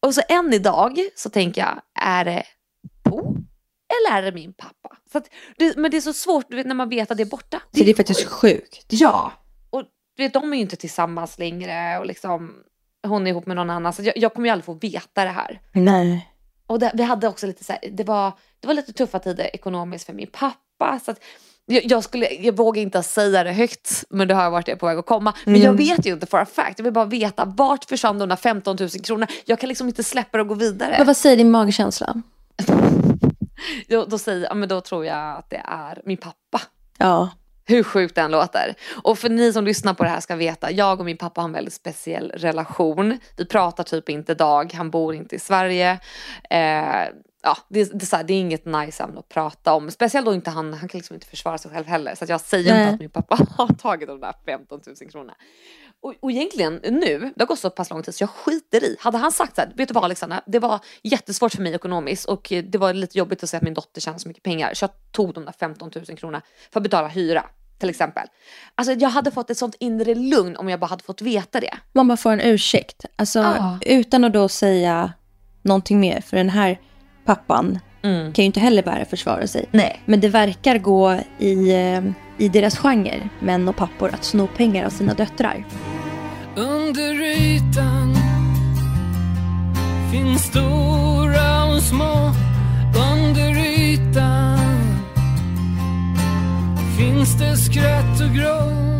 Och 0.00 0.14
så 0.14 0.22
än 0.28 0.52
idag 0.52 0.98
så 1.16 1.30
tänker 1.30 1.60
jag, 1.60 1.80
är 1.94 2.24
det 2.24 2.44
Po? 3.02 3.36
Eller 3.88 4.18
är 4.18 4.22
det 4.22 4.32
min 4.32 4.52
pappa? 4.52 4.96
Så 5.12 5.18
att, 5.18 5.28
det, 5.56 5.76
men 5.76 5.90
det 5.90 5.96
är 5.96 6.00
så 6.00 6.12
svårt 6.12 6.52
vet, 6.52 6.66
när 6.66 6.74
man 6.74 6.88
vet 6.88 7.10
att 7.10 7.16
det 7.16 7.22
är 7.22 7.30
borta. 7.30 7.62
Så 7.70 7.84
det 7.84 7.90
är 7.90 7.94
faktiskt 7.94 8.24
sjukt. 8.24 8.86
Ja. 8.88 9.32
Och 9.70 9.82
du 10.16 10.22
vet, 10.22 10.32
de 10.32 10.52
är 10.52 10.56
ju 10.56 10.62
inte 10.62 10.76
tillsammans 10.76 11.38
längre 11.38 11.98
och 11.98 12.06
liksom 12.06 12.54
hon 13.02 13.26
är 13.26 13.30
ihop 13.30 13.46
med 13.46 13.56
någon 13.56 13.70
annan. 13.70 13.92
Så 13.92 14.02
jag, 14.02 14.16
jag 14.16 14.34
kommer 14.34 14.48
ju 14.48 14.52
aldrig 14.52 14.64
få 14.64 14.74
veta 14.74 15.24
det 15.24 15.30
här. 15.30 15.60
Nej. 15.72 16.30
Och 16.66 16.78
det, 16.78 16.92
vi 16.94 17.02
hade 17.02 17.28
också 17.28 17.46
lite 17.46 17.64
så 17.64 17.72
här, 17.72 17.90
det 17.90 18.04
var, 18.04 18.32
det 18.60 18.66
var 18.66 18.74
lite 18.74 18.92
tuffa 18.92 19.18
tider 19.18 19.50
ekonomiskt 19.54 20.06
för 20.06 20.12
min 20.12 20.30
pappa. 20.32 21.00
Så 21.04 21.10
att 21.10 21.20
jag, 21.70 21.84
jag, 21.84 22.04
skulle, 22.04 22.26
jag 22.26 22.56
vågar 22.56 22.82
inte 22.82 23.02
säga 23.02 23.44
det 23.44 23.52
högt, 23.52 24.04
men 24.10 24.28
det 24.28 24.34
har 24.34 24.50
varit 24.50 24.66
det 24.66 24.76
på 24.76 24.86
väg 24.86 24.98
att 24.98 25.06
komma. 25.06 25.34
Men 25.44 25.54
Mm. 25.54 25.66
jag 25.66 25.72
vet 25.72 26.06
ju 26.06 26.12
inte 26.12 26.26
for 26.26 26.38
a 26.38 26.46
fact. 26.54 26.74
Jag 26.78 26.84
vill 26.84 26.92
bara 26.92 27.04
veta, 27.04 27.44
vart 27.44 27.84
försvann 27.84 28.18
de 28.18 28.28
där 28.28 28.36
15 28.36 28.76
000 28.80 28.88
kronor? 28.90 29.26
Jag 29.44 29.60
kan 29.60 29.68
liksom 29.68 29.88
inte 29.88 30.04
släppa 30.04 30.38
det 30.38 30.42
och 30.42 30.48
gå 30.48 30.54
vidare. 30.54 30.94
Men 30.98 31.06
vad 31.06 31.16
säger 31.16 31.36
din 31.36 31.50
magkänsla? 31.50 32.22
Då, 33.88 34.04
då, 34.04 34.18
säger, 34.18 34.40
ja, 34.46 34.54
men 34.54 34.68
då 34.68 34.80
tror 34.80 35.06
jag 35.06 35.36
att 35.38 35.50
det 35.50 35.62
är 35.64 36.02
min 36.04 36.16
pappa. 36.16 36.60
Ja. 36.98 37.30
Hur 37.64 37.82
sjukt 37.82 38.14
den 38.14 38.30
låter. 38.30 38.74
Och 39.02 39.18
för 39.18 39.28
ni 39.28 39.52
som 39.52 39.64
lyssnar 39.64 39.94
på 39.94 40.02
det 40.04 40.08
här 40.10 40.20
ska 40.20 40.36
veta, 40.36 40.70
jag 40.70 40.98
och 41.00 41.04
min 41.06 41.16
pappa 41.16 41.40
har 41.40 41.48
en 41.48 41.52
väldigt 41.52 41.74
speciell 41.74 42.30
relation. 42.34 43.18
Vi 43.36 43.44
pratar 43.46 43.84
typ 43.84 44.08
inte 44.08 44.34
dag, 44.34 44.72
han 44.74 44.90
bor 44.90 45.14
inte 45.14 45.36
i 45.36 45.38
Sverige. 45.38 45.98
Eh, 46.50 47.08
ja, 47.42 47.56
det, 47.68 47.80
är- 47.80 47.90
det, 47.94 48.06
så 48.06 48.16
här, 48.16 48.24
det 48.24 48.32
är 48.34 48.40
inget 48.40 48.64
nice 48.64 49.02
ämne 49.02 49.18
att 49.18 49.28
prata 49.28 49.74
om. 49.74 49.90
Speciellt 49.90 50.26
då 50.26 50.34
inte 50.34 50.50
han, 50.50 50.74
han 50.74 50.88
kan 50.88 50.98
liksom 50.98 51.14
inte 51.14 51.26
försvara 51.26 51.58
sig 51.58 51.70
själv 51.70 51.86
heller. 51.86 52.14
Så 52.14 52.24
jag 52.28 52.40
säger 52.40 52.72
Nej. 52.74 52.82
inte 52.82 52.94
att 52.94 53.00
min 53.00 53.10
pappa 53.10 53.38
har 53.56 53.68
tagit 53.74 54.08
de 54.08 54.20
där 54.20 54.34
15 54.46 54.80
000 54.86 55.10
kronorna. 55.10 55.34
Och, 56.02 56.14
och 56.20 56.30
egentligen 56.30 56.74
nu, 56.74 57.18
det 57.36 57.42
har 57.42 57.46
gått 57.46 57.58
så 57.58 57.70
pass 57.70 57.90
lång 57.90 58.02
tid 58.02 58.14
så 58.14 58.22
jag 58.22 58.30
skiter 58.30 58.84
i. 58.84 58.96
Hade 59.00 59.18
han 59.18 59.32
sagt 59.32 59.54
så 59.54 59.60
här, 59.60 59.72
vet 59.76 59.88
du 59.88 59.94
vad 59.94 60.04
Alexandra, 60.04 60.40
det 60.46 60.58
var 60.58 60.80
jättesvårt 61.02 61.52
för 61.54 61.62
mig 61.62 61.74
ekonomiskt 61.74 62.24
och 62.28 62.52
eh, 62.52 62.64
det 62.64 62.78
var 62.78 62.94
lite 62.94 63.18
jobbigt 63.18 63.42
att 63.42 63.50
se 63.50 63.56
att 63.56 63.62
min 63.62 63.74
dotter 63.74 64.00
tjänar 64.00 64.18
så 64.18 64.28
mycket 64.28 64.42
pengar. 64.42 64.74
Så 64.74 64.82
jag 64.82 64.90
tog 65.12 65.34
de 65.34 65.44
där 65.44 65.54
15 65.60 65.90
000 65.94 66.04
kronorna 66.18 66.42
för 66.72 66.80
att 66.80 66.84
betala 66.84 67.08
hyra 67.08 67.44
till 67.78 67.90
exempel. 67.90 68.26
Alltså 68.74 68.92
jag 68.92 69.08
hade 69.08 69.30
fått 69.30 69.50
ett 69.50 69.58
sånt 69.58 69.76
inre 69.80 70.14
lugn 70.14 70.56
om 70.56 70.68
jag 70.68 70.80
bara 70.80 70.86
hade 70.86 71.04
fått 71.04 71.22
veta 71.22 71.60
det. 71.60 71.76
Man 71.92 72.08
bara 72.08 72.16
får 72.16 72.30
en 72.32 72.40
ursäkt. 72.40 73.04
Alltså 73.16 73.38
Ja. 73.38 73.78
utan 73.86 74.24
att 74.24 74.32
då 74.32 74.48
säga 74.48 75.12
någonting 75.62 76.00
mer. 76.00 76.20
För 76.20 76.36
den 76.36 76.48
här 76.50 76.80
pappan 77.24 77.78
kan 78.02 78.32
ju 78.36 78.44
inte 78.44 78.60
heller 78.60 78.82
bära 78.82 79.04
försvara 79.04 79.46
sig. 79.46 79.64
Nej. 79.70 80.00
Men 80.04 80.20
det 80.20 80.28
verkar 80.28 80.78
gå 80.78 81.18
i, 81.38 81.70
eh, 81.72 82.02
i 82.38 82.48
deras 82.48 82.78
genre, 82.78 83.28
män 83.40 83.68
och 83.68 83.76
pappor, 83.76 84.10
att 84.14 84.24
sno 84.24 84.46
pengar 84.46 84.86
av 84.86 84.90
sina 84.90 85.14
döttrar. 85.14 85.64
Under 86.56 87.22
ytan 87.22 88.16
finns 90.12 90.42
stora 90.42 91.64
och 91.64 91.82
små 91.82 92.32
Under 93.12 93.58
ytan 93.58 94.58
finns 96.98 97.38
det 97.38 97.56
skratt 97.56 98.20
och 98.20 98.36
gråt 98.36 98.99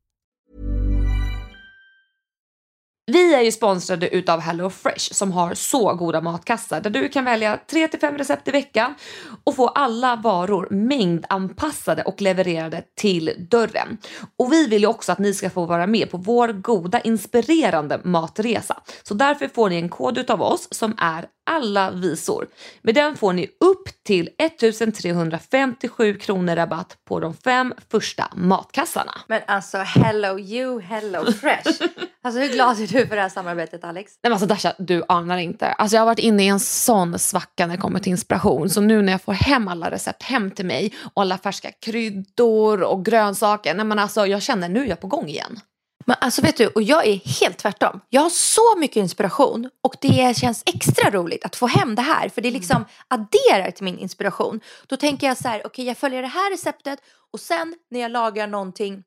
Vi 3.11 3.33
är 3.33 3.41
ju 3.41 3.51
sponsrade 3.51 4.09
utav 4.09 4.39
Hello 4.39 4.69
Fresh 4.69 5.13
som 5.13 5.31
har 5.31 5.53
så 5.53 5.93
goda 5.93 6.21
matkassar 6.21 6.81
där 6.81 6.89
du 6.89 7.09
kan 7.09 7.25
välja 7.25 7.59
3-5 7.71 8.17
recept 8.17 8.47
i 8.47 8.51
veckan 8.51 8.95
och 9.43 9.55
få 9.55 9.67
alla 9.67 10.15
varor 10.15 10.67
mängdanpassade 10.71 12.03
och 12.03 12.21
levererade 12.21 12.83
till 12.97 13.47
dörren. 13.51 13.97
Och 14.37 14.53
vi 14.53 14.67
vill 14.67 14.81
ju 14.81 14.87
också 14.87 15.11
att 15.11 15.19
ni 15.19 15.33
ska 15.33 15.49
få 15.49 15.65
vara 15.65 15.87
med 15.87 16.11
på 16.11 16.17
vår 16.17 16.47
goda 16.47 17.01
inspirerande 17.01 18.01
matresa. 18.03 18.81
Så 19.03 19.13
därför 19.13 19.47
får 19.47 19.69
ni 19.69 19.75
en 19.75 19.89
kod 19.89 20.17
utav 20.17 20.41
oss 20.41 20.67
som 20.71 20.95
är 20.97 21.25
alla 21.51 21.91
visor. 21.91 22.47
Med 22.81 22.95
den 22.95 23.17
får 23.17 23.33
ni 23.33 23.47
upp 23.59 24.03
till 24.03 24.29
1357 24.37 26.13
kronor 26.13 26.55
rabatt 26.55 26.97
på 27.07 27.19
de 27.19 27.33
fem 27.33 27.73
första 27.91 28.31
matkassarna. 28.35 29.11
Men 29.27 29.41
alltså 29.47 29.77
hello 29.77 30.39
you, 30.39 30.81
hello 30.81 31.31
fresh. 31.31 31.81
alltså 32.23 32.41
hur 32.41 32.49
glad 32.49 32.79
är 32.79 32.87
du 32.87 33.07
för 33.07 33.15
det 33.15 33.21
här 33.21 33.29
samarbetet 33.29 33.83
Alex? 33.83 34.11
Nej 34.23 34.29
men 34.29 34.31
alltså 34.31 34.47
Dasha, 34.47 34.73
du 34.77 35.03
anar 35.07 35.37
inte. 35.37 35.67
Alltså 35.67 35.95
jag 35.95 36.01
har 36.01 36.05
varit 36.05 36.19
inne 36.19 36.43
i 36.43 36.47
en 36.47 36.59
sån 36.59 37.19
svacka 37.19 37.67
när 37.67 37.75
det 37.75 37.81
kommer 37.81 37.99
till 37.99 38.11
inspiration. 38.11 38.69
Så 38.69 38.81
nu 38.81 39.01
när 39.01 39.11
jag 39.11 39.21
får 39.21 39.33
hem 39.33 39.67
alla 39.67 39.91
recept 39.91 40.23
hem 40.23 40.51
till 40.51 40.65
mig 40.65 40.93
och 41.13 41.21
alla 41.21 41.37
färska 41.37 41.71
kryddor 41.71 42.83
och 42.83 43.05
grönsaker. 43.05 43.73
Nej 43.73 43.85
men 43.85 43.99
alltså 43.99 44.27
jag 44.27 44.41
känner 44.41 44.69
nu 44.69 44.83
är 44.83 44.85
jag 44.85 44.99
på 44.99 45.07
gång 45.07 45.27
igen. 45.27 45.59
Men 46.05 46.15
alltså 46.21 46.41
vet 46.41 46.57
du, 46.57 46.67
och 46.67 46.81
jag 46.81 47.07
är 47.07 47.15
helt 47.41 47.57
tvärtom. 47.57 48.01
Jag 48.09 48.21
har 48.21 48.29
så 48.29 48.75
mycket 48.77 48.95
inspiration 48.95 49.69
och 49.83 49.95
det 50.01 50.37
känns 50.37 50.63
extra 50.65 51.09
roligt 51.09 51.45
att 51.45 51.55
få 51.55 51.67
hem 51.67 51.95
det 51.95 52.01
här. 52.01 52.29
För 52.29 52.41
det 52.41 52.51
liksom 52.51 52.85
adderar 53.07 53.71
till 53.71 53.83
min 53.83 53.99
inspiration. 53.99 54.59
Då 54.87 54.97
tänker 54.97 55.27
jag 55.27 55.37
så 55.37 55.47
här, 55.47 55.61
okej 55.65 55.85
jag 55.85 55.97
följer 55.97 56.21
det 56.21 56.27
här 56.27 56.51
receptet 56.51 56.99
och 57.33 57.39
sen 57.39 57.75
när 57.91 57.99
jag 57.99 58.11
lagar 58.11 58.47
någonting 58.47 59.03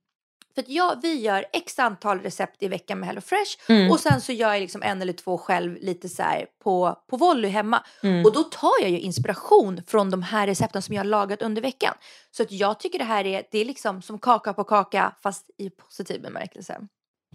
För 0.54 0.64
jag, 0.66 1.02
vi 1.02 1.20
gör 1.20 1.44
x 1.52 1.78
antal 1.78 2.20
recept 2.20 2.62
i 2.62 2.68
veckan 2.68 3.00
med 3.00 3.06
HelloFresh 3.06 3.50
Mm. 3.68 3.90
och 3.90 4.00
sen 4.00 4.20
så 4.20 4.32
gör 4.32 4.52
jag 4.52 4.60
liksom 4.60 4.82
en 4.82 5.02
eller 5.02 5.12
två 5.12 5.38
själv 5.38 5.76
lite 5.80 6.08
så 6.08 6.22
här 6.22 6.46
på, 6.64 6.98
på 7.10 7.16
volley 7.16 7.50
hemma. 7.50 7.84
Mm. 8.02 8.24
Och 8.24 8.32
då 8.32 8.42
tar 8.42 8.72
jag 8.80 8.90
ju 8.90 9.00
inspiration 9.00 9.82
från 9.86 10.10
de 10.10 10.22
här 10.22 10.46
recepten 10.46 10.82
som 10.82 10.94
jag 10.94 11.00
har 11.00 11.08
lagat 11.08 11.42
under 11.42 11.62
veckan. 11.62 11.94
Så 12.30 12.42
att 12.42 12.52
jag 12.52 12.80
tycker 12.80 12.98
det 12.98 13.04
här 13.04 13.26
är, 13.26 13.42
det 13.50 13.58
är 13.58 13.64
liksom 13.64 14.02
som 14.02 14.18
kaka 14.18 14.52
på 14.52 14.64
kaka 14.64 15.14
fast 15.22 15.50
i 15.58 15.70
positiv 15.70 16.22
bemärkelse. 16.22 16.80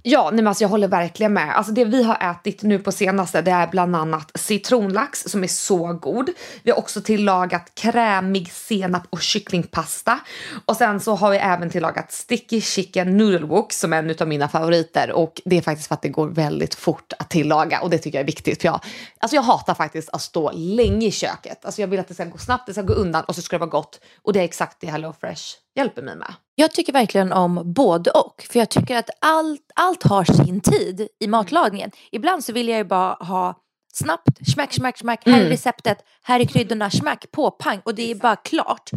Ja, 0.04 0.24
nej 0.24 0.36
men 0.36 0.48
alltså 0.48 0.64
jag 0.64 0.70
håller 0.70 0.88
verkligen 0.88 1.34
med. 1.34 1.58
Alltså 1.58 1.72
det 1.72 1.86
vi 1.86 2.04
har 2.04 2.32
ätit 2.32 2.64
nu 2.64 2.80
på 2.80 2.92
senaste 2.92 3.42
det 3.42 3.52
är 3.52 3.68
bland 3.68 3.96
annat 3.96 4.32
citronlax 4.36 5.24
som 5.24 5.44
är 5.44 5.48
så 5.48 5.94
god. 5.94 6.30
Vi 6.64 6.72
har 6.72 6.78
också 6.78 7.02
tillagat 7.02 7.76
krämig 7.76 8.52
senap 8.52 9.04
och 9.10 9.22
kycklingpasta. 9.22 10.20
Och 10.66 10.76
sen 10.76 11.00
så 11.00 11.16
har 11.16 11.32
vi 11.32 11.38
även 11.38 11.70
tillagat 11.70 12.12
sticky 12.12 12.62
chicken 12.62 13.18
noodle 13.18 13.48
wok 13.48 13.74
som 13.74 13.94
är 13.94 13.98
en 13.98 14.16
av 14.20 14.28
mina 14.28 14.48
favoriter. 14.48 15.12
Och 15.12 15.42
det 15.46 15.58
är 15.58 15.62
faktiskt 15.62 15.88
för 15.88 15.96
att 15.96 16.02
det 16.02 16.10
går 16.10 16.28
väldigt 16.28 16.76
fort 16.76 17.14
att 17.20 17.30
tillaga 17.30 17.82
och 17.82 17.90
det 17.90 17.98
tycker 17.98 18.18
jag 18.18 18.24
är 18.24 18.28
viktigt. 18.28 18.62
För 18.62 18.68
jag, 18.68 18.80
alltså 19.20 19.36
jag 19.36 19.44
hatar 19.44 19.74
faktiskt 19.74 20.10
att 20.10 20.22
stå 20.22 20.52
länge 20.52 21.08
i 21.08 21.12
köket. 21.12 21.66
Alltså 21.66 21.82
jag 21.82 21.88
vill 21.88 22.00
att 22.00 22.08
det 22.08 22.14
ska 22.14 22.26
gå 22.26 22.38
snabbt, 22.38 22.66
det 22.68 22.74
ska 22.74 22.82
gå 22.82 22.94
undan 22.94 23.24
och 23.24 23.36
så 23.36 23.42
ska 23.42 23.56
det 23.56 23.60
vara 23.60 23.70
gott. 23.70 24.00
Och 24.22 24.34
det 24.34 24.40
är 24.40 24.44
exakt 24.44 24.78
det 24.80 24.88
HelloFresh 24.88 25.44
hjälper 25.80 26.02
mig 26.02 26.16
med. 26.16 26.34
Jag 26.56 26.72
tycker 26.72 26.94
verkligen 26.94 27.32
om 27.34 27.74
både 27.74 28.12
och. 28.12 28.46
För 28.52 28.60
jag 28.60 28.70
tycker 28.70 28.98
att 28.98 29.10
allt, 29.22 29.72
allt 29.76 30.04
har 30.04 30.24
sin 30.24 30.62
tid 30.62 31.08
i 31.20 31.28
matlagningen. 31.28 31.92
Ibland 32.12 32.44
så 32.44 32.54
vill 32.54 32.68
jag 32.70 32.78
ju 32.78 32.84
bara 32.84 33.14
ha 33.14 33.62
snabbt, 33.94 34.48
smack, 34.54 34.74
smack, 34.74 34.98
smack. 34.98 35.22
Här 35.26 35.34
är 35.34 35.38
Mm. 35.38 35.50
receptet, 35.50 35.98
här 36.24 36.40
är 36.40 36.46
kryddorna, 36.46 36.90
smack, 36.90 37.26
på, 37.32 37.52
pang. 37.52 37.82
Och 37.86 37.96
det 37.96 38.12
är 38.12 38.16
bara 38.16 38.36
klart. 38.36 38.90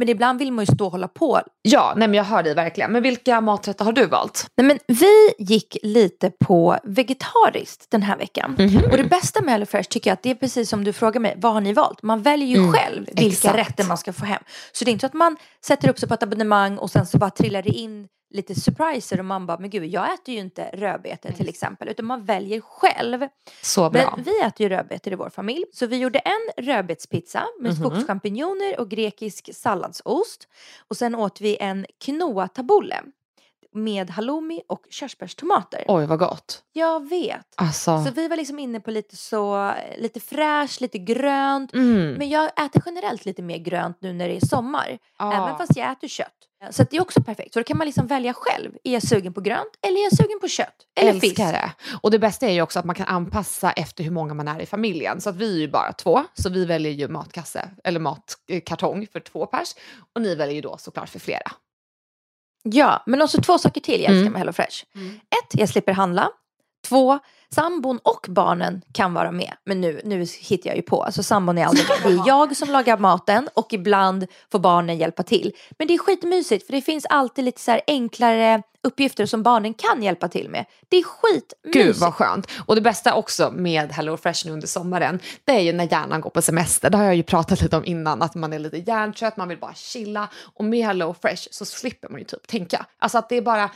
Men 0.00 0.08
ibland 0.08 0.38
vill 0.38 0.52
man 0.52 0.64
ju 0.64 0.74
stå 0.74 0.86
och 0.86 0.92
hålla 0.92 1.08
på. 1.08 1.40
Ja, 1.62 1.92
nej 1.96 2.08
men 2.08 2.14
jag 2.16 2.24
hör 2.24 2.42
dig 2.42 2.54
verkligen. 2.54 2.92
Men 2.92 3.02
vilka 3.02 3.40
maträtter 3.40 3.84
har 3.84 3.92
du 3.92 4.06
valt? 4.06 4.46
Nej, 4.56 4.66
men 4.66 4.78
vi 4.86 5.32
gick 5.38 5.76
lite 5.82 6.30
på 6.44 6.78
vegetariskt 6.84 7.86
den 7.90 8.02
här 8.02 8.16
veckan. 8.16 8.56
Och 8.90 8.96
det 8.96 9.04
bästa 9.04 9.40
med 9.42 9.52
HelloFresh 9.52 9.88
tycker 9.88 10.10
jag 10.10 10.14
att 10.14 10.22
det 10.22 10.30
är 10.30 10.34
precis 10.34 10.68
som 10.68 10.84
du 10.84 10.92
frågar 10.92 11.20
mig, 11.20 11.34
vad 11.38 11.52
har 11.52 11.60
ni 11.60 11.72
valt? 11.72 12.02
Man 12.02 12.22
väljer 12.22 12.48
ju 12.48 12.56
Mm, 12.60 12.72
själv 12.72 13.06
vilka 13.06 13.26
exakt. 13.26 13.58
rätter 13.58 13.84
man 13.84 13.98
ska 13.98 14.12
få 14.12 14.24
hem. 14.24 14.42
Så 14.72 14.84
det 14.84 14.90
är 14.90 14.92
inte 14.92 15.00
så 15.02 15.06
att 15.06 15.14
man 15.14 15.36
sätter 15.66 15.88
upp 15.88 15.98
sig 15.98 16.08
på 16.08 16.14
ett 16.14 16.22
abonnemang 16.22 16.78
och 16.78 16.90
sen 16.90 17.06
så 17.06 17.18
bara 17.18 17.30
trillar 17.30 17.62
det 17.62 17.70
in 17.70 18.06
lite 18.30 18.54
surpriser 18.54 19.18
och 19.18 19.24
man 19.24 19.46
bara, 19.46 19.58
men 19.58 19.70
gud, 19.70 19.84
jag 19.84 20.12
äter 20.14 20.34
ju 20.34 20.40
inte 20.40 20.70
rödbetor 20.72 21.30
till 21.32 21.48
exempel, 21.48 21.88
utan 21.88 22.06
man 22.06 22.24
väljer 22.24 22.60
själv. 22.60 23.26
Så 23.62 23.90
bra. 23.90 24.12
Men 24.16 24.24
vi 24.24 24.40
äter 24.40 24.64
ju 24.64 24.68
rödbetor 24.68 25.12
i 25.12 25.16
vår 25.16 25.30
familj. 25.30 25.64
Så 25.72 25.86
vi 25.86 25.96
gjorde 25.98 26.18
en 26.18 26.64
rödbetspizza 26.64 27.44
med 27.60 27.72
Mhm. 27.72 27.80
skogschampinjoner 27.90 28.80
och 28.80 28.88
grekisk 28.90 29.50
salladsost. 29.54 30.48
Och 30.88 30.96
sen 30.96 31.14
åt 31.14 31.40
vi 31.40 31.56
en 31.60 31.86
quinoa 32.04 32.48
tabbouleh 32.48 33.00
med 33.72 34.10
halloumi 34.10 34.62
och 34.66 34.86
körsbärstomater. 34.90 35.84
Oj, 35.88 36.06
vad 36.06 36.18
gott. 36.18 36.62
Jag 36.72 37.08
vet. 37.08 37.46
Alltså. 37.54 38.04
Så 38.04 38.10
vi 38.12 38.28
var 38.28 38.36
liksom 38.36 38.58
inne 38.58 38.80
på 38.80 38.90
lite 38.90 39.16
så, 39.16 39.72
lite 39.98 40.20
fräscht, 40.20 40.80
lite 40.80 40.98
grönt. 40.98 41.72
Mm. 41.74 42.14
Men 42.14 42.28
jag 42.28 42.44
äter 42.66 42.82
generellt 42.86 43.24
lite 43.24 43.42
mer 43.42 43.58
grönt 43.58 43.96
nu 44.00 44.12
när 44.12 44.28
det 44.28 44.36
är 44.36 44.46
sommar. 44.46 44.98
Ja. 45.18 45.32
Även 45.34 45.58
fast 45.58 45.76
jag 45.76 45.92
äter 45.92 46.08
kött. 46.08 46.34
Så 46.70 46.82
att 46.82 46.90
det 46.90 46.96
är 46.96 47.00
också 47.02 47.22
perfekt. 47.22 47.52
Så 47.54 47.60
då 47.60 47.64
kan 47.64 47.78
man 47.78 47.86
liksom 47.86 48.06
välja 48.06 48.34
själv. 48.34 48.72
Är 48.84 48.92
jag 48.92 49.02
sugen 49.02 49.32
på 49.34 49.40
grönt 49.40 49.70
eller 49.86 49.98
är 49.98 50.02
jag 50.02 50.16
sugen 50.16 50.40
på 50.40 50.48
kött? 50.48 50.74
Eller 51.00 51.12
fisk? 51.12 51.24
Älskar 51.24 51.52
det. 51.52 51.72
Och 52.02 52.10
det 52.10 52.18
bästa 52.18 52.46
är 52.46 52.50
ju 52.52 52.62
också 52.62 52.78
att 52.78 52.84
man 52.84 52.94
kan 52.94 53.06
anpassa 53.06 53.72
efter 53.72 54.04
hur 54.04 54.10
många 54.10 54.34
man 54.34 54.48
är 54.48 54.60
i 54.60 54.66
familjen. 54.66 55.20
Så 55.20 55.30
att 55.30 55.36
vi 55.36 55.54
är 55.54 55.58
ju 55.60 55.68
bara 55.68 55.92
två, 55.92 56.24
så 56.34 56.48
vi 56.50 56.64
väljer 56.64 56.92
ju 56.92 57.08
matkasse 57.08 57.70
eller 57.84 58.00
matkartong 58.00 59.06
för 59.12 59.20
två 59.20 59.46
pers. 59.46 59.68
Och 60.14 60.22
ni 60.22 60.34
väljer 60.34 60.54
ju 60.54 60.60
då 60.60 60.76
såklart 60.78 61.08
för 61.08 61.18
flera. 61.18 61.52
Ja, 62.62 63.02
men 63.06 63.22
också 63.22 63.42
två 63.42 63.58
saker 63.58 63.80
till 63.80 64.00
jag 64.02 64.10
älskar 64.10 64.20
Mm. 64.20 64.32
med 64.32 64.40
HelloFresh. 64.40 64.84
Ett, 65.30 65.60
jag 65.60 65.68
slipper 65.68 65.92
handla. 65.92 66.28
Två, 66.88 67.18
sambon 67.54 67.98
och 68.02 68.26
barnen 68.28 68.82
kan 68.92 69.14
vara 69.14 69.32
med. 69.32 69.52
Men 69.64 69.80
nu, 69.80 70.00
nu 70.04 70.26
hittar 70.40 70.70
jag 70.70 70.76
ju 70.76 70.82
på. 70.82 71.02
Alltså 71.02 71.22
sambon 71.22 71.58
är 71.58 71.64
aldrig 71.64 71.86
med. 71.88 72.12
Det 72.12 72.20
är 72.22 72.26
jag 72.26 72.56
som 72.56 72.70
lagar 72.70 72.98
maten 72.98 73.48
och 73.54 73.72
ibland 73.72 74.26
får 74.52 74.58
barnen 74.58 74.98
hjälpa 74.98 75.22
till. 75.22 75.52
Men 75.78 75.88
det 75.88 75.94
är 75.94 75.98
skitmysigt 75.98 76.66
för 76.66 76.72
det 76.72 76.82
finns 76.82 77.06
alltid 77.06 77.44
lite 77.44 77.60
så 77.60 77.70
här 77.70 77.80
enklare 77.86 78.62
uppgifter 78.82 79.26
som 79.26 79.42
barnen 79.42 79.74
kan 79.74 80.02
hjälpa 80.02 80.28
till 80.28 80.48
med. 80.48 80.64
Det 80.88 80.96
är 80.96 81.02
skitmysigt. 81.02 81.86
Gud 81.86 81.96
vad 81.96 82.14
skönt. 82.14 82.46
Och 82.66 82.74
det 82.74 82.80
bästa 82.80 83.14
också 83.14 83.50
med 83.50 83.92
Hello 83.92 84.16
Fresh 84.16 84.46
nu 84.46 84.52
under 84.52 84.66
sommaren, 84.66 85.20
det 85.44 85.52
är 85.52 85.60
ju 85.60 85.72
när 85.72 85.92
hjärnan 85.92 86.20
går 86.20 86.30
på 86.30 86.42
semester. 86.42 86.90
Det 86.90 86.96
har 86.96 87.04
jag 87.04 87.14
ju 87.14 87.22
pratat 87.22 87.62
lite 87.62 87.76
om 87.76 87.84
innan, 87.84 88.22
att 88.22 88.34
man 88.34 88.52
är 88.52 88.58
lite 88.58 88.78
hjärntrött, 88.78 89.36
man 89.36 89.48
vill 89.48 89.58
bara 89.58 89.74
chilla. 89.74 90.28
Och 90.54 90.64
med 90.64 90.86
Hello 90.86 91.14
Fresh 91.22 91.48
så 91.50 91.64
slipper 91.64 92.08
man 92.08 92.18
ju 92.18 92.24
typ 92.24 92.46
tänka. 92.46 92.86
Alltså 92.98 93.18
att 93.18 93.28
det 93.28 93.36
är 93.36 93.42
bara 93.42 93.70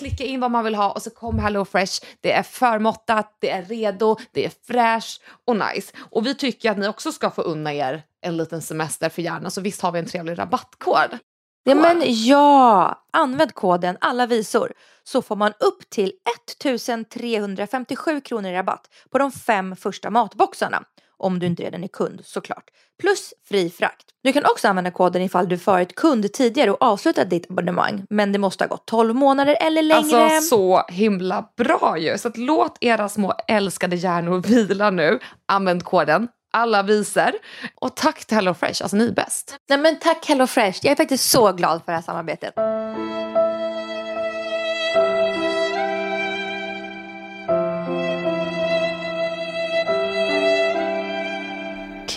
klicka 0.00 0.24
in 0.24 0.40
vad 0.40 0.50
man 0.50 0.64
vill 0.64 0.74
ha 0.74 0.90
och 0.92 1.02
så 1.02 1.10
kommer 1.10 1.42
HelloFresh. 1.42 2.04
Det 2.20 2.32
är 2.32 2.42
förmåttat, 2.42 3.36
det 3.40 3.50
är 3.50 3.62
redo, 3.62 4.16
det 4.32 4.44
är 4.44 4.52
fräscht 4.66 5.22
och 5.46 5.56
nice. 5.56 5.92
Och 6.10 6.26
vi 6.26 6.34
tycker 6.34 6.70
att 6.70 6.78
ni 6.78 6.88
också 6.88 7.12
ska 7.12 7.30
få 7.30 7.42
unna 7.42 7.74
er 7.74 8.02
en 8.20 8.36
liten 8.36 8.62
semester 8.62 9.08
för 9.08 9.22
hjärnan, 9.22 9.50
så 9.50 9.60
visst 9.60 9.82
har 9.82 9.92
vi 9.92 9.98
en 9.98 10.06
trevlig 10.06 10.38
rabattkod. 10.38 11.18
Ja 11.64 11.74
men 11.74 12.02
ja, 12.06 12.94
använd 13.12 13.54
koden 13.54 13.96
alla 14.00 14.26
visor 14.26 14.72
så 15.04 15.22
får 15.22 15.36
man 15.36 15.52
upp 15.58 15.90
till 15.90 16.12
1357 16.48 18.20
kronor 18.20 18.50
i 18.50 18.54
rabatt 18.54 18.88
på 19.10 19.18
de 19.18 19.32
fem 19.32 19.76
första 19.76 20.10
matboxarna. 20.10 20.84
Om 21.20 21.38
du 21.38 21.46
inte 21.46 21.62
redan 21.62 21.84
är 21.84 21.88
kund 21.88 22.20
såklart. 22.24 22.64
Plus 23.00 23.34
fri 23.48 23.70
frakt. 23.70 24.06
Du 24.22 24.32
kan 24.32 24.44
också 24.44 24.68
använda 24.68 24.90
koden 24.90 25.22
ifall 25.22 25.48
du 25.48 25.56
varit 25.56 25.94
kund 25.94 26.32
tidigare 26.32 26.70
och 26.70 26.82
avslutat 26.82 27.30
ditt 27.30 27.50
abonnemang. 27.50 28.04
Men 28.10 28.32
det 28.32 28.38
måste 28.38 28.64
ha 28.64 28.68
gått 28.68 28.86
12 28.86 29.14
månader 29.14 29.56
eller 29.60 29.82
längre. 29.82 30.24
Alltså 30.24 30.48
så 30.48 30.84
himla 30.88 31.48
bra 31.56 31.98
ju. 31.98 32.18
Så 32.18 32.30
låt 32.34 32.78
era 32.80 33.08
små 33.08 33.34
älskade 33.48 33.96
hjärnor 33.96 34.42
vila 34.42 34.90
nu. 34.90 35.18
Använd 35.48 35.84
koden 35.84 36.28
alla 36.52 36.82
visor. 36.82 37.30
Och 37.74 37.96
tack 37.96 38.24
till 38.24 38.36
HelloFresh, 38.36 38.82
alltså 38.82 38.96
ni 38.96 39.06
är 39.06 39.12
bäst. 39.12 39.56
Nej 39.68 39.78
men 39.78 39.98
tack 39.98 40.26
HelloFresh, 40.28 40.78
jag 40.82 40.92
är 40.92 40.96
faktiskt 40.96 41.30
så 41.30 41.52
glad 41.52 41.84
för 41.84 41.92
det 41.92 41.96
här 41.96 42.02
samarbetet. 42.02 42.54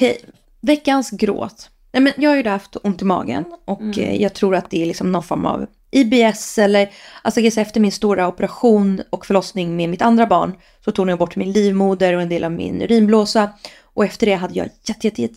Okej, 0.04 0.22
veckans 0.62 1.10
gråt. 1.12 1.70
Nej, 1.94 2.04
men 2.04 2.14
jag 2.18 2.30
har 2.30 2.38
ju 2.38 2.48
haft 2.48 2.76
ont 2.84 3.02
i 3.02 3.06
magen 3.06 3.46
och 3.66 3.82
Mm. 3.82 4.00
eh, 4.00 4.22
jag 4.22 4.34
tror 4.34 4.56
att 4.56 4.70
det 4.70 4.82
är 4.82 4.86
liksom 4.86 5.12
någon 5.12 5.24
form 5.24 5.46
av 5.46 5.66
IBS 5.92 6.58
eller 6.58 6.90
alltså 7.22 7.40
jag 7.42 7.58
efter 7.58 7.80
min 7.80 7.92
stora 7.92 8.28
operation 8.28 9.02
och 9.10 9.26
förlossning 9.26 9.76
med 9.76 9.90
mitt 9.90 10.02
andra 10.02 10.26
barn 10.26 10.54
så 10.86 10.92
tog 10.92 11.08
de 11.08 11.16
bort 11.16 11.36
min 11.36 11.52
livmoder 11.52 12.14
och 12.16 12.22
en 12.22 12.30
del 12.30 12.44
av 12.44 12.52
min 12.52 12.82
urinblåsa 12.82 13.50
och 13.94 14.06
efter 14.06 14.26
det 14.26 14.34
hade 14.34 14.54
jag 14.54 14.70
jätte, 14.84 15.08
jätte, 15.08 15.22
jätte, 15.22 15.36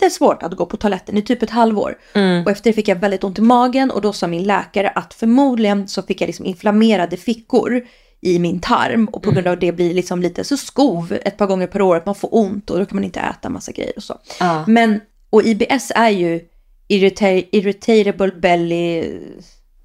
jättesvårt 0.00 0.42
att 0.42 0.52
gå 0.56 0.66
på 0.66 0.76
toaletten 0.76 1.16
i 1.16 1.22
typ 1.22 1.42
ett 1.42 1.50
halvår. 1.50 1.98
Och 2.44 2.50
efter 2.52 2.70
det 2.70 2.74
fick 2.74 2.88
jag 2.88 2.96
väldigt 2.96 3.24
ont 3.24 3.38
i 3.38 3.42
magen 3.42 3.90
och 3.90 4.00
då 4.00 4.12
sa 4.12 4.26
min 4.26 4.42
läkare 4.44 4.88
att 4.88 5.14
förmodligen 5.14 5.88
så 5.88 6.02
fick 6.02 6.20
jag 6.20 6.26
liksom 6.26 6.46
inflammerade 6.46 7.16
fickor 7.16 7.82
i 8.20 8.38
min 8.38 8.60
tarm 8.60 9.04
och 9.06 9.22
på 9.22 9.30
grund 9.30 9.46
av 9.46 9.58
det 9.58 9.72
blir 9.72 9.94
liksom 9.94 10.22
lite 10.22 10.44
så 10.44 10.56
skov 10.56 11.18
ett 11.24 11.36
par 11.36 11.46
gånger 11.46 11.66
per 11.66 11.82
år 11.82 11.96
att 11.96 12.06
man 12.06 12.14
får 12.14 12.28
ont 12.34 12.70
och 12.70 12.78
då 12.78 12.86
kan 12.86 12.96
man 12.96 13.04
inte 13.04 13.20
äta 13.20 13.48
massa 13.48 13.72
grejer 13.72 13.92
och 13.96 14.02
så. 14.02 14.18
Ja. 14.40 14.64
Men, 14.66 15.00
och 15.30 15.42
IBS 15.42 15.92
är 15.94 16.08
ju 16.10 16.40
irrita- 16.88 17.48
irritable 17.52 18.32
belly 18.32 19.18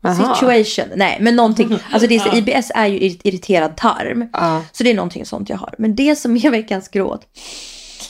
Aha. 0.04 0.36
situation. 0.36 0.86
Nej, 0.96 1.17
men 1.22 1.36
någonting. 1.36 1.78
Alltså 1.91 2.08
det 2.08 2.15
är 2.15 2.20
så, 2.20 2.36
IBS 2.38 2.72
är 2.76 2.88
ju 2.88 3.00
ir- 3.00 3.22
irriterad 3.24 3.78
tarm. 3.78 4.30
Ja. 4.34 4.63
Så 4.72 4.84
det 4.84 4.89
är 4.89 4.96
någonting 4.96 5.26
sånt 5.26 5.50
jag 5.50 5.58
har. 5.58 5.76
Men 5.78 5.96
det 5.96 6.15
som 6.15 6.36
är 6.38 6.50
veckans 6.52 6.89
gråt, 6.89 7.22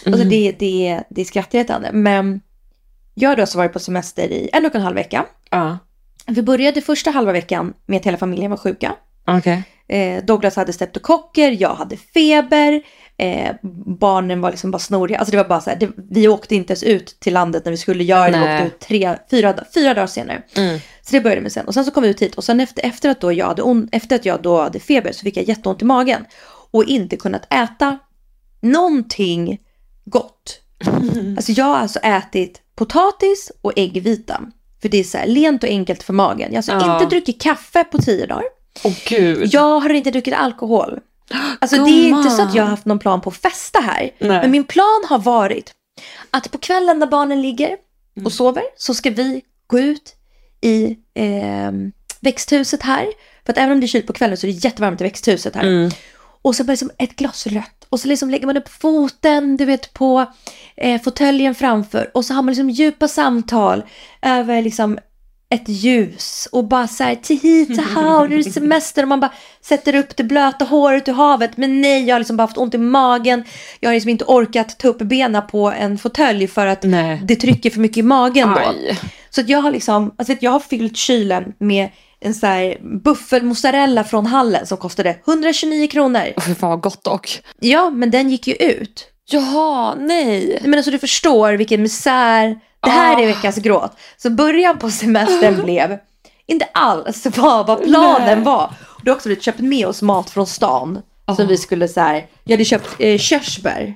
alltså 0.06 0.24
det, 0.24 0.52
det, 0.60 1.04
det 1.10 1.22
är 1.22 1.26
skrattretande. 1.26 1.90
Men 1.94 2.42
jag 3.14 3.30
har 3.30 3.38
alltså 3.38 3.58
varit 3.58 3.74
på 3.74 3.80
semester 3.80 4.28
i 4.32 4.50
en 4.54 4.66
och 4.66 4.76
en 4.76 4.82
halv 4.82 4.96
vecka. 4.96 5.26
Ja, 5.50 5.78
Vi 6.28 6.42
började 6.42 6.82
första 6.82 7.12
halva 7.12 7.32
veckan 7.32 7.74
med 7.86 7.98
att 8.00 8.06
hela 8.06 8.18
familjen 8.18 8.52
var 8.52 8.58
sjuka. 8.58 8.96
okej. 9.28 9.64
Eh, 9.92 10.24
Douglas 10.24 10.56
hade 10.56 10.74
streptokocker, 10.74 11.52
jag 11.52 11.76
hade 11.76 11.98
feber, 11.98 12.82
eh, 13.18 13.56
barnen 14.00 14.42
var 14.42 14.52
liksom 14.52 14.72
bara 14.72 14.80
snoriga. 14.80 15.20
Alltså 15.20 15.32
det 15.32 15.38
var 15.38 15.50
bara 15.50 15.62
så 15.62 15.70
här, 15.70 15.78
det, 15.78 15.90
vi 16.12 16.28
åkte 16.28 16.56
inte 16.56 16.72
ens 16.74 16.84
ut 16.84 17.20
till 17.20 17.34
landet 17.34 17.66
när 17.66 17.72
vi 17.72 17.78
skulle 17.78 18.04
göra 18.04 18.32
det. 18.32 18.38
Vi 18.38 18.44
åkte 18.44 18.68
ut 18.68 18.80
tre, 18.80 19.18
fyra, 19.32 19.54
fyra 19.74 19.94
dagar 19.94 20.08
senare. 20.08 20.44
Mm. 20.58 20.80
Så 21.02 21.16
det 21.16 21.22
började 21.22 21.42
med 21.42 21.52
sen. 21.52 21.68
Och 21.68 21.74
sen 21.74 21.86
så 21.86 21.92
kom 21.92 22.04
vi 22.04 22.10
ut 22.10 22.22
hit 22.22 22.36
och 22.36 22.44
sen 22.44 22.60
efter, 22.60 22.86
efter, 22.86 23.10
att, 23.10 23.22
då 23.22 23.32
jag 23.32 23.46
hade 23.46 23.62
on, 23.62 23.90
efter 23.92 24.16
att 24.16 24.26
jag 24.26 24.42
då 24.42 24.62
hade 24.62 24.80
feber 24.80 25.12
så 25.12 25.20
fick 25.24 25.38
jag 25.38 25.48
jätteont 25.48 25.82
i 25.82 25.86
magen. 25.86 26.26
Och 26.72 26.84
inte 26.84 27.18
kunnat 27.18 27.54
äta 27.54 28.00
någonting 28.62 29.60
gott. 30.06 30.62
Alltså 31.38 31.52
jag 31.52 31.66
har 31.66 31.78
alltså 31.78 32.00
ätit 32.00 32.62
potatis 32.76 33.52
och 33.62 33.74
äggvita. 33.76 34.42
För 34.82 34.90
det 34.90 34.98
är 34.98 35.04
så 35.04 35.18
här 35.18 35.28
lent 35.28 35.64
och 35.64 35.70
enkelt 35.70 36.04
för 36.04 36.14
magen. 36.14 36.40
Jag 36.40 36.48
har 36.52 36.58
alltså 36.58 36.72
Ja. 36.72 36.94
inte 36.94 37.16
druckit 37.16 37.42
kaffe 37.42 37.84
på 37.84 37.98
tio 37.98 38.26
dagar. 38.26 38.61
Åh 38.84 38.94
gud. 39.08 39.54
Jag 39.54 39.80
har 39.80 39.90
inte 39.90 40.12
druckit 40.12 40.34
alkohol. 40.34 41.00
Alltså 41.60 41.84
det 41.84 41.92
är 41.92 42.08
inte 42.08 42.30
så 42.30 42.42
att 42.42 42.56
jag 42.56 42.64
har 42.64 42.70
haft 42.70 42.86
någon 42.86 43.00
plan 43.00 43.22
på 43.22 43.30
att 43.30 43.38
festa 43.38 43.80
här. 43.80 44.02
Nej. 44.20 44.30
Men 44.42 44.52
min 44.52 44.64
plan 44.64 45.04
har 45.10 45.20
varit 45.20 45.74
att 46.32 46.52
på 46.52 46.58
kvällen 46.58 47.00
när 47.00 47.08
barnen 47.08 47.42
ligger 47.42 47.78
och 48.26 48.34
sover 48.34 48.64
så 48.78 48.94
ska 48.94 49.10
vi 49.10 49.42
gå 49.68 49.80
ut 49.80 50.16
i, 50.62 50.98
ehm, 51.14 51.92
växthuset 52.20 52.84
här. 52.84 53.08
För 53.46 53.54
att 53.54 53.58
även 53.58 53.72
om 53.72 53.80
det 53.80 53.86
är 53.86 53.88
kylt 53.88 54.08
på 54.08 54.14
kvällen 54.14 54.38
så 54.38 54.48
är 54.48 54.52
det 54.52 54.58
jättevarmt 54.58 55.02
i 55.02 55.04
växthuset 55.04 55.56
här. 55.56 55.64
Mm. 55.64 55.92
Och 56.42 56.56
så 56.56 56.64
bara 56.64 56.72
liksom 56.72 56.92
ett 56.98 57.16
glas 57.16 57.48
rött. 57.48 57.86
Och 57.90 58.00
så 58.00 58.08
liksom 58.08 58.30
lägger 58.30 58.46
man 58.46 58.58
upp 58.58 58.70
foten, 58.70 59.58
du 59.58 59.66
vet, 59.66 59.94
på 59.94 60.26
eh, 60.78 61.02
fåtöljen 61.02 61.56
framför. 61.56 62.12
Och 62.14 62.26
så 62.26 62.34
har 62.34 62.42
man 62.42 62.54
liksom 62.54 62.70
djupa 62.70 63.08
samtal 63.08 63.84
över 64.22 64.62
liksom 64.62 65.00
ett 65.52 65.70
ljus. 65.70 66.48
Och 66.52 66.68
bara 66.68 66.88
så 66.88 67.04
här, 67.04 67.16
tihi, 67.16 67.66
taha, 67.66 68.26
nu 68.26 68.40
är 68.40 68.44
det 68.44 68.52
semester. 68.52 69.04
Och 69.04 69.08
man 69.08 69.20
bara 69.20 69.34
sätter 69.62 69.96
upp 69.96 70.18
det 70.18 70.24
blöta 70.24 70.66
håret 70.66 71.08
ur 71.08 71.14
havet. 71.14 71.58
Men 71.58 71.82
nej, 71.82 72.06
jag 72.06 72.16
har 72.16 72.20
liksom 72.20 72.38
bara 72.38 72.44
haft 72.44 72.58
ont 72.58 72.74
i 72.74 72.78
magen. 72.78 73.44
Jag 73.80 73.90
har 73.90 73.94
liksom 73.94 74.10
inte 74.10 74.26
orkat 74.26 74.80
ta 74.80 74.88
upp 74.88 74.98
benen 74.98 75.48
på 75.48 75.72
en 75.72 75.98
fåtölj 75.98 76.48
för 76.48 76.68
att 76.68 76.84
Nej. 76.84 77.22
det 77.24 77.36
trycker 77.36 77.70
för 77.70 77.80
mycket 77.80 77.98
i 77.98 78.02
magen 78.02 78.50
då. 78.50 78.60
Aj. 78.60 79.00
Så 79.30 79.42
att 79.42 79.50
jag 79.50 79.62
har 79.62 79.72
liksom, 79.72 80.16
alltså 80.18 80.36
jag 80.40 80.52
har 80.52 80.60
fyllt 80.60 80.98
kylen 80.98 81.54
med 81.60 81.90
en 82.20 82.34
så 82.34 82.48
här 82.48 82.78
buffelmozzarella 83.04 84.04
från 84.04 84.26
Hallen 84.26 84.68
som 84.68 84.78
kostade 84.78 85.16
129 85.28 85.88
kronor. 85.88 86.42
Fy 86.42 86.56
fan 86.56 86.70
vad 86.70 86.82
gott 86.82 87.04
dock. 87.04 87.42
Ja, 87.60 87.90
men 87.90 88.12
den 88.12 88.30
gick 88.30 88.48
ju 88.48 88.54
ut. 88.54 89.08
Jaha, 89.26 89.96
nej. 89.96 90.60
Men 90.62 90.74
alltså 90.74 90.92
du 90.92 91.00
förstår 91.00 91.54
vilken 91.54 91.82
misär. 91.82 92.60
Det 92.84 92.90
här 92.90 93.20
är 93.20 93.24
Ah. 93.24 93.28
veckans 93.28 93.56
gråt. 93.58 93.92
Så 94.18 94.30
början 94.30 94.78
på 94.78 94.92
semestern 94.92 95.64
blev 95.64 95.98
inte 96.46 96.66
alls 96.74 97.26
vad, 97.38 97.68
vad 97.68 97.84
planen 97.84 98.38
Nej. 98.38 98.46
var. 98.46 98.74
Och 98.82 99.02
då 99.06 99.12
har 99.12 99.16
också 99.16 99.30
vi 99.30 99.40
köpt 99.40 99.60
med 99.60 99.88
oss 99.88 100.02
mat 100.02 100.30
från 100.30 100.48
stan. 100.48 101.02
Som 101.38 101.48
vi 101.48 101.58
skulle 101.58 101.88
så 101.88 102.00
här, 102.00 102.26
jag 102.44 102.54
hade 102.54 102.66
köpt 102.66 102.88
eh, 103.00 103.18
körsbär. 103.18 103.94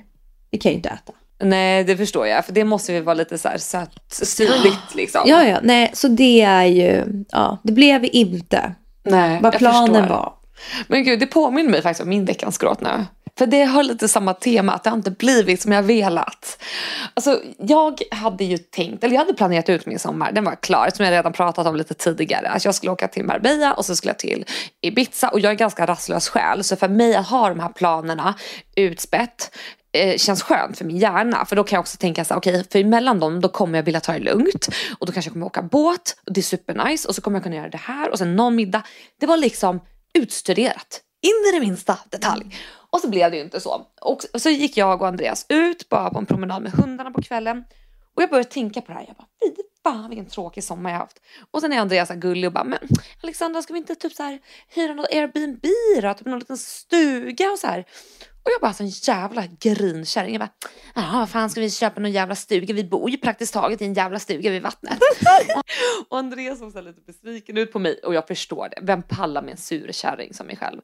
Det 0.50 0.58
kan 0.58 0.68
jag 0.70 0.72
ju 0.72 0.76
inte 0.76 0.88
äta. 0.88 1.12
Nej, 1.42 1.84
det 1.84 1.96
förstår 1.96 2.26
jag. 2.26 2.44
För 2.44 2.52
det 2.52 2.64
måste 2.64 2.92
ju 2.92 3.00
vara 3.00 3.14
lite 3.14 3.38
så 3.38 3.48
här 3.48 3.58
sött, 3.58 4.02
syrligt 4.08 4.94
liksom. 4.94 5.20
Ja, 5.24 5.44
ja, 5.44 5.58
nej, 5.62 5.90
så 5.94 6.08
det 6.08 6.40
är 6.40 6.64
ju, 6.64 7.04
ja, 7.30 7.58
det 7.62 7.72
blev 7.72 8.04
inte 8.12 8.74
Nej, 9.04 9.40
vad 9.42 9.52
planen 9.52 10.08
var. 10.08 10.32
Men 10.88 11.04
gud, 11.04 11.20
det 11.20 11.26
påminner 11.26 11.70
mig 11.70 11.82
faktiskt 11.82 12.02
om 12.02 12.08
min 12.08 12.24
veckans 12.24 12.58
gråt 12.58 12.80
nu. 12.80 13.06
För 13.38 13.46
det 13.46 13.64
har 13.64 13.82
lite 13.82 14.08
samma 14.08 14.34
tema, 14.34 14.72
att 14.72 14.84
det 14.84 14.90
har 14.90 14.96
inte 14.96 15.10
blivit 15.10 15.62
som 15.62 15.72
jag 15.72 15.82
velat. 15.82 16.62
Alltså, 17.14 17.40
jag 17.58 18.00
hade 18.10 18.44
ju 18.44 18.58
tänkt, 18.58 19.04
eller 19.04 19.14
jag 19.14 19.20
hade 19.20 19.34
planerat 19.34 19.68
ut 19.68 19.86
min 19.86 19.98
sommar, 19.98 20.32
den 20.32 20.44
var 20.44 20.54
klar, 20.54 20.90
som 20.94 21.04
jag 21.04 21.12
redan 21.12 21.32
pratat 21.32 21.66
om 21.66 21.76
lite 21.76 21.94
tidigare. 21.94 22.48
Att 22.48 22.64
jag 22.64 22.74
skulle 22.74 22.92
åka 22.92 23.08
till 23.08 23.24
Marbella 23.24 23.72
och 23.72 23.84
så 23.84 23.96
skulle 23.96 24.10
jag 24.10 24.18
till 24.18 24.44
Ibiza 24.82 25.28
och 25.28 25.40
jag 25.40 25.52
är 25.52 25.56
ganska 25.56 25.86
rastlös 25.86 26.28
själ. 26.28 26.64
Så 26.64 26.76
för 26.76 26.88
mig 26.88 27.14
att 27.16 27.28
ha 27.28 27.48
de 27.48 27.60
här 27.60 27.68
planerna 27.68 28.34
utspätt 28.76 29.56
eh, 29.92 30.16
känns 30.16 30.42
skönt 30.42 30.78
för 30.78 30.84
min 30.84 30.96
hjärna. 30.96 31.44
För 31.44 31.56
då 31.56 31.64
kan 31.64 31.76
jag 31.76 31.80
också 31.80 31.96
tänka 31.96 32.24
så 32.24 32.34
här, 32.34 32.38
okej, 32.38 32.64
för 32.72 32.78
emellan 32.78 33.20
dem 33.20 33.40
då 33.40 33.48
kommer 33.48 33.78
jag 33.78 33.84
vilja 33.84 34.00
ta 34.00 34.12
det 34.12 34.18
lugnt. 34.18 34.68
Och 34.98 35.06
då 35.06 35.12
kanske 35.12 35.28
jag 35.28 35.32
kommer 35.32 35.46
åka 35.46 35.62
båt 35.62 36.16
och 36.26 36.32
det 36.32 36.40
är 36.40 36.42
supernice. 36.42 37.08
Och 37.08 37.14
så 37.14 37.20
kommer 37.20 37.36
jag 37.36 37.42
kunna 37.44 37.56
göra 37.56 37.68
det 37.68 37.80
här 37.82 38.10
och 38.10 38.18
sen 38.18 38.36
någon 38.36 38.56
middag. 38.56 38.82
Det 39.20 39.26
var 39.26 39.36
liksom 39.36 39.80
utstuderat. 40.16 41.02
In 41.22 41.48
i 41.48 41.58
det 41.58 41.66
minsta 41.66 41.98
detalj. 42.10 42.56
Och 42.90 43.00
så 43.00 43.08
blev 43.08 43.30
det 43.30 43.36
ju 43.36 43.42
inte 43.42 43.60
så. 43.60 43.86
Och 44.00 44.40
så 44.40 44.50
gick 44.50 44.76
jag 44.76 45.02
och 45.02 45.08
Andreas 45.08 45.46
ut 45.48 45.88
bara 45.88 46.10
på 46.10 46.18
en 46.18 46.26
promenad 46.26 46.62
med 46.62 46.72
hundarna 46.72 47.10
på 47.10 47.22
kvällen. 47.22 47.64
Och 48.14 48.22
jag 48.22 48.30
började 48.30 48.50
tänka 48.50 48.80
på 48.80 48.92
det 48.92 48.98
här. 48.98 49.04
Jag 49.06 49.16
bara, 49.16 49.26
fy 49.42 49.62
fan 49.82 50.08
vilken 50.08 50.26
tråkig 50.26 50.64
sommar 50.64 50.90
jag 50.90 50.98
haft. 50.98 51.20
Och 51.50 51.60
sen 51.60 51.72
är 51.72 51.78
Andreas 51.78 52.08
här 52.08 52.16
gullig 52.16 52.46
och 52.46 52.52
bara, 52.52 52.64
men 52.64 52.78
Alexandra 53.22 53.62
ska 53.62 53.72
vi 53.72 53.78
inte 53.78 53.94
typ 53.94 54.12
så 54.12 54.22
här 54.22 54.40
hyra 54.68 54.94
något 54.94 55.12
Airbnb 55.12 55.64
då? 56.02 56.14
Typ 56.14 56.26
någon 56.26 56.38
liten 56.38 56.58
stuga 56.58 57.50
och 57.50 57.58
så 57.58 57.66
här. 57.66 57.84
Och 58.46 58.52
jag 58.52 58.60
bara 58.60 58.72
sån 58.72 58.86
jävla 58.88 59.46
grinkärring. 59.60 60.32
Jag 60.32 60.40
bara, 60.40 60.50
jaha 60.94 61.18
vad 61.18 61.30
fan 61.30 61.50
ska 61.50 61.60
vi 61.60 61.70
köpa 61.70 62.00
någon 62.00 62.12
jävla 62.12 62.34
stuga? 62.34 62.74
Vi 62.74 62.84
bor 62.84 63.10
ju 63.10 63.16
praktiskt 63.16 63.54
taget 63.54 63.82
i 63.82 63.84
en 63.84 63.94
jävla 63.94 64.18
stuga 64.18 64.50
vid 64.50 64.62
vattnet. 64.62 64.98
och 66.08 66.18
Andreas 66.18 66.58
såg 66.58 66.72
så 66.72 66.80
lite 66.80 67.00
besviken 67.00 67.58
ut 67.58 67.72
på 67.72 67.78
mig 67.78 68.00
och 68.04 68.14
jag 68.14 68.26
förstår 68.26 68.68
det. 68.68 68.78
Vem 68.82 69.02
pallar 69.02 69.42
med 69.42 69.50
en 69.50 69.56
sur 69.56 69.92
kärring 69.92 70.34
som 70.34 70.46
mig 70.46 70.56
själv? 70.56 70.80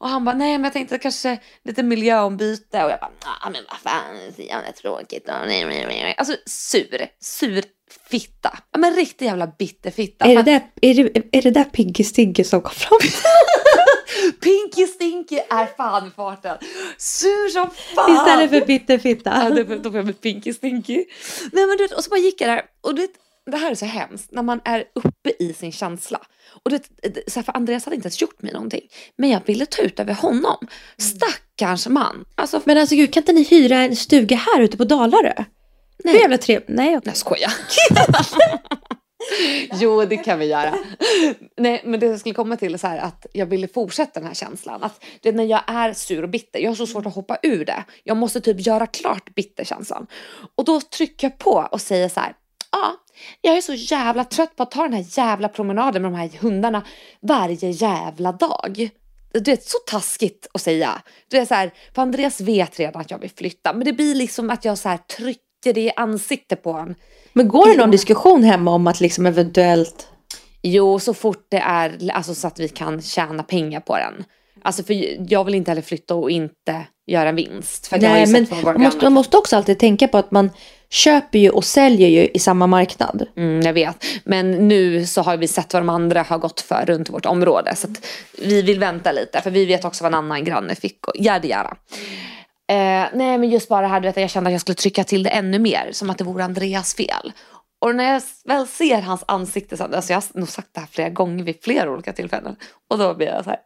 Och 0.00 0.08
han 0.08 0.24
bara, 0.24 0.36
nej 0.36 0.52
men 0.52 0.64
jag 0.64 0.72
tänkte 0.72 0.98
kanske 0.98 1.38
lite 1.64 1.82
miljöombyte. 1.82 2.84
Och 2.84 2.90
jag 2.90 3.00
bara, 3.00 3.10
ah, 3.42 3.50
men 3.50 3.62
vad 3.70 3.78
fan, 3.78 4.32
så 4.36 4.42
jävla 4.42 4.72
tråkigt. 4.72 5.28
Alltså 5.28 6.36
sur, 6.46 7.08
sur 7.20 7.64
fitta. 8.10 8.58
Ja 8.72 8.78
men 8.78 8.94
riktig 8.94 9.26
jävla 9.26 9.46
bitterfitta. 9.46 10.24
Är 10.24 10.36
det, 10.36 10.42
där, 10.42 10.60
är, 10.82 10.94
det, 10.94 11.36
är 11.38 11.42
det 11.42 11.50
där 11.50 11.64
Piggy 11.64 12.04
Stiggy 12.04 12.44
som 12.44 12.62
kom 12.62 12.74
fram? 12.74 12.98
Pinky 14.42 14.86
Stinky 14.86 15.36
är 15.50 15.66
fan 15.76 16.12
farten. 16.16 16.58
Sur 16.98 17.48
som 17.48 17.70
fan. 17.94 18.14
Istället 18.14 18.50
för 18.50 18.66
bitterfitta. 18.66 19.30
Ja, 19.30 19.64
då 19.64 19.90
får 19.90 19.96
jag 19.96 20.06
med 20.06 20.20
Pinky 20.20 20.52
Stinky. 20.52 21.04
Nej, 21.52 21.66
men 21.66 21.76
du 21.76 21.84
och 21.96 22.04
så 22.04 22.10
bara 22.10 22.20
gick 22.20 22.40
jag 22.40 22.50
där 22.50 22.62
och 22.80 22.94
du 22.94 23.02
vet, 23.02 23.10
det 23.50 23.56
här 23.56 23.70
är 23.70 23.74
så 23.74 23.84
hemskt 23.86 24.32
när 24.32 24.42
man 24.42 24.60
är 24.64 24.84
uppe 24.94 25.32
i 25.38 25.52
sin 25.52 25.72
känsla. 25.72 26.20
Och 26.64 26.70
det- 26.70 26.88
så 27.30 27.40
här, 27.40 27.42
för 27.44 27.56
Andreas 27.56 27.84
hade 27.84 27.96
inte 27.96 28.06
ens 28.06 28.20
gjort 28.20 28.42
mig 28.42 28.52
någonting. 28.52 28.82
Men 29.16 29.30
jag 29.30 29.40
ville 29.46 29.66
ta 29.66 29.82
ut 29.82 30.00
över 30.00 30.14
honom. 30.14 30.56
Stackars 30.98 31.86
man. 31.86 32.24
Alltså, 32.34 32.60
Men 32.64 32.78
alltså 32.78 32.94
gud, 32.94 33.12
kan 33.12 33.20
inte 33.22 33.32
ni 33.32 33.42
hyra 33.44 33.76
en 33.78 33.96
stuga 33.96 34.36
här 34.36 34.60
ute 34.60 34.76
på 34.76 34.84
Dalarö? 34.84 35.32
Nej. 36.04 36.14
Hur 36.14 36.20
jävla 36.20 36.38
trevligt. 36.38 36.68
Nej, 36.68 36.96
okej. 36.96 37.02
jag 37.10 37.16
skojar. 37.16 37.52
jo, 39.80 40.04
det 40.04 40.16
kan 40.16 40.38
vi 40.38 40.46
göra. 40.46 40.74
Nej, 41.56 41.82
men 41.84 42.00
det 42.00 42.06
jag 42.06 42.20
skulle 42.20 42.34
komma 42.34 42.56
till 42.56 42.74
är 42.74 42.78
så 42.78 42.86
här 42.86 42.98
att 42.98 43.26
jag 43.32 43.46
ville 43.46 43.68
fortsätta 43.68 44.20
den 44.20 44.26
här 44.26 44.34
känslan. 44.34 44.82
Att 44.82 45.04
det, 45.22 45.32
när 45.32 45.44
jag 45.44 45.62
är 45.66 45.92
sur 45.92 46.22
och 46.22 46.28
bitter, 46.28 46.58
jag 46.60 46.70
har 46.70 46.74
så 46.74 46.86
svårt 46.86 47.06
att 47.06 47.14
hoppa 47.14 47.38
ur 47.42 47.64
det. 47.64 47.84
Jag 48.04 48.16
måste 48.16 48.40
typ 48.40 48.66
göra 48.66 48.86
klart 48.86 49.34
bitterkänslan. 49.34 50.06
Och 50.54 50.64
då 50.64 50.80
trycker 50.80 51.26
jag 51.30 51.38
på 51.38 51.68
och 51.72 51.80
säger 51.80 52.08
så 52.08 52.20
här. 52.20 52.32
Ja, 52.72 52.94
jag 53.40 53.56
är 53.56 53.60
så 53.60 53.74
jävla 53.74 54.24
trött 54.24 54.56
på 54.56 54.62
att 54.62 54.70
ta 54.70 54.82
den 54.82 54.92
här 54.92 55.04
jävla 55.08 55.48
promenaden 55.48 56.02
med 56.02 56.12
de 56.12 56.18
här 56.18 56.30
hundarna 56.40 56.82
varje 57.20 57.70
jävla 57.70 58.32
dag. 58.32 58.90
Du 59.32 59.50
vet, 59.50 59.64
så 59.64 59.78
taskigt 59.78 60.48
att 60.54 60.60
säga. 60.60 61.02
Du 61.28 61.36
är 61.36 61.44
så 61.44 61.54
här, 61.54 61.70
för 61.94 62.02
Andreas 62.02 62.40
vet 62.40 62.78
redan 62.78 63.00
att 63.00 63.10
jag 63.10 63.18
vill 63.18 63.30
flytta, 63.30 63.72
men 63.72 63.84
det 63.84 63.92
blir 63.92 64.14
liksom 64.14 64.50
att 64.50 64.64
jag 64.64 64.78
så 64.78 64.88
här 64.88 64.96
trycker 64.98 65.74
det 65.74 65.80
i 65.80 65.92
ansiktet 65.96 66.62
på 66.62 66.72
honom. 66.72 66.94
Men 67.32 67.48
går 67.48 67.66
det 67.66 67.76
någon 67.76 67.90
diskussion 67.90 68.42
hemma 68.42 68.70
om 68.70 68.86
att 68.86 69.00
liksom 69.00 69.26
eventuellt... 69.26 70.08
Jo, 70.62 70.98
så 70.98 71.14
fort 71.14 71.46
det 71.48 71.58
är 71.58 72.10
alltså, 72.12 72.34
så 72.34 72.46
att 72.46 72.60
vi 72.60 72.68
kan 72.68 73.02
tjäna 73.02 73.42
pengar 73.42 73.80
på 73.80 73.96
den. 73.96 74.24
Alltså 74.62 74.82
för 74.82 75.16
jag 75.32 75.44
vill 75.44 75.54
inte 75.54 75.70
heller 75.70 75.82
flytta 75.82 76.14
och 76.14 76.30
inte 76.30 76.86
göra 77.06 77.28
en 77.28 77.36
vinst. 77.36 77.86
För 77.86 77.98
Nej, 77.98 78.26
men 78.26 78.46
man 78.62 78.80
måste, 78.80 79.04
man 79.04 79.12
måste 79.12 79.36
också 79.36 79.56
alltid 79.56 79.78
tänka 79.78 80.08
på 80.08 80.18
att 80.18 80.30
man 80.30 80.50
köper 80.90 81.38
ju 81.38 81.50
och 81.50 81.64
säljer 81.64 82.08
ju 82.08 82.28
i 82.34 82.38
samma 82.38 82.66
marknad. 82.66 83.26
Mm, 83.36 83.62
jag 83.62 83.72
vet. 83.72 84.04
Men 84.24 84.68
nu 84.68 85.06
så 85.06 85.22
har 85.22 85.36
vi 85.36 85.48
sett 85.48 85.72
vad 85.72 85.82
de 85.82 85.88
andra 85.88 86.22
har 86.22 86.38
gått 86.38 86.60
för 86.60 86.84
runt 86.86 87.10
vårt 87.10 87.26
område. 87.26 87.76
Så 87.76 87.86
att 87.90 88.06
vi 88.42 88.62
vill 88.62 88.78
vänta 88.78 89.12
lite. 89.12 89.40
För 89.40 89.50
vi 89.50 89.66
vet 89.66 89.84
också 89.84 90.04
vad 90.04 90.12
en 90.12 90.18
annan 90.18 90.44
granne 90.44 90.74
fick. 90.74 91.08
Och 91.08 91.16
yada 91.16 91.48
yada. 91.48 91.76
Eh, 92.70 93.06
nej 93.14 93.38
men 93.38 93.50
just 93.50 93.68
bara 93.68 93.80
det 93.80 93.88
här 93.88 94.00
du 94.00 94.08
vet, 94.08 94.16
jag 94.16 94.30
kände 94.30 94.48
att 94.48 94.54
jag 94.54 94.60
skulle 94.60 94.74
trycka 94.74 95.04
till 95.04 95.22
det 95.22 95.30
ännu 95.30 95.58
mer. 95.58 95.88
Som 95.92 96.10
att 96.10 96.18
det 96.18 96.24
vore 96.24 96.44
Andreas 96.44 96.94
fel. 96.94 97.32
Och 97.80 97.94
när 97.94 98.12
jag 98.12 98.22
väl 98.44 98.66
ser 98.66 99.00
hans 99.00 99.24
ansikte, 99.28 99.76
så, 99.76 99.84
alltså 99.84 100.12
jag 100.12 100.16
har 100.20 100.38
nog 100.38 100.48
sagt 100.48 100.68
det 100.72 100.80
här 100.80 100.88
flera 100.92 101.08
gånger 101.08 101.44
vid 101.44 101.62
flera 101.62 101.90
olika 101.90 102.12
tillfällen. 102.12 102.56
Och 102.90 102.98
då 102.98 103.14
blir 103.14 103.26
jag 103.26 103.44
så 103.44 103.50
här. 103.50 103.58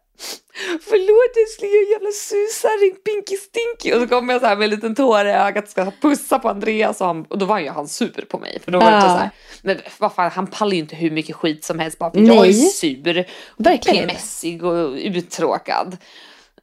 Förlåt 0.80 1.36
älskling, 1.48 1.70
jag 1.70 1.80
är 1.82 1.84
en 1.86 1.90
jävla 1.90 2.10
susarring, 2.12 2.96
pinky 3.04 3.36
stinky. 3.36 3.94
Och 3.94 4.00
så 4.00 4.08
kommer 4.08 4.32
jag 4.34 4.40
så 4.40 4.46
här 4.46 4.56
med 4.56 4.64
en 4.64 4.70
liten 4.70 4.94
tår 4.94 5.26
i 5.26 5.30
ögat 5.30 5.64
och 5.64 5.70
ska 5.70 5.90
pussa 6.02 6.38
på 6.38 6.48
Andreas. 6.48 7.00
Och, 7.00 7.06
han, 7.06 7.24
och 7.24 7.38
då 7.38 7.46
var 7.46 7.58
ju 7.58 7.68
han 7.68 7.88
sur 7.88 8.26
på 8.28 8.38
mig. 8.38 8.60
För 8.64 8.72
då 8.72 8.78
var 8.80 8.90
det 8.90 8.96
Ja. 8.96 9.00
så 9.00 9.06
här, 9.08 9.30
men 9.62 9.80
vad 9.98 10.14
fan, 10.14 10.30
han 10.30 10.46
pallar 10.46 10.72
ju 10.72 10.78
inte 10.78 10.96
hur 10.96 11.10
mycket 11.10 11.36
skit 11.36 11.64
som 11.64 11.78
helst 11.78 11.98
bara 11.98 12.10
för 12.10 12.20
jag 12.20 12.36
är 12.36 12.40
Nej. 12.40 12.54
sur. 12.54 13.26
Verkligen. 13.56 14.06
Mässig 14.06 14.64
och 14.64 14.92
uttråkad. 14.94 15.96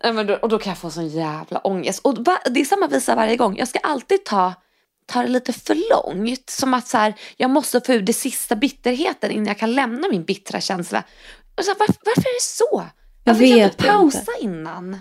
Nej, 0.03 0.13
men 0.13 0.27
då, 0.27 0.33
och 0.35 0.49
då 0.49 0.59
kan 0.59 0.71
jag 0.71 0.77
få 0.77 0.89
sån 0.89 1.07
jävla 1.07 1.59
ångest. 1.59 1.99
Och 2.03 2.23
det 2.23 2.59
är 2.59 2.65
samma 2.65 2.87
visa 2.87 3.15
varje 3.15 3.35
gång. 3.35 3.57
Jag 3.57 3.67
ska 3.67 3.79
alltid 3.79 4.25
ta, 4.25 4.53
ta 5.05 5.21
det 5.21 5.27
lite 5.27 5.53
för 5.53 5.75
långt. 5.89 6.49
Som 6.49 6.73
att 6.73 6.87
så 6.87 6.97
här, 6.97 7.13
jag 7.37 7.49
måste 7.49 7.81
få 7.81 7.93
ur 7.93 8.01
det 8.01 8.13
sista 8.13 8.55
bitterheten 8.55 9.31
innan 9.31 9.45
jag 9.47 9.57
kan 9.57 9.73
lämna 9.75 10.07
min 10.07 10.23
bittra 10.23 10.61
känsla. 10.61 11.03
Och 11.57 11.65
så, 11.65 11.73
varför, 11.79 11.95
varför 12.05 12.21
är 12.21 12.33
det 12.33 12.41
så? 12.41 12.85
Jag 13.23 13.33
Varför 13.33 13.47
kan 13.47 13.55
vet 13.57 13.71
inte 13.73 13.83
pausa 13.87 14.17
inte. 14.19 14.45
innan? 14.45 14.97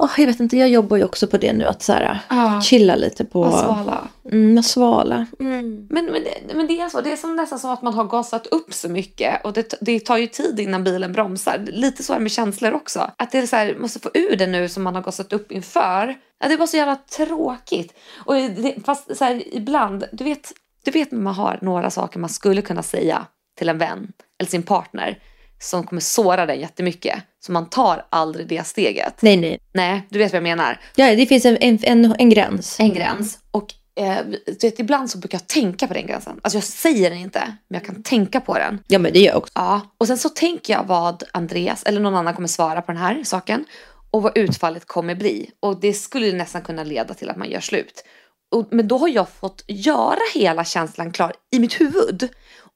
Åh, 0.00 0.10
jag 0.18 0.26
vet 0.26 0.40
inte, 0.40 0.56
jag 0.56 0.68
jobbar 0.68 0.96
ju 0.96 1.04
också 1.04 1.26
på 1.26 1.36
det 1.36 1.52
nu 1.52 1.64
att 1.64 1.82
så 1.82 1.92
här, 1.92 2.18
Ja. 2.30 2.60
chilla 2.60 2.96
lite 2.96 3.24
på... 3.24 3.40
Och 3.40 3.52
svala. 3.52 4.08
Mm, 4.32 4.62
svala. 4.62 5.26
Mm. 5.40 5.86
Men, 5.90 6.04
men, 6.04 6.24
det, 6.24 6.54
men 6.54 6.66
det 6.66 6.80
är 6.80 6.88
så, 6.88 7.00
det 7.00 7.12
är 7.12 7.16
som 7.16 7.36
nästan 7.36 7.58
som 7.58 7.70
att 7.70 7.82
man 7.82 7.94
har 7.94 8.04
gasat 8.04 8.46
upp 8.46 8.74
så 8.74 8.88
mycket 8.88 9.44
och 9.44 9.52
det, 9.52 9.74
det 9.80 10.00
tar 10.00 10.16
ju 10.16 10.26
tid 10.26 10.60
innan 10.60 10.84
bilen 10.84 11.12
bromsar. 11.12 11.58
Lite 11.66 12.02
så 12.02 12.12
är 12.12 12.16
det 12.16 12.22
med 12.22 12.32
känslor 12.32 12.72
också. 12.72 13.10
Att 13.18 13.30
det 13.32 13.38
är 13.38 13.46
så 13.46 13.56
här, 13.56 13.76
måste 13.78 14.00
få 14.00 14.10
ur 14.14 14.36
det 14.36 14.46
nu 14.46 14.68
som 14.68 14.82
man 14.82 14.94
har 14.94 15.02
gasat 15.02 15.32
upp 15.32 15.52
inför. 15.52 16.14
Ja, 16.40 16.48
det 16.48 16.56
var 16.56 16.66
så 16.66 16.76
jävla 16.76 16.96
tråkigt. 16.96 17.94
Och 18.26 18.34
det, 18.34 18.74
fast 18.84 19.16
så 19.16 19.24
här, 19.24 19.42
ibland, 19.56 20.04
du 20.12 20.24
vet, 20.24 20.52
du 20.84 20.90
vet 20.90 21.12
när 21.12 21.20
man 21.20 21.34
har 21.34 21.58
några 21.62 21.90
saker 21.90 22.18
man 22.18 22.30
skulle 22.30 22.62
kunna 22.62 22.82
säga 22.82 23.26
till 23.58 23.68
en 23.68 23.78
vän 23.78 24.12
eller 24.38 24.50
sin 24.50 24.62
partner 24.62 25.18
som 25.58 25.86
kommer 25.86 26.00
såra 26.00 26.46
den 26.46 26.60
jättemycket. 26.60 27.22
Så 27.40 27.52
man 27.52 27.70
tar 27.70 28.06
aldrig 28.10 28.46
det 28.46 28.66
steget. 28.66 29.22
Nej, 29.22 29.36
nej. 29.36 29.60
Nej, 29.72 30.06
du 30.08 30.18
vet 30.18 30.32
vad 30.32 30.36
jag 30.36 30.42
menar. 30.42 30.80
Ja, 30.94 31.16
det 31.16 31.26
finns 31.26 31.44
en, 31.44 31.56
en, 31.60 31.78
en, 31.82 32.14
en 32.18 32.30
gräns. 32.30 32.80
En 32.80 32.94
gräns. 32.94 33.38
Och 33.50 33.74
eh, 34.00 34.16
du 34.46 34.52
vet, 34.62 34.78
ibland 34.78 35.10
så 35.10 35.18
brukar 35.18 35.38
jag 35.38 35.46
tänka 35.46 35.86
på 35.86 35.94
den 35.94 36.06
gränsen. 36.06 36.40
Alltså 36.42 36.56
jag 36.56 36.64
säger 36.64 37.10
den 37.10 37.18
inte, 37.18 37.56
men 37.68 37.80
jag 37.80 37.86
kan 37.86 38.02
tänka 38.02 38.40
på 38.40 38.54
den. 38.54 38.82
Ja 38.88 38.98
men 38.98 39.12
det 39.12 39.18
gör 39.18 39.26
jag 39.26 39.36
också. 39.36 39.52
Ja, 39.54 39.80
och 39.98 40.06
sen 40.06 40.18
så 40.18 40.28
tänker 40.28 40.72
jag 40.72 40.84
vad 40.84 41.22
Andreas 41.32 41.82
eller 41.82 42.00
någon 42.00 42.14
annan 42.16 42.34
kommer 42.34 42.48
svara 42.48 42.82
på 42.82 42.92
den 42.92 43.00
här 43.00 43.24
saken 43.24 43.64
och 44.10 44.22
vad 44.22 44.38
utfallet 44.38 44.86
kommer 44.86 45.14
bli. 45.14 45.50
Och 45.60 45.80
det 45.80 45.92
skulle 45.92 46.32
nästan 46.32 46.62
kunna 46.62 46.84
leda 46.84 47.14
till 47.14 47.30
att 47.30 47.36
man 47.36 47.50
gör 47.50 47.60
slut. 47.60 48.04
Och, 48.50 48.68
men 48.70 48.88
då 48.88 48.98
har 48.98 49.08
jag 49.08 49.28
fått 49.28 49.64
göra 49.66 50.18
hela 50.34 50.64
känslan 50.64 51.12
klar 51.12 51.32
i 51.52 51.58
mitt 51.58 51.80
huvud. 51.80 52.28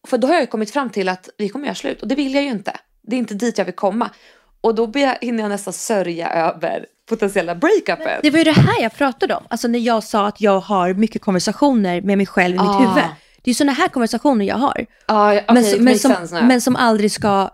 För 0.09 0.19
då 0.19 0.27
har 0.29 0.35
jag 0.35 0.51
kommit 0.51 0.71
fram 0.71 0.91
till 0.91 1.09
att 1.09 1.29
vi 1.39 1.49
kommer 1.49 1.67
göra 1.67 1.75
slut 1.75 2.03
och 2.03 2.09
det 2.09 2.15
vill 2.15 2.35
jag 2.35 2.43
ju 2.45 2.51
inte. 2.51 2.77
Det 3.03 3.17
är 3.17 3.19
inte 3.19 3.35
dit 3.35 3.59
jag 3.59 3.65
vill 3.65 3.75
komma. 3.75 4.11
Och 4.61 4.75
då 4.75 4.93
hinner 5.21 5.43
jag 5.43 5.49
nästan 5.49 5.73
sörja 5.73 6.31
över 6.31 6.87
potentiella 7.09 7.55
breakupen. 7.55 8.21
Det 8.23 8.31
var 8.31 8.39
ju 8.39 8.45
det 8.45 8.53
här 8.53 8.83
jag 8.83 8.95
pratade 8.95 9.35
om. 9.35 9.43
Alltså 9.51 9.69
när 9.69 9.79
jag 9.79 10.05
sa 10.05 10.27
att 10.27 10.41
jag 10.41 10.61
har 10.61 10.95
mycket 10.95 11.23
konversationer 11.23 12.01
med 12.01 12.19
mig 12.19 12.27
själv 12.27 12.55
i 12.57 12.59
mitt 12.59 12.69
Ah. 12.69 12.79
huvud. 12.79 13.05
Det 13.43 13.51
är 13.51 13.55
sådana 13.55 13.73
här 13.73 13.89
konversationer 13.89 14.45
jag 14.45 14.57
har. 14.57 14.87
Ja, 15.07 15.33
okej, 15.33 15.45
men, 15.49 15.65
som- 15.65 15.85
men, 15.85 15.99
som, 15.99 16.47
men 16.49 16.61
som 16.61 16.77
aldrig 16.77 17.13
ska 17.13 17.51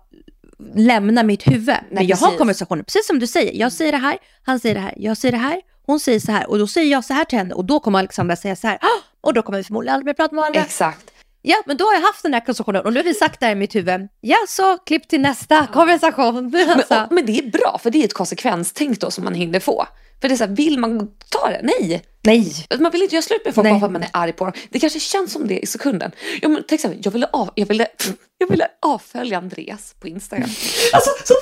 lämna 0.74 1.22
mitt 1.22 1.46
huvud. 1.46 1.76
men 1.90 2.06
jag 2.06 2.16
har 2.16 2.26
precis. 2.26 2.38
konversationer, 2.38 2.82
precis 2.82 3.06
som 3.06 3.18
du 3.18 3.26
säger. 3.26 3.60
Jag 3.60 3.72
säger 3.72 3.92
det 3.92 3.98
här, 3.98 4.18
han 4.42 4.60
säger 4.60 4.74
det 4.74 4.80
här, 4.80 4.94
jag 4.96 5.16
säger 5.16 5.32
det 5.32 5.38
här, 5.38 5.60
hon 5.86 6.00
säger 6.00 6.20
så 6.20 6.32
här 6.32 6.50
och 6.50 6.58
då 6.58 6.66
säger 6.66 6.92
jag 6.92 7.04
så 7.04 7.14
här 7.14 7.24
till 7.24 7.38
henne 7.38 7.54
och 7.54 7.64
då 7.64 7.80
kommer 7.80 7.98
Alexandra 7.98 8.36
säga 8.36 8.56
så 8.56 8.66
här 8.66 8.78
"Ah!" 8.80 8.86
och 9.20 9.34
då 9.34 9.42
kommer 9.42 9.58
vi 9.58 9.64
förmodligen 9.64 9.94
aldrig 9.94 10.06
mer 10.06 10.14
prata 10.14 10.34
med 10.34 10.40
varandra. 10.42 10.60
Exakt. 10.60 11.10
Ja, 11.42 11.56
men 11.66 11.76
då 11.76 11.84
har 11.84 11.94
jag 11.94 12.00
haft 12.00 12.22
den 12.22 12.34
här 12.34 12.40
konversationen 12.40 12.84
och 12.84 12.92
nu 12.92 12.98
har 12.98 13.04
vi 13.04 13.14
sagt 13.14 13.40
det 13.40 13.46
här 13.46 13.52
i 13.52 13.56
mitt 13.56 13.74
huvud. 13.74 14.08
Ja, 14.20 14.36
så 14.48 14.78
klipp 14.78 15.08
till 15.08 15.20
nästa 15.20 15.66
konversation. 15.66 16.50
Men, 16.52 16.70
Alltså. 16.70 16.94
och, 16.94 17.12
men 17.12 17.26
det 17.26 17.38
är 17.38 17.50
bra 17.50 17.78
för 17.82 17.90
det 17.90 17.98
är 17.98 18.04
ett 18.04 18.14
konsekvenstänk 18.14 19.00
då 19.00 19.10
som 19.10 19.24
man 19.24 19.34
hinner 19.34 19.60
få. 19.60 19.86
För 20.20 20.28
det 20.28 20.34
är 20.34 20.36
så 20.36 20.44
här, 20.44 20.56
vill 20.56 20.78
man 20.78 21.08
ta 21.30 21.48
det? 21.50 21.60
Nej. 21.62 22.02
Nej. 22.22 22.66
Man 22.80 22.92
vill 22.92 23.02
inte 23.02 23.14
göra 23.14 23.22
slut 23.22 23.44
med 23.44 23.54
folk 23.54 23.68
bara 23.68 23.78
för 23.78 23.86
att 23.86 23.92
man 23.92 24.02
är 24.02 24.10
arg 24.12 24.32
på 24.32 24.44
dem. 24.44 24.52
Det 24.70 24.78
kanske 24.80 25.00
känns 25.00 25.32
som 25.32 25.48
det 25.48 25.58
i 25.58 25.66
sekunden. 25.66 26.10
Ja, 26.42 26.48
men 26.48 26.62
till 26.64 26.74
exempel, 26.74 27.00
jag 27.04 27.12
ville, 27.12 27.26
av, 27.32 27.50
jag 27.54 27.66
ville, 27.66 27.86
jag 28.38 28.48
ville 28.48 28.68
avfölja 28.82 29.38
Andreas 29.38 29.94
på 30.00 30.08
Instagram. 30.08 30.48
Alltså 30.92 31.10
så 31.24 31.34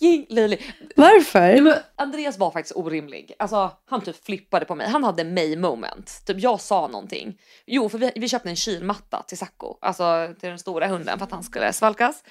fucking 0.00 0.26
löjlig. 0.28 0.74
Varför? 0.96 1.60
Men 1.60 1.74
Andreas 1.96 2.38
var 2.38 2.50
faktiskt 2.50 2.76
orimlig. 2.76 3.32
Alltså, 3.38 3.72
han 3.86 4.00
typ 4.00 4.24
flippade 4.24 4.64
på 4.64 4.74
mig. 4.74 4.88
Han 4.88 5.04
hade 5.04 5.24
mig 5.24 5.56
moment. 5.56 6.22
Typ 6.26 6.40
jag 6.40 6.60
sa 6.60 6.86
någonting. 6.86 7.38
Jo, 7.66 7.88
för 7.88 7.98
vi, 7.98 8.12
vi 8.14 8.28
köpte 8.28 8.48
en 8.48 8.56
kylmatta 8.56 9.22
till 9.22 9.38
Sacco, 9.38 9.78
alltså 9.80 10.34
till 10.40 10.48
den 10.48 10.58
stora 10.58 10.86
hunden 10.86 11.18
för 11.18 11.24
att 11.24 11.32
han 11.32 11.42
skulle 11.42 11.72
svalkas. 11.72 12.24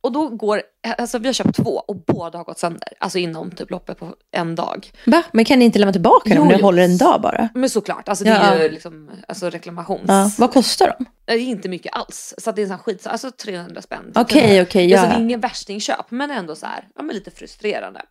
Och 0.00 0.12
då 0.12 0.28
går, 0.28 0.62
alltså 0.98 1.18
vi 1.18 1.26
har 1.28 1.32
köpt 1.32 1.56
två 1.56 1.82
och 1.88 1.96
båda 2.06 2.38
har 2.38 2.44
gått 2.44 2.58
sönder. 2.58 2.88
Alltså 2.98 3.18
inom 3.18 3.50
typ 3.50 3.70
loppet 3.70 3.98
på 3.98 4.14
en 4.32 4.54
dag. 4.54 4.90
Va? 5.06 5.22
Men 5.32 5.44
kan 5.44 5.58
ni 5.58 5.64
inte 5.64 5.78
lämna 5.78 5.92
tillbaka 5.92 6.28
dem 6.28 6.36
Jo, 6.38 6.42
om 6.42 6.48
ni 6.48 6.62
håller 6.62 6.82
en 6.82 6.98
dag 6.98 7.20
bara? 7.20 7.48
Men 7.54 7.70
såklart, 7.70 8.08
alltså 8.08 8.24
det 8.24 8.30
Ja, 8.30 8.36
är 8.36 8.62
ju 8.62 8.68
liksom 8.68 9.10
alltså 9.28 9.50
reklamations... 9.50 10.04
Ja. 10.08 10.30
Vad 10.38 10.52
kostar 10.52 10.94
de? 10.98 11.04
Det 11.24 11.32
är 11.32 11.38
inte 11.38 11.68
mycket 11.68 11.94
alls. 11.96 12.34
Så 12.38 12.52
det 12.52 12.60
är 12.60 12.62
en 12.62 12.68
sån 12.68 12.78
skit, 12.78 13.06
alltså 13.06 13.30
300 13.30 13.82
spänn. 13.82 14.12
Okej, 14.14 14.62
okej, 14.62 14.92
Alltså, 14.94 15.06
ja. 15.06 15.12
det 15.12 15.18
är 15.18 15.22
ingen 15.24 15.40
värstingköp, 15.40 16.10
men 16.10 16.30
ändå 16.30 16.56
så 16.56 16.66
här, 16.66 16.88
ja 16.96 17.02
men 17.02 17.14
lite 17.14 17.30
frustrerande. 17.30 18.02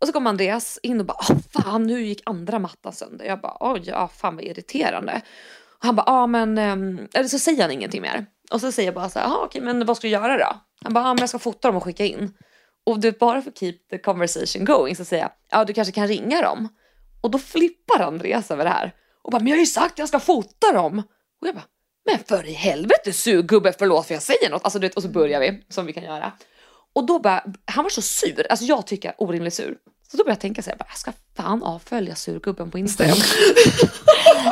Och 0.00 0.06
så 0.06 0.12
kom 0.12 0.26
Andreas 0.26 0.78
in 0.82 1.00
och 1.00 1.06
bara, 1.06 1.16
Åh, 1.30 1.36
fan 1.62 1.82
nu 1.82 2.02
gick 2.02 2.22
andra 2.26 2.58
mattan 2.58 2.92
sönder. 2.92 3.24
Jag 3.24 3.40
bara, 3.40 3.56
oj, 3.60 3.82
ja 3.84 4.08
fan 4.16 4.36
vad 4.36 4.44
irriterande. 4.44 5.20
Och 5.78 5.84
han 5.86 5.96
bara, 5.96 6.04
ja 6.06 6.26
men, 6.26 6.58
ehm, 6.58 7.08
eller 7.14 7.28
så 7.28 7.38
säger 7.38 7.62
han 7.62 7.70
ingenting 7.70 8.02
mer. 8.02 8.26
Och 8.50 8.60
så 8.60 8.72
säger 8.72 8.86
jag 8.86 8.94
bara 8.94 9.08
så 9.08 9.18
här, 9.18 9.26
"Jaha, 9.26 9.38
okej 9.44 9.60
men 9.60 9.86
vad 9.86 9.96
ska 9.96 10.06
du 10.06 10.12
göra 10.12 10.38
då? 10.38 10.56
Han 10.84 10.92
bara, 10.92 11.04
ja 11.04 11.14
men 11.14 11.20
jag 11.20 11.28
ska 11.28 11.38
fota 11.38 11.68
dem 11.68 11.76
och 11.76 11.84
skicka 11.84 12.04
in. 12.04 12.34
Och 12.84 13.00
du 13.00 13.12
bara 13.12 13.42
för 13.42 13.50
keep 13.50 13.78
the 13.90 13.98
conversation 13.98 14.64
going 14.64 14.96
så 14.96 15.04
säger 15.04 15.22
jag, 15.22 15.32
ja 15.50 15.64
du 15.64 15.72
kanske 15.72 15.92
kan 15.92 16.08
ringa 16.08 16.42
dem. 16.42 16.68
Och 17.20 17.30
då 17.30 17.38
flippar 17.38 18.00
Andreas 18.00 18.50
över 18.50 18.64
det 18.64 18.70
här. 18.70 18.94
Och 19.22 19.32
bara, 19.32 19.38
men 19.38 19.48
jag 19.48 19.56
har 19.56 19.60
ju 19.60 19.66
sagt 19.66 19.92
att 19.92 19.98
jag 19.98 20.08
ska 20.08 20.20
fota 20.20 20.72
dem. 20.72 20.98
Och 21.40 21.48
jag 21.48 21.54
bara, 21.54 21.64
men 22.04 22.18
för 22.18 22.46
i 22.46 22.52
helvete 22.52 23.12
surgubbe, 23.12 23.72
förlåt 23.78 24.06
för 24.06 24.14
jag 24.14 24.22
säger 24.22 24.50
något. 24.50 24.64
Alltså, 24.64 24.78
du 24.78 24.86
vet, 24.86 24.96
och 24.96 25.02
så 25.02 25.08
börjar 25.08 25.40
vi, 25.40 25.64
som 25.68 25.86
vi 25.86 25.92
kan 25.92 26.04
göra. 26.04 26.32
Och 26.92 27.06
då 27.06 27.18
bara, 27.18 27.44
han 27.64 27.84
var 27.84 27.90
så 27.90 28.02
sur, 28.02 28.46
alltså 28.50 28.64
jag 28.64 28.86
tycker 28.86 29.14
orimligt 29.18 29.54
sur. 29.54 29.76
Så 30.12 30.18
då 30.18 30.24
började 30.24 30.32
jag 30.36 30.40
tänka 30.40 30.62
så 30.62 30.70
här, 30.70 30.76
bara, 30.76 30.86
jag 30.88 30.98
ska 30.98 31.12
fan 31.36 31.62
avfölja 31.62 32.14
surgubben 32.14 32.70
på 32.70 32.78
Instagram. 32.78 33.16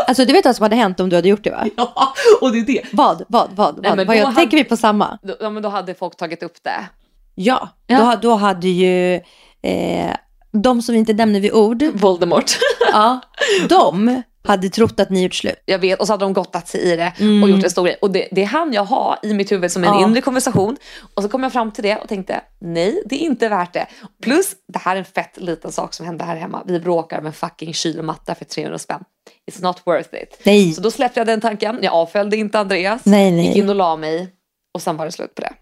Alltså 0.07 0.25
du 0.25 0.33
vet 0.33 0.45
vad 0.45 0.57
som 0.57 0.63
hade 0.63 0.77
hänt 0.77 1.01
om 1.01 1.09
du 1.09 1.17
hade 1.17 1.29
gjort 1.29 1.45
det 1.45 1.51
va? 1.51 1.67
ja, 1.77 2.15
och 2.41 2.53
det 2.53 2.59
är 2.59 2.65
det. 2.67 2.83
Vad, 2.93 3.23
vad, 3.29 3.49
vad? 3.55 3.83
Nej, 3.83 3.91
vad? 3.91 3.97
men 3.97 4.07
vad 4.07 4.17
jag, 4.17 4.25
hade- 4.25 4.37
Tänker 4.37 4.57
vi 4.57 4.65
på 4.65 4.77
samma? 4.77 5.19
Då, 5.23 5.37
ja, 5.41 5.51
men 5.51 5.63
då 5.63 5.69
hade 5.69 5.95
folk 5.95 6.17
tagit 6.17 6.43
upp 6.43 6.63
det. 6.63 6.89
Ja, 7.35 7.69
Ja. 7.87 7.99
Då, 8.23 8.29
då 8.29 8.35
hade 8.35 8.69
ju 8.69 9.15
eh, 9.63 10.15
de 10.53 10.83
som 10.83 10.93
vi 10.93 10.99
inte 10.99 11.13
nämner 11.13 11.41
vid 11.41 11.53
ord, 11.53 11.83
Voldemort. 11.83 12.51
ja, 12.93 13.21
de 13.69 14.23
hade 14.45 14.69
trott 14.69 15.01
att 15.01 15.11
ni 15.11 15.23
gjort 15.23 15.35
slut. 15.35 15.63
Jag 15.65 15.79
vet, 15.79 16.01
och 16.01 16.07
så 16.07 16.13
hade 16.13 16.25
de 16.25 16.33
gottat 16.33 16.69
sig 16.69 16.81
i 16.81 16.97
det 16.97 17.13
Mm. 17.21 17.43
och 17.43 17.51
gjort 17.51 17.65
en 17.65 17.71
stor 17.71 17.85
grej. 17.85 17.97
Och 18.03 18.11
det, 18.11 18.29
det 18.33 18.43
är 18.43 18.47
han 18.47 18.73
jag 18.73 18.85
har 18.85 19.19
i 19.23 19.35
mitt 19.35 19.53
huvud 19.53 19.73
som 19.73 19.85
en 19.85 19.89
Ja. 19.95 20.03
inre 20.03 20.21
konversation. 20.21 20.77
Och 21.15 21.23
så 21.23 21.29
kom 21.29 21.43
jag 21.43 21.53
fram 21.53 21.71
till 21.73 21.83
det 21.85 21.97
och 21.97 22.09
tänkte, 22.09 22.41
nej 22.61 23.03
det 23.07 23.15
är 23.15 23.19
inte 23.27 23.49
värt 23.49 23.73
det. 23.73 23.87
Plus, 24.23 24.53
det 24.73 24.79
här 24.79 24.95
är 24.95 24.99
en 24.99 25.05
fett 25.05 25.37
liten 25.37 25.73
sak 25.73 25.95
som 25.95 26.07
hände 26.07 26.25
här 26.25 26.37
hemma. 26.37 26.63
Vi 26.67 26.81
bråkar 26.81 27.17
med 27.21 27.27
en 27.27 27.33
fucking 27.33 27.75
kylmatta 27.75 28.35
för 28.35 28.45
300 28.45 28.79
spänn. 28.79 29.05
It's 29.51 29.63
not 29.63 29.83
worth 29.85 30.15
it. 30.15 30.41
Nej. 30.45 30.73
Så 30.73 30.81
då 30.81 30.91
släppte 30.91 31.21
jag 31.21 31.27
den 31.27 31.41
tanken. 31.41 31.79
Jag 31.83 31.93
avföljde 31.95 32.37
inte 32.37 32.59
Andreas. 32.59 33.05
Nej, 33.05 33.31
nej. 33.33 33.47
Gick 33.47 33.57
in 33.57 33.69
och 33.69 33.75
la 33.75 33.97
mig. 33.97 34.29
Och 34.75 34.83
sen 34.83 34.97
var 34.97 35.05
det 35.07 35.13
slut 35.13 35.35
på 35.35 35.43
det. 35.43 35.53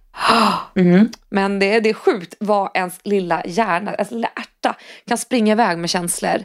Mhm. 0.80 1.08
Men 1.30 1.58
det, 1.58 1.80
det 1.80 1.88
är 1.90 1.94
sjukt 1.94 2.34
vad 2.40 2.70
ens 2.74 2.94
lilla 3.04 3.42
hjärna, 3.46 3.94
ens 3.94 4.10
lilla 4.10 4.28
ärta 4.28 4.76
kan 5.08 5.18
springa 5.18 5.52
iväg 5.52 5.78
med 5.78 5.90
känslor. 5.90 6.44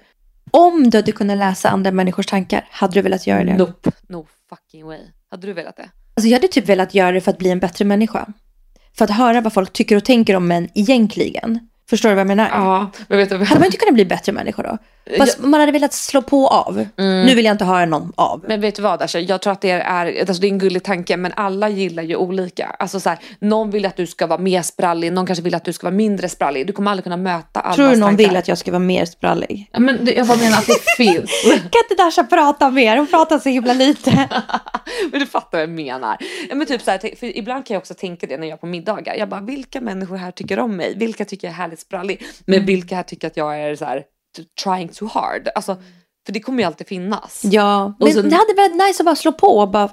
Om 0.58 0.90
du 0.90 0.98
hade 0.98 1.12
kunnat 1.12 1.38
läsa 1.38 1.70
andra 1.70 1.92
människors 1.92 2.26
tankar, 2.26 2.68
hade 2.72 2.94
du 2.94 3.02
velat 3.02 3.28
göra 3.28 3.44
det? 3.44 3.58
Nope, 3.58 3.92
no 4.08 4.28
fucking 4.50 4.86
way. 4.86 5.00
Hade 5.32 5.48
du 5.48 5.54
velat 5.54 5.78
det? 5.78 5.90
Alltså 6.16 6.28
jag 6.28 6.38
hade 6.38 6.48
typ 6.48 6.70
velat 6.70 6.94
göra 6.94 7.12
det 7.12 7.22
för 7.22 7.32
att 7.32 7.38
bli 7.38 7.50
en 7.50 7.60
bättre 7.60 7.86
människa. 7.86 8.28
För 8.98 9.06
att 9.06 9.12
höra 9.12 9.42
vad 9.42 9.54
folk 9.54 9.74
tycker 9.74 9.96
och 9.96 10.06
tänker 10.06 10.36
om 10.36 10.48
män 10.48 10.70
egentligen. 10.76 11.60
Förstår 11.90 12.10
du 12.10 12.16
vad 12.16 12.20
jag 12.20 12.28
menar? 12.28 12.50
Ja, 12.52 12.92
men 13.08 13.18
vet 13.18 13.30
du 13.30 13.38
Hade 13.38 13.60
man 13.60 13.66
inte 13.66 13.78
kunnat 13.78 13.94
bli 13.94 14.06
bättre 14.06 14.32
människa 14.32 14.64
då? 14.64 14.78
Fast 15.18 15.40
man 15.40 15.60
hade 15.60 15.72
velat 15.72 15.94
slå 15.94 16.22
på 16.22 16.48
av. 16.48 16.86
Nu 16.98 17.36
vill 17.36 17.46
jag 17.46 17.54
inte 17.54 17.66
höra 17.66 17.86
någon 17.86 18.14
av. 18.16 18.46
Men 18.48 18.62
vet 18.62 18.76
du 18.76 18.82
vad 18.82 19.02
Asha? 19.02 19.20
Jag 19.20 19.42
tror 19.42 19.54
att 19.54 19.62
det 19.62 19.72
är, 19.72 20.20
alltså 20.20 20.42
det 20.42 20.48
är 20.48 20.50
en 20.52 20.60
gullig 20.60 20.84
tanke 20.84 21.18
men 21.18 21.34
alla 21.36 21.70
gillar 21.70 22.04
ju 22.04 22.16
olika. 22.16 22.76
Alltså 22.80 23.00
så 23.00 23.10
här, 23.10 23.20
någon 23.40 23.72
vill 23.72 23.86
att 23.86 23.98
du 23.98 24.08
ska 24.08 24.28
vara 24.28 24.40
mer 24.40 24.62
sprallig, 24.62 25.14
någon 25.14 25.26
kanske 25.26 25.44
vill 25.44 25.56
att 25.56 25.66
du 25.66 25.74
ska 25.74 25.88
vara 25.88 25.96
mindre 25.96 26.30
sprallig. 26.30 26.68
Du 26.68 26.74
kommer 26.74 26.92
aldrig 26.92 27.04
kunna 27.04 27.18
möta 27.18 27.60
allas 27.60 27.76
Tror 27.76 27.90
du 27.90 27.96
någon 27.96 28.10
tankar. 28.10 28.24
vill 28.28 28.38
att 28.38 28.48
jag 28.48 28.58
ska 28.58 28.72
vara 28.72 28.80
mer 28.80 29.06
sprallig? 29.06 29.70
Ja, 29.72 29.80
men 29.80 30.10
jag 30.16 30.28
bara 30.28 30.38
menar 30.38 30.58
att 30.58 30.68
det 30.68 30.80
finns. 30.98 31.32
Kan 31.52 31.82
inte 31.90 32.04
Dasha 32.04 32.24
prata 32.24 32.70
mer? 32.70 32.98
Hon 32.98 33.08
pratar 33.08 33.40
så 33.40 33.50
himla 33.50 33.74
lite. 33.74 34.12
men 35.12 35.20
du 35.20 35.26
fattar 35.26 35.58
vad 35.58 35.62
jag 35.62 35.70
menar. 35.70 36.18
Men 36.54 36.68
typ 36.68 36.82
så 36.82 36.92
här, 36.92 37.16
för 37.20 37.38
ibland 37.38 37.66
kan 37.66 37.74
jag 37.74 37.82
också 37.82 37.94
tänka 37.94 38.28
det 38.28 38.38
när 38.38 38.48
jag 38.48 38.54
är 38.54 38.58
på 38.58 38.66
middagar. 38.66 39.16
Jag 39.16 39.30
bara, 39.30 39.42
vilka 39.42 39.82
människor 39.82 40.16
här 40.16 40.32
tycker 40.32 40.60
om 40.60 40.76
mig? 40.76 40.94
Vilka 40.98 41.26
tycker 41.26 41.48
jag 41.48 41.52
är 41.52 41.58
härligt 41.74 41.80
sprallig? 41.80 42.26
Men 42.46 42.56
Mm. 42.56 42.66
vilka 42.66 42.96
här 42.96 43.04
tycker 43.04 43.28
att 43.28 43.38
jag 43.38 43.60
är 43.60 43.76
så 43.76 43.86
här, 43.86 44.04
trying 44.64 44.88
too 44.90 45.08
hard? 45.14 45.50
Alltså, 45.56 45.76
för 46.26 46.34
det 46.34 46.40
kommer 46.40 46.60
ju 46.60 46.68
alltid 46.68 46.88
finnas. 46.88 47.42
Ja, 47.44 47.96
men 48.00 48.14
så- 48.14 48.22
det 48.22 48.36
hade 48.36 48.54
varit 48.58 48.88
nice 48.88 49.02
att 49.04 49.06
bara 49.06 49.16
slå 49.16 49.32
på 49.32 49.48
och 49.48 49.70
bara, 49.72 49.90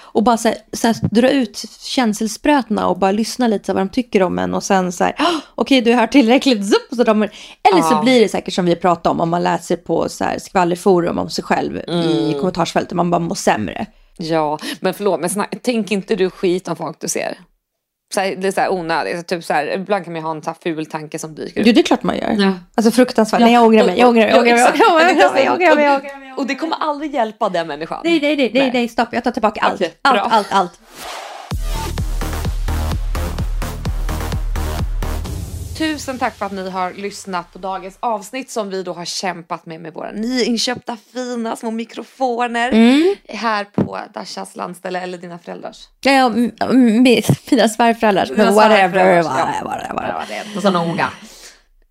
och 0.00 0.22
bara 0.22 0.36
så 0.36 0.48
här, 0.48 0.58
så 0.72 0.86
här, 0.86 0.96
dra 1.10 1.30
ut 1.30 1.64
känselsprötna 1.80 2.86
och 2.88 2.98
bara 2.98 3.12
lyssna 3.12 3.48
lite 3.48 3.72
vad 3.72 3.80
de 3.82 3.88
tycker 3.88 4.22
om 4.22 4.38
en 4.38 4.54
och 4.54 4.62
sen 4.62 4.92
så 4.92 5.04
här, 5.04 5.14
"Ah, 5.18 5.40
okej 5.54 5.80
du 5.80 5.92
har 5.94 6.06
tillräckligt, 6.06 6.66
zup, 6.68 6.96
så 6.96 7.04
de, 7.04 7.22
eller 7.22 7.82
så 7.82 7.94
Ja. 7.94 8.02
blir 8.02 8.20
det 8.20 8.28
säkert 8.28 8.54
som 8.54 8.64
vi 8.66 8.76
pratade 8.76 9.10
om, 9.10 9.20
om 9.20 9.30
man 9.30 9.42
läser 9.42 9.76
på 9.76 10.08
så 10.08 10.24
här 10.24 10.38
skvallerforum 10.38 11.18
om 11.18 11.30
sig 11.30 11.44
själv 11.44 11.76
i 11.76 11.82
Mm. 11.88 12.32
kommentarsfältet, 12.40 12.92
man 12.92 13.10
bara 13.10 13.18
mår 13.18 13.34
sämre. 13.34 13.86
Ja, 14.18 14.58
men 14.80 14.94
förlåt, 14.94 15.20
men 15.20 15.30
snack, 15.30 15.54
tänk 15.62 15.90
inte 15.90 16.16
du 16.16 16.30
skit 16.30 16.68
om 16.68 16.76
folk 16.76 17.00
du 17.00 17.08
ser. 17.08 17.38
Så 18.14 18.20
här, 18.20 18.36
det 18.36 18.48
är 18.48 18.52
så 18.52 18.60
här 18.60 18.72
onödigt. 18.72 19.26
Typ 19.26 19.44
så 19.44 19.52
här, 19.54 19.66
ibland 19.66 20.04
kan 20.04 20.12
man 20.12 20.20
ju 20.22 20.26
ha 20.26 20.30
en 20.34 20.42
så 20.42 20.50
här 20.50 20.56
ful 20.62 20.86
tanke 20.86 21.18
som 21.18 21.34
dyker 21.34 21.60
upp. 21.60 21.66
Jo, 21.66 21.72
det 21.72 21.80
är 21.80 21.82
klart 21.82 22.02
man 22.02 22.16
gör. 22.16 22.36
Ja. 22.38 22.52
Alltså 22.74 22.90
fruktansvärt. 22.90 23.40
Ja. 23.40 23.46
Nej, 23.46 23.54
jag 23.54 23.62
ångrar 23.64 23.86
mig, 23.86 23.98
jag 23.98 24.08
ångrar 24.08 24.22
mig, 24.22 24.30
jag 24.30 24.38
ångrar 24.38 25.74
mig, 25.76 25.84
jag 25.84 26.38
Och- 26.38 26.46
det 26.46 26.54
kommer 26.54 26.76
aldrig 26.80 27.14
hjälpa 27.14 27.48
den 27.48 27.66
människan. 27.66 28.00
Nej, 28.04 28.20
nej, 28.22 28.36
nej, 28.36 28.50
nej, 28.54 28.70
nej, 28.74 28.88
stopp, 28.88 29.08
jag 29.12 29.24
tar 29.24 29.30
tillbaka 29.30 29.60
allt. 29.60 29.74
Okej, 29.74 29.94
allt, 30.02 30.32
allt, 30.32 30.48
allt. 30.50 30.80
Tusen 35.78 36.18
tack 36.18 36.36
för 36.38 36.46
att 36.46 36.52
ni 36.52 36.70
har 36.70 36.92
lyssnat 36.92 37.52
på 37.52 37.58
dagens 37.58 37.96
avsnitt 38.00 38.50
som 38.50 38.70
vi 38.70 38.82
då 38.82 38.92
har 38.92 39.04
kämpat 39.04 39.66
med 39.66 39.80
med 39.80 39.94
våra 39.94 40.10
nyinköpta 40.10 40.96
fina 41.12 41.56
små 41.56 41.70
mikrofoner 41.70 42.72
Mm. 42.72 43.14
här 43.28 43.64
på 43.64 43.98
Dashas 44.14 44.56
landställe 44.56 45.00
eller 45.00 45.18
dina 45.18 45.38
föräldrars. 45.38 45.88
Ja, 46.00 46.12
ja, 46.12 46.26
m- 46.26 46.52
m- 46.60 47.02
mina 47.50 47.68
svärföräldrars, 47.68 48.30
men 48.30 48.54
whatever. 48.54 49.06
Ja, 49.06 50.22
det 50.28 50.34
är 50.34 50.44
inte 50.46 50.60
så 50.60 50.70
noga. 50.70 51.10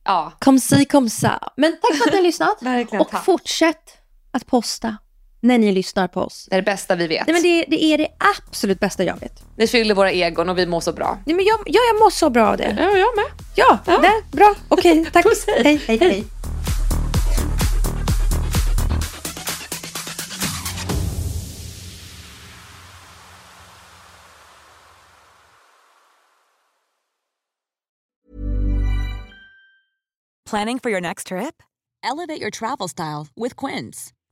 Ja, 0.06 0.32
Kom 0.40 0.60
si, 0.60 0.86
kom 0.86 1.10
sa. 1.10 1.40
Men 1.58 1.72
tack 1.82 1.98
för 1.98 2.06
att 2.08 2.12
ni 2.12 2.18
har 2.18 2.24
lyssnat. 2.24 2.58
verkligen 2.62 3.02
Och 3.02 3.10
tack. 3.12 3.26
fortsätt 3.26 3.98
att 4.32 4.46
posta 4.48 4.98
när 5.44 5.58
ni 5.58 5.72
lyssnar 5.72 6.08
på 6.08 6.22
oss. 6.22 6.48
Det 6.50 6.56
är 6.56 6.62
det 6.62 6.66
bästa 6.66 6.96
vi 6.96 7.08
vet. 7.08 7.28
Nej, 7.28 7.34
men 7.34 7.44
det, 7.44 7.66
det 7.68 7.84
är 7.84 7.98
det 7.98 8.08
absolut 8.38 8.80
bästa 8.80 9.04
jag 9.04 9.20
vet. 9.20 9.44
Ni 9.58 9.68
fyller 9.68 9.96
våra 9.96 10.12
egon 10.12 10.50
och 10.50 10.58
vi 10.58 10.66
mår 10.66 10.80
så 10.80 10.94
bra. 10.94 11.18
Nej, 11.26 11.36
men 11.36 11.46
jag, 11.46 11.60
ja, 11.66 11.82
jag 11.94 12.04
mår 12.04 12.10
så 12.10 12.30
bra 12.30 12.48
av 12.48 12.58
det. 12.58 12.78
Ja, 12.80 12.98
jag 12.98 13.16
med. 13.16 13.26
Ja, 13.56 13.80
ja. 13.86 14.00
Nej, 14.02 14.22
bra. 14.32 14.56
Okej, 14.68 15.00
okay, 15.00 15.06
tack. 15.14 15.24
Puss, 15.24 15.46
hej, 15.48 15.64
hej. 15.64 15.98
hej. 15.98 16.10
hej. 16.10 16.24
Planning 30.46 30.80
for 30.80 30.92
your 30.92 31.02
next 31.02 31.28
trip? 31.28 31.64
Elevate 32.04 32.40
your 32.40 32.52
travel 32.52 32.88
style 32.88 33.28
with 33.36 33.56
Quince. 33.56 34.14